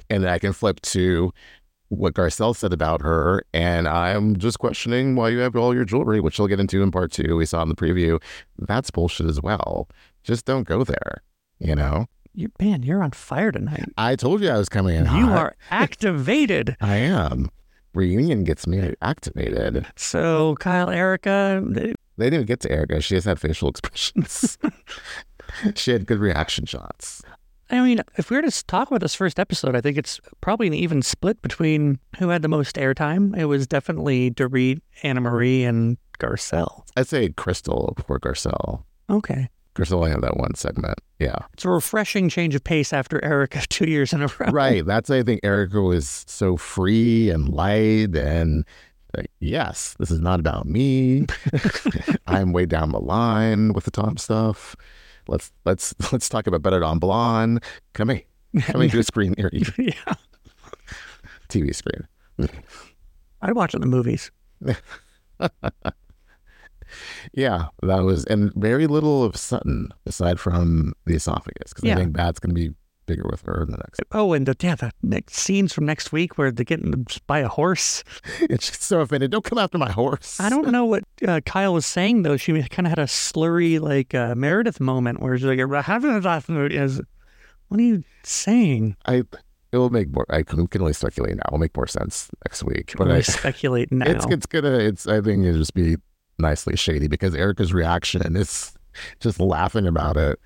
And 0.10 0.24
then 0.24 0.32
I 0.32 0.39
can 0.39 0.52
flip 0.54 0.82
to 0.82 1.32
what 1.89 2.13
Garcelle 2.13 2.56
said 2.56 2.74
about 2.74 3.02
her, 3.02 3.43
and 3.54 3.88
I'm 3.88 4.38
just 4.38 4.60
questioning 4.60 5.15
why 5.15 5.30
you 5.30 5.39
have 5.39 5.56
all 5.56 5.74
your 5.76 5.86
jewelry, 5.86 6.19
which 6.19 6.39
we'll 6.39 6.47
get 6.47 6.60
into 6.60 6.82
in 6.82 6.89
part 6.91 7.12
two. 7.12 7.36
We 7.36 7.45
saw 7.45 7.62
in 7.63 7.69
the 7.69 7.76
preview. 7.76 8.21
That's 8.58 8.89
bullshit 8.91 9.28
as 9.28 9.41
well. 9.41 9.88
Just 10.24 10.45
don't 10.45 10.67
go 10.67 10.84
there. 10.84 11.21
You 11.60 11.76
know. 11.76 12.08
You, 12.34 12.50
man, 12.62 12.82
you're 12.84 13.04
on 13.04 13.12
fire 13.12 13.52
tonight. 13.52 13.89
I 13.97 14.15
told 14.15 14.41
you 14.41 14.50
I 14.50 14.58
was 14.58 14.69
coming 14.69 14.95
in. 14.95 15.04
You 15.04 15.28
hot. 15.28 15.38
are 15.38 15.56
activated. 15.69 16.78
I 16.82 16.95
am. 16.95 17.50
Reunion 17.93 18.45
gets 18.45 18.65
me 18.65 18.93
activated. 19.02 19.86
So 19.97 20.56
Kyle, 20.62 20.89
Erika, 20.89 21.62
they, 21.65 21.93
They 22.17 22.30
didn't 22.30 22.45
get 22.45 22.62
to 22.62 22.71
Erika. 22.71 23.02
She 23.02 23.15
just 23.15 23.28
had 23.28 23.38
facial 23.38 23.67
expressions. 23.67 24.58
she 25.75 25.91
had 25.91 26.05
good 26.05 26.19
reaction 26.19 26.65
shots. 26.65 27.21
I 27.69 27.79
mean, 27.79 28.01
if 28.17 28.29
we 28.29 28.35
were 28.35 28.41
to 28.41 28.65
talk 28.65 28.89
about 28.89 28.99
this 28.99 29.15
first 29.15 29.39
episode, 29.39 29.75
I 29.75 29.81
think 29.81 29.97
it's 29.97 30.19
probably 30.41 30.67
an 30.67 30.73
even 30.73 31.01
split 31.01 31.41
between 31.41 31.99
who 32.19 32.27
had 32.27 32.41
the 32.41 32.49
most 32.49 32.75
airtime. 32.75 33.37
It 33.37 33.45
was 33.45 33.65
definitely 33.65 34.31
Dorit, 34.31 34.81
Annemarie, 35.03 35.63
and 35.63 35.97
Garcelle. 36.19 36.83
I'd 36.97 37.07
say 37.07 37.29
Crystal 37.29 37.93
before 37.95 38.19
Garcelle. 38.19 38.83
Okay. 39.09 39.49
Crystal 39.73 39.99
only 39.99 40.11
had 40.11 40.21
that 40.21 40.35
one 40.35 40.53
segment. 40.55 40.99
Yeah. 41.19 41.37
It's 41.53 41.63
a 41.63 41.69
refreshing 41.69 42.27
change 42.27 42.55
of 42.55 42.63
pace 42.63 42.91
after 42.91 43.23
Erika 43.23 43.61
two 43.69 43.89
years 43.89 44.11
in 44.11 44.21
a 44.21 44.27
row. 44.27 44.51
Right. 44.51 44.85
That's 44.85 45.09
I 45.09 45.23
think 45.23 45.39
Erika 45.43 45.81
was 45.81 46.25
so 46.27 46.57
free 46.57 47.29
and 47.29 47.47
light 47.49 48.15
and 48.15 48.65
like, 49.15 49.31
yes, 49.39 49.95
this 49.99 50.11
is 50.11 50.19
not 50.19 50.39
about 50.39 50.65
me. 50.65 51.25
I'm 52.27 52.53
way 52.53 52.65
down 52.65 52.91
the 52.91 52.99
line 52.99 53.73
with 53.73 53.85
the 53.85 53.91
Tom 53.91 54.17
stuff. 54.17 54.75
Let's 55.32 55.52
let's 55.65 55.96
let's 56.12 56.30
talk 56.30 56.46
about 56.46 56.62
Better 56.62 56.84
on 56.84 57.00
Blonde. 57.00 57.63
Come 57.94 58.10
here. 58.10 58.22
Come 58.62 58.82
into 58.82 59.00
a 59.00 59.04
screen 59.04 59.34
near 59.38 59.50
you. 59.54 59.65
yeah. 59.78 60.13
TV 61.48 61.74
screen. 61.74 62.08
I'd 63.41 63.54
watch 63.54 63.74
it 63.74 63.78
in 63.78 63.82
the 63.82 63.88
movies. 63.88 64.30
Yeah, 67.34 67.67
that 67.84 68.02
was 68.04 68.26
and 68.26 68.54
very 68.56 68.86
little 68.88 69.24
of 69.24 69.38
Sutton 69.38 69.94
aside 70.06 70.39
from 70.39 70.94
the 71.06 71.15
esophagus 71.15 71.72
because 71.72 71.86
Yeah. 71.86 71.94
I 71.94 71.98
think 71.98 72.15
that's 72.17 72.39
going 72.39 72.54
to 72.54 72.54
be 72.70 72.76
bigger 73.05 73.27
with 73.29 73.41
her 73.41 73.63
in 73.63 73.71
the 73.71 73.77
next. 73.77 74.01
Oh, 74.11 74.33
and 74.33 74.45
the, 74.45 74.55
yeah, 74.61 74.75
the 74.75 74.91
next 75.01 75.35
scenes 75.35 75.73
from 75.73 75.85
next 75.85 76.11
week 76.11 76.37
where 76.37 76.51
they're 76.51 76.65
getting 76.65 77.05
by 77.27 77.39
a 77.39 77.47
horse. 77.47 78.03
It's 78.41 78.69
just 78.69 78.83
so 78.83 79.01
offended. 79.01 79.31
Don't 79.31 79.43
come 79.43 79.57
after 79.57 79.77
my 79.77 79.91
horse. 79.91 80.39
I 80.39 80.49
don't 80.49 80.71
know 80.71 80.85
what 80.85 81.03
uh, 81.27 81.41
Kyle 81.45 81.73
was 81.73 81.85
saying 81.85 82.23
though. 82.23 82.37
She 82.37 82.51
kind 82.63 82.87
of 82.87 82.89
had 82.91 82.99
a 82.99 83.05
slurry 83.05 83.79
like 83.79 84.13
uh, 84.13 84.35
Meredith 84.35 84.79
moment 84.79 85.21
where 85.21 85.37
she's 85.37 85.45
like, 85.45 85.59
"Is 85.59 87.01
what 87.67 87.79
are 87.79 87.83
you 87.83 88.03
saying?" 88.23 88.95
I. 89.05 89.23
It 89.71 89.77
will 89.77 89.89
make 89.89 90.13
more. 90.13 90.25
I 90.29 90.43
can, 90.43 90.67
can 90.67 90.81
only 90.81 90.91
speculate 90.91 91.37
now. 91.37 91.43
It'll 91.47 91.57
make 91.57 91.77
more 91.77 91.87
sense 91.87 92.29
next 92.45 92.61
week. 92.63 92.93
But 92.97 93.09
I, 93.09 93.21
speculate 93.21 93.89
now. 93.91 94.05
it's 94.05 94.25
it's 94.25 94.45
gonna. 94.45 94.77
It's 94.79 95.07
I 95.07 95.21
think 95.21 95.45
it'll 95.45 95.59
just 95.59 95.73
be 95.73 95.95
nicely 96.37 96.75
shady 96.75 97.07
because 97.07 97.33
Erika's 97.33 97.71
reaction 97.71 98.35
is 98.35 98.73
just 99.21 99.39
laughing 99.39 99.87
about 99.87 100.17
it. 100.17 100.39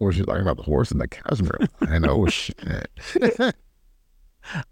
Or 0.00 0.12
she's 0.12 0.26
talking 0.26 0.42
about 0.42 0.56
the 0.56 0.62
horse 0.62 0.90
and 0.90 1.00
the 1.00 1.08
cashmere. 1.08 1.68
I 1.82 1.98
know 1.98 2.26
shit. 2.26 2.90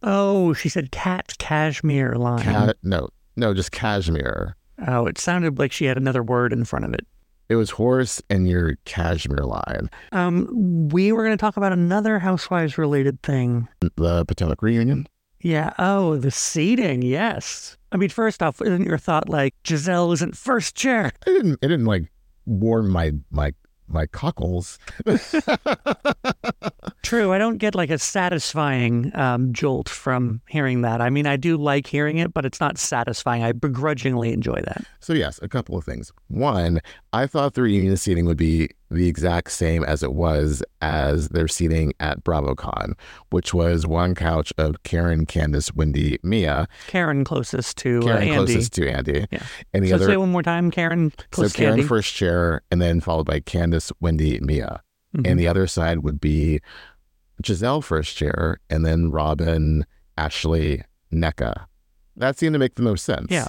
oh, 0.02 0.54
she 0.54 0.68
said 0.68 0.90
cat 0.90 1.34
cashmere 1.38 2.14
line. 2.14 2.42
Ca- 2.42 2.72
no, 2.82 3.08
no, 3.36 3.54
just 3.54 3.70
cashmere. 3.70 4.56
Oh, 4.86 5.06
it 5.06 5.18
sounded 5.18 5.58
like 5.58 5.70
she 5.70 5.84
had 5.84 5.96
another 5.96 6.22
word 6.22 6.52
in 6.52 6.64
front 6.64 6.84
of 6.84 6.94
it. 6.94 7.06
It 7.48 7.56
was 7.56 7.70
horse 7.70 8.22
and 8.28 8.48
your 8.48 8.76
cashmere 8.84 9.44
line. 9.44 9.90
Um, 10.12 10.88
we 10.90 11.12
were 11.12 11.24
going 11.24 11.36
to 11.36 11.40
talk 11.40 11.56
about 11.56 11.72
another 11.72 12.18
housewives 12.18 12.76
related 12.76 13.22
thing. 13.22 13.68
The 13.80 14.24
Potomac 14.26 14.62
reunion. 14.62 15.06
Yeah. 15.40 15.72
Oh, 15.78 16.16
the 16.16 16.30
seating. 16.30 17.02
Yes. 17.02 17.76
I 17.90 17.96
mean, 17.96 18.10
first 18.10 18.42
off, 18.42 18.60
isn't 18.60 18.84
your 18.86 18.98
thought 18.98 19.28
like 19.28 19.54
Gizelle 19.64 20.12
isn't 20.14 20.36
first 20.36 20.74
chair? 20.74 21.12
It 21.26 21.30
didn't. 21.32 21.58
It 21.62 21.68
didn't 21.68 21.86
like 21.86 22.10
warm 22.44 22.90
my 22.90 23.12
my 23.30 23.52
my 23.88 24.06
cockles. 24.06 24.78
True. 27.02 27.32
I 27.32 27.38
don't 27.38 27.58
get 27.58 27.74
like 27.74 27.90
a 27.90 27.98
satisfying 27.98 29.10
um, 29.14 29.52
jolt 29.52 29.88
from 29.88 30.40
hearing 30.48 30.82
that. 30.82 31.00
I 31.00 31.10
mean, 31.10 31.26
I 31.26 31.36
do 31.36 31.56
like 31.56 31.86
hearing 31.86 32.18
it, 32.18 32.32
but 32.32 32.44
it's 32.44 32.60
not 32.60 32.78
satisfying. 32.78 33.42
I 33.42 33.52
begrudgingly 33.52 34.32
enjoy 34.32 34.60
that. 34.64 34.84
So 35.00 35.12
yes, 35.12 35.38
a 35.42 35.48
couple 35.48 35.76
of 35.76 35.84
things. 35.84 36.12
One, 36.28 36.80
I 37.12 37.26
thought 37.26 37.54
the 37.54 37.62
reunion 37.62 37.96
seating 37.96 38.24
would 38.26 38.36
be 38.36 38.70
the 38.90 39.06
exact 39.08 39.50
same 39.52 39.84
as 39.84 40.02
it 40.02 40.12
was 40.14 40.62
as 40.80 41.28
their 41.28 41.48
seating 41.48 41.92
at 42.00 42.24
BravoCon, 42.24 42.94
which 43.30 43.52
was 43.52 43.86
one 43.86 44.14
couch 44.14 44.52
of 44.56 44.82
Karen, 44.82 45.26
Candiace, 45.26 45.74
Wendy, 45.74 46.18
Mia. 46.22 46.66
Karen 46.86 47.22
closest 47.24 47.76
to 47.78 47.98
uh, 48.00 48.02
Karen 48.04 48.22
Andy. 48.22 48.34
closest 48.34 48.72
to 48.74 48.90
Andy, 48.90 49.26
Yeah. 49.30 49.42
and 49.74 49.84
the 49.84 49.90
so 49.90 49.94
other 49.96 50.06
say 50.06 50.16
one 50.16 50.30
more 50.32 50.42
time, 50.42 50.70
Karen. 50.70 51.12
so 51.32 51.48
Karen 51.50 51.74
Andy. 51.74 51.82
first 51.86 52.14
chair, 52.14 52.62
and 52.70 52.80
then 52.80 53.00
followed 53.00 53.26
by 53.26 53.40
Candiace, 53.40 53.92
Wendy, 54.00 54.38
Mia. 54.40 54.80
Mhm. 55.18 55.30
and 55.30 55.38
the 55.40 55.48
other 55.48 55.66
side 55.66 55.98
would 56.00 56.20
be 56.20 56.60
Gizelle 57.42 57.82
first 57.82 58.16
chair, 58.16 58.58
and 58.70 58.84
then 58.84 59.10
Robyn, 59.10 59.84
Ashley, 60.16 60.82
Nneka. 61.12 61.66
That 62.16 62.38
seemed 62.38 62.54
to 62.54 62.58
make 62.58 62.74
the 62.74 62.82
most 62.82 63.04
sense. 63.04 63.28
Yeah. 63.30 63.46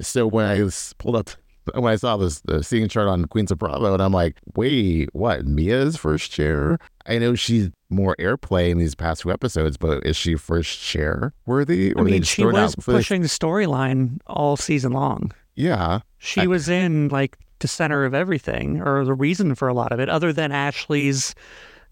So 0.00 0.26
when 0.26 0.46
I 0.46 0.62
was 0.62 0.94
pulled 0.98 1.16
up, 1.16 1.30
when 1.74 1.92
I 1.92 1.96
saw 1.96 2.16
this 2.16 2.40
the 2.40 2.62
seating 2.64 2.88
chart 2.88 3.06
on 3.08 3.26
Queens 3.26 3.50
of 3.50 3.58
Bravo, 3.58 3.92
and 3.92 4.02
I'm 4.02 4.12
like, 4.12 4.36
wait, 4.54 5.10
what? 5.12 5.44
Mia's 5.46 5.96
first 5.98 6.30
chair? 6.30 6.78
I 7.06 7.18
know 7.18 7.34
she's 7.34 7.68
more 7.90 8.16
airplay 8.18 8.70
in 8.70 8.78
these 8.78 8.94
past 8.94 9.22
few 9.22 9.32
episodes, 9.32 9.76
but 9.76 10.04
is 10.06 10.16
she 10.16 10.34
first 10.36 10.80
chair 10.80 11.32
worthy? 11.46 11.90
I 11.94 12.00
Or 12.00 12.04
mean, 12.04 12.22
she 12.22 12.42
throw 12.42 12.50
it 12.50 12.56
out 12.56 12.76
was 12.76 12.84
pushing 12.84 13.20
the 13.22 13.28
storyline 13.28 14.18
all 14.26 14.56
season 14.56 14.92
long. 14.92 15.32
Yeah. 15.54 16.00
She 16.18 16.42
I- 16.42 16.46
was 16.46 16.68
in 16.70 17.08
like 17.08 17.36
the 17.60 17.68
center 17.68 18.04
of 18.04 18.14
everything, 18.14 18.80
or 18.80 19.04
the 19.04 19.14
reason 19.14 19.54
for 19.54 19.68
a 19.68 19.74
lot 19.74 19.92
of 19.92 20.00
it, 20.00 20.08
other 20.08 20.32
than 20.32 20.52
Ashley's 20.52 21.34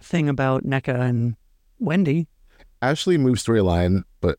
thing 0.00 0.28
about 0.28 0.64
Nneka 0.64 0.98
and 1.00 1.36
Wendy. 1.78 2.28
Ashley 2.82 3.18
moved 3.18 3.44
storyline, 3.44 4.02
but 4.20 4.38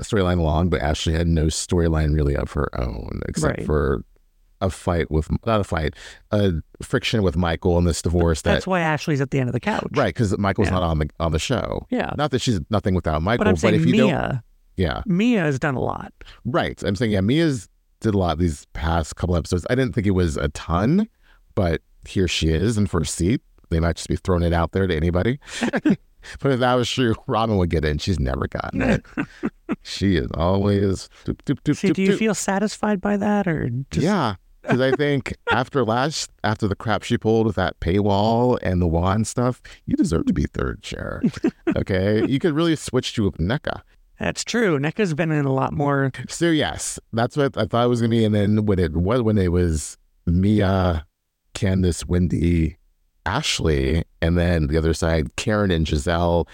storyline 0.00 0.38
along, 0.38 0.68
but 0.70 0.80
Ashley 0.80 1.14
had 1.14 1.26
no 1.26 1.46
storyline 1.46 2.14
really 2.14 2.36
of 2.36 2.52
her 2.52 2.68
own, 2.80 3.20
except 3.28 3.58
Right. 3.58 3.66
for 3.66 4.04
a 4.60 4.70
fight 4.70 5.10
with 5.10 5.28
not 5.44 5.58
a 5.60 5.64
fight, 5.64 5.94
a 6.30 6.52
friction 6.82 7.22
with 7.24 7.36
Michael 7.36 7.78
and 7.78 7.86
this 7.86 8.00
divorce. 8.00 8.42
That 8.42 8.52
That's 8.54 8.66
why 8.66 8.80
Ashley's 8.80 9.20
at 9.20 9.32
the 9.32 9.40
end 9.40 9.48
of 9.48 9.52
the 9.54 9.60
couch. 9.60 9.88
right 9.96 10.14
because 10.14 10.36
Michael's 10.38 10.68
Yeah. 10.68 10.74
not 10.74 10.82
on 10.84 10.98
the 11.00 11.10
on 11.18 11.32
the 11.32 11.38
show. 11.40 11.86
Yeah. 11.90 12.12
Not 12.16 12.30
that 12.30 12.40
she's 12.40 12.60
nothing 12.70 12.94
without 12.94 13.22
Michael, 13.22 13.44
But 13.44 13.48
I'm 13.50 13.56
saying 13.56 13.74
if 13.74 13.86
you 13.86 13.96
don't, 13.96 14.06
Mia, 14.08 14.44
yeah, 14.76 15.02
Mia 15.06 15.40
has 15.40 15.58
done 15.58 15.74
a 15.74 15.80
lot. 15.80 16.12
right. 16.44 16.80
I'm 16.84 16.94
saying 16.94 17.10
yeah, 17.10 17.20
Mia's 17.22 17.68
did 18.02 18.14
a 18.14 18.18
lot 18.18 18.38
these 18.38 18.66
past 18.72 19.16
couple 19.16 19.36
episodes. 19.36 19.66
I 19.70 19.74
didn't 19.74 19.94
think 19.94 20.06
it 20.06 20.12
was 20.12 20.36
a 20.36 20.48
ton, 20.50 21.08
but 21.54 21.80
here 22.06 22.28
she 22.28 22.48
is 22.50 22.76
in 22.76 22.86
first 22.86 23.14
seat. 23.14 23.40
They 23.70 23.80
might 23.80 23.96
just 23.96 24.08
be 24.08 24.16
throwing 24.16 24.42
it 24.42 24.52
out 24.52 24.72
there 24.72 24.86
to 24.86 24.94
anybody. 24.94 25.38
but 26.40 26.52
if 26.52 26.60
that 26.60 26.74
was 26.74 26.90
true, 26.90 27.14
Robyn 27.26 27.56
would 27.56 27.70
get 27.70 27.84
in. 27.84 27.98
she's 27.98 28.20
never 28.20 28.46
gotten 28.46 28.82
it. 28.82 29.06
she 29.82 30.16
is 30.16 30.28
always 30.34 31.08
doop, 31.24 31.38
doop, 31.46 31.60
doop, 31.62 31.76
See, 31.76 31.90
do 31.90 32.02
you 32.02 32.16
feel 32.16 32.34
satisfied 32.34 33.00
by 33.00 33.16
that, 33.16 33.46
or 33.46 33.70
just 33.90 34.04
yeah, 34.04 34.34
because 34.62 34.80
I 34.80 34.92
think 34.92 35.36
after 35.50 35.84
last, 35.84 36.30
after 36.44 36.68
the 36.68 36.76
crap 36.76 37.02
she 37.02 37.16
pulled 37.18 37.46
with 37.46 37.56
that 37.56 37.80
paywall 37.80 38.58
and 38.62 38.80
the 38.80 38.86
wand 38.86 39.26
stuff, 39.26 39.62
you 39.86 39.96
deserve 39.96 40.26
to 40.26 40.32
be 40.32 40.44
third 40.44 40.82
chair. 40.82 41.22
Okay, 41.76 42.26
you 42.26 42.38
could 42.38 42.52
really 42.52 42.76
switch 42.76 43.14
to 43.14 43.30
Nneka. 43.32 43.80
That's 44.22 44.44
true? 44.44 44.78
Nneka's 44.78 45.14
been 45.14 45.32
in 45.32 45.46
a 45.46 45.52
lot 45.52 45.72
more. 45.72 46.12
So 46.28 46.46
yes, 46.46 47.00
that's 47.12 47.36
what 47.36 47.56
I 47.56 47.64
thought 47.64 47.86
it 47.86 47.88
was 47.88 48.00
gonna 48.00 48.10
be. 48.10 48.24
And 48.24 48.32
then 48.32 48.66
when 48.66 48.78
it 48.78 48.92
was 48.92 49.20
when 49.20 49.36
it 49.36 49.50
was 49.50 49.98
Mia, 50.26 51.04
Candiace, 51.54 52.06
Wendy, 52.06 52.76
Ashley, 53.26 54.04
and 54.20 54.38
then 54.38 54.68
the 54.68 54.78
other 54.78 54.94
side, 54.94 55.34
Karen 55.34 55.72
and 55.72 55.84
Gizelle, 55.84 56.46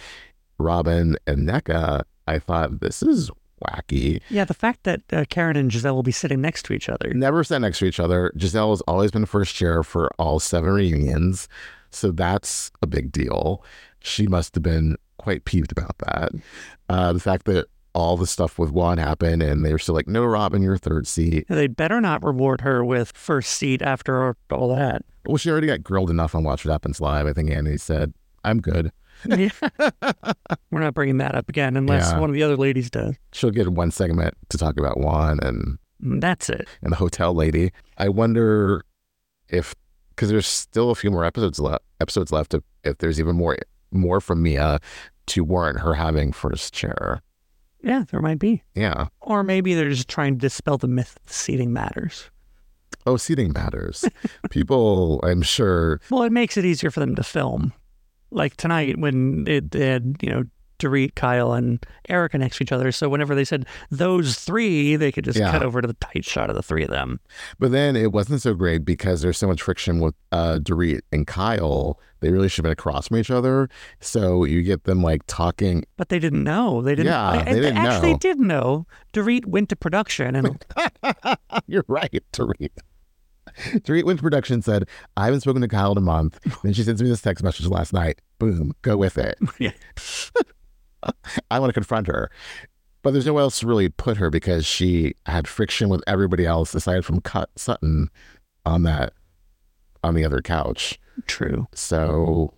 Robyn 0.59 1.17
and 1.27 1.47
NECA, 1.47 2.05
I 2.27 2.39
thought 2.39 2.81
this 2.81 3.03
is 3.03 3.31
wacky. 3.63 4.23
Yeah, 4.31 4.47
the 4.47 4.55
fact 4.55 4.85
that 4.85 5.03
uh, 5.13 5.27
Karen 5.29 5.57
and 5.57 5.71
Gizelle 5.71 5.95
will 5.95 6.03
be 6.03 6.11
sitting 6.11 6.41
next 6.41 6.63
to 6.65 6.73
each 6.73 6.89
other. 6.89 7.13
Never 7.13 7.45
sat 7.45 7.61
next 7.61 7.81
to 7.81 7.85
each 7.85 8.01
other. 8.01 8.33
Gizelle 8.35 8.71
has 8.71 8.81
always 8.83 9.11
been 9.11 9.27
first 9.27 9.55
chair 9.55 9.83
for 9.83 10.11
all 10.19 10.41
seven 10.41 10.71
reunions. 10.71 11.49
So 11.91 12.13
that's 12.13 12.71
a 12.81 12.87
big 12.87 13.13
deal. 13.13 13.63
She 14.01 14.27
must 14.27 14.55
have 14.55 14.63
been 14.63 14.97
quite 15.19 15.45
peeved 15.45 15.73
about 15.73 15.97
that. 15.99 16.31
Uh, 16.89 17.13
the 17.13 17.21
fact 17.21 17.45
that 17.47 17.67
all 17.95 18.17
the 18.17 18.27
stuff 18.27 18.59
with 18.59 18.71
Juan 18.71 18.99
happened 18.99 19.43
and 19.43 19.65
they 19.65 19.73
were 19.73 19.79
still 19.79 19.95
like, 19.95 20.07
no, 20.09 20.25
Robyn, 20.25 20.63
your 20.63 20.79
third 20.79 21.07
seat. 21.07 21.47
They 21.49 21.67
better 21.67 22.01
not 22.01 22.23
reward 22.25 22.61
her 22.61 22.85
with 22.85 23.13
first 23.17 23.53
seat 23.55 23.83
after 23.83 24.37
all 24.51 24.75
that. 24.77 25.03
Well, 25.27 25.37
she 25.37 25.51
already 25.51 25.67
got 25.67 25.83
grilled 25.83 26.11
enough 26.11 26.35
on 26.35 26.45
Watch 26.45 26.65
What 26.65 26.73
Happens 26.73 27.01
Live. 27.01 27.27
I 27.27 27.33
think 27.33 27.51
Andy 27.51 27.77
said, 27.77 28.13
I'm 28.45 28.61
good. 28.61 28.93
Yeah. 29.27 29.49
We're 30.71 30.81
not 30.81 30.95
bringing 30.95 31.19
that 31.19 31.35
up 31.35 31.49
again 31.49 31.77
unless 31.77 32.13
Yeah. 32.13 32.21
one 32.21 32.31
of 32.31 32.35
the 32.35 32.43
other 32.45 32.57
ladies 32.57 32.89
does. 32.91 33.17
She'll 33.33 33.51
get 33.51 33.69
one 33.69 33.91
segment 33.91 34.35
to 34.51 34.59
talk 34.59 34.79
about 34.79 34.99
Juan 35.01 35.41
and, 35.43 35.79
And 36.01 36.23
That's 36.23 36.49
it. 36.49 36.69
and 36.83 36.93
the 36.93 36.97
hotel 36.97 37.35
lady. 37.35 37.73
I 37.97 38.11
wonder 38.11 38.85
if, 39.49 39.75
because 40.11 40.29
there's 40.29 40.47
still 40.47 40.91
a 40.91 40.95
few 40.95 41.11
more 41.11 41.25
episodes 41.25 41.59
left, 41.59 41.83
episodes 42.01 42.31
left, 42.31 42.55
if, 42.55 42.63
if 42.85 42.99
there's 42.99 43.19
even 43.19 43.35
more 43.35 43.57
more 43.91 44.21
from 44.21 44.43
Mia 44.43 44.79
to 45.29 45.45
warrant 45.45 45.81
her 45.81 45.95
having 45.95 46.33
first 46.33 46.73
chair. 46.73 47.23
Yeah, 47.83 48.05
there 48.11 48.21
might 48.21 48.39
be. 48.39 48.63
Yeah. 48.75 49.09
Or 49.21 49.43
maybe 49.45 49.75
they're 49.75 49.91
just 49.91 50.09
trying 50.09 50.35
to 50.35 50.41
dispel 50.41 50.79
the 50.79 50.89
myth 50.89 51.15
that 51.15 51.33
seating 51.33 51.73
matters. 51.73 52.31
Oh, 53.07 53.17
seating 53.17 53.53
matters. 53.53 54.05
People, 54.51 55.21
I'm 55.23 55.43
sure, 55.43 56.01
Well, 56.11 56.23
it 56.25 56.33
makes 56.33 56.57
it 56.57 56.65
easier 56.65 56.91
for 56.91 57.01
them 57.01 57.15
to 57.15 57.23
film. 57.23 57.73
Like 58.31 58.57
tonight 58.57 58.99
when 58.99 59.45
it 59.47 59.71
they 59.71 59.87
had, 59.89 60.17
you 60.21 60.29
know, 60.31 60.45
Dorit, 60.79 61.15
Kyle, 61.15 61.53
and 61.53 61.85
Erika 62.09 62.39
next 62.39 62.57
to 62.59 62.65
each 62.65 62.73
other. 62.73 62.91
So 62.93 63.09
whenever 63.09 63.35
they 63.35 63.45
said 63.45 63.67
those 63.91 64.37
three, 64.37 64.97
they 64.97 65.11
could 65.13 65.25
just 65.25 65.39
Yeah. 65.39 65.51
cut 65.51 65.63
over 65.63 65.81
to 65.81 65.89
the 65.89 65.95
tight 65.95 66.25
shot 66.25 66.51
of 66.51 66.57
the 66.57 66.63
three 66.63 66.83
of 66.85 66.91
them. 66.91 67.21
but 67.59 67.71
then 67.73 67.97
it 67.97 68.13
wasn't 68.13 68.41
so 68.43 68.55
great 68.55 68.85
because 68.85 69.21
there's 69.23 69.39
so 69.39 69.47
much 69.49 69.63
friction 69.63 70.01
with 70.01 70.15
uh, 70.33 70.59
Dorit 70.63 71.01
and 71.13 71.27
Kyle. 71.27 71.99
They 72.21 72.31
really 72.33 72.49
should 72.49 72.59
have 72.65 72.71
been 72.71 72.73
across 72.73 73.09
from 73.09 73.17
each 73.19 73.31
other. 73.31 73.69
So 74.01 74.45
you 74.45 74.63
get 74.63 74.85
them 74.85 75.03
like 75.03 75.23
talking. 75.27 75.85
But 75.97 76.09
they 76.09 76.19
didn't 76.19 76.43
know. 76.45 76.83
They 76.83 76.95
didn't. 76.95 77.07
Yeah, 77.13 77.29
I- 77.29 77.43
they 77.45 77.61
didn't 77.61 77.77
actually, 77.77 78.09
know. 78.11 78.13
they 78.15 78.19
did 78.19 78.41
know. 78.41 78.87
Dorit 79.13 79.47
went 79.47 79.69
to 79.71 79.77
production 79.77 80.35
and 80.37 80.65
You're 81.67 81.85
right, 81.89 82.23
Dorit. 82.33 82.71
Dorit 83.79 84.05
went 84.05 84.19
to 84.19 84.23
production 84.23 84.55
and 84.55 84.65
said, 84.65 84.85
I 85.17 85.25
haven't 85.25 85.41
spoken 85.41 85.63
to 85.63 85.69
Kyle 85.69 85.93
in 85.93 85.99
a 85.99 86.03
month. 86.03 86.39
Then 86.63 86.73
she 86.75 86.83
sends 86.83 87.03
me 87.03 87.09
this 87.09 87.23
text 87.23 87.43
message 87.43 87.67
last 87.67 87.93
night. 87.93 88.21
Boom, 88.39 88.73
go 88.83 88.97
with 88.97 89.17
it. 89.19 89.39
Yeah. 89.59 89.73
I 91.51 91.59
want 91.59 91.71
to 91.71 91.75
confront 91.75 92.07
her. 92.07 92.31
But 93.03 93.13
there's 93.13 93.27
no 93.27 93.31
nowhere 93.33 93.45
else 93.45 93.61
to 93.61 93.67
really 93.67 93.89
put 93.89 94.17
her 94.17 94.29
because 94.29 94.67
she 94.67 95.15
had 95.27 95.47
friction 95.47 95.89
with 95.89 96.03
everybody 96.07 96.45
else 96.45 96.75
aside 96.75 97.05
from 97.05 97.21
Cut 97.21 97.49
Sutton 97.57 98.11
on 98.67 98.83
that 98.83 99.13
on 100.03 100.15
the 100.15 100.25
other 100.25 100.43
couch. 100.43 100.99
true. 101.27 101.67
So 101.75 102.53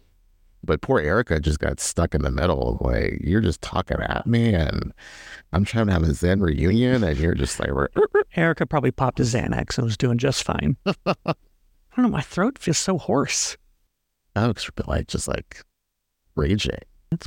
but 0.62 0.80
poor 0.82 1.01
Erika 1.01 1.41
just 1.41 1.59
got 1.59 1.80
stuck 1.80 2.14
in 2.14 2.22
the 2.22 2.30
middle. 2.30 2.78
Like, 2.80 3.18
you're 3.22 3.41
just 3.41 3.62
talking 3.62 3.99
at 4.01 4.26
me 4.26 4.55
and 4.55 4.93
I'm 5.53 5.64
trying 5.64 5.86
to 5.86 5.93
have 5.93 6.03
a 6.03 6.12
Zen 6.12 6.41
reunion 6.41 7.03
and 7.03 7.18
you're 7.18 7.34
just 7.34 7.59
like 7.59 7.70
Erika 8.36 8.66
probably 8.66 8.91
popped 8.91 9.20
a 9.20 9.22
Xanax 9.22 9.78
and 9.78 9.86
was 9.86 9.97
doing 9.97 10.18
just 10.18 10.45
fine. 10.45 10.76
I 11.07 11.34
don't 11.97 12.05
know. 12.05 12.09
My 12.09 12.20
throat 12.20 12.59
feels 12.59 12.78
so 12.78 12.99
hoarse. 12.99 13.57
Oh, 14.36 14.43
Alex 14.43 14.70
like 14.86 15.09
just 15.09 15.26
like 15.26 15.62
raging. 16.36 16.78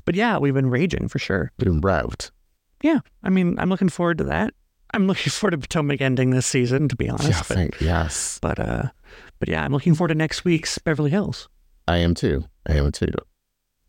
But 0.05 0.15
yeah, 0.15 0.37
we've 0.37 0.53
been 0.53 0.69
raging 0.69 1.07
for 1.07 1.19
sure. 1.19 1.51
Been 1.57 1.81
revved. 1.81 2.31
Yeah, 2.81 2.99
I 3.23 3.29
mean, 3.29 3.57
I'm 3.59 3.69
looking 3.69 3.89
forward 3.89 4.17
to 4.19 4.23
that. 4.25 4.53
I'm 4.93 5.07
looking 5.07 5.31
forward 5.31 5.51
to 5.51 5.57
Potomac 5.57 6.01
ending 6.01 6.29
this 6.31 6.45
season, 6.45 6.87
to 6.89 6.95
be 6.95 7.09
honest. 7.09 7.29
Yeah, 7.29 7.43
but, 7.47 7.55
thank, 7.55 7.81
yes. 7.81 8.39
but 8.41 8.59
uh, 8.59 8.83
but 9.39 9.49
yeah, 9.49 9.63
I'm 9.63 9.71
looking 9.71 9.95
forward 9.95 10.09
to 10.09 10.15
next 10.15 10.45
week's 10.45 10.77
Beverly 10.77 11.11
Hills. 11.11 11.49
I 11.87 11.97
am 11.97 12.13
too. 12.13 12.45
I 12.67 12.77
am 12.77 12.91
too. 12.91 13.11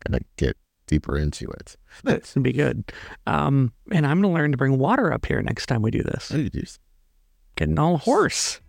Gonna 0.05 0.19
get 0.37 0.57
deeper 0.87 1.17
into 1.17 1.49
it. 1.49 1.77
It's 2.05 2.33
gonna 2.33 2.43
be 2.43 2.53
good. 2.53 2.91
Um, 3.25 3.71
and 3.91 4.05
I'm 4.05 4.21
gonna 4.21 4.33
learn 4.33 4.51
to 4.51 4.57
bring 4.57 4.77
water 4.77 5.13
up 5.13 5.25
here 5.25 5.41
next 5.41 5.67
time 5.67 5.81
we 5.81 5.91
do 5.91 6.03
this. 6.03 6.31
Oh. 6.33 6.47
Getting 7.55 7.79
all 7.79 7.97
horse. 7.97 8.59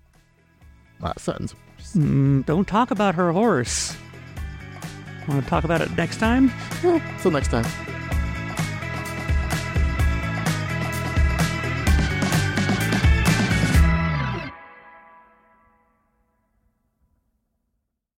Uh, 1.03 1.13
Sutton's. 1.19 1.55
Mm, 1.95 2.47
don't 2.47 2.67
talk 2.67 2.91
about 2.91 3.15
her 3.17 3.33
horse. 3.33 3.97
Want 5.29 5.43
to 5.43 5.51
talk 5.51 5.65
about 5.65 5.81
it 5.81 5.91
next 5.97 6.19
time? 6.19 6.53
Till 7.21 7.31
next 7.31 7.49
time. 7.49 7.96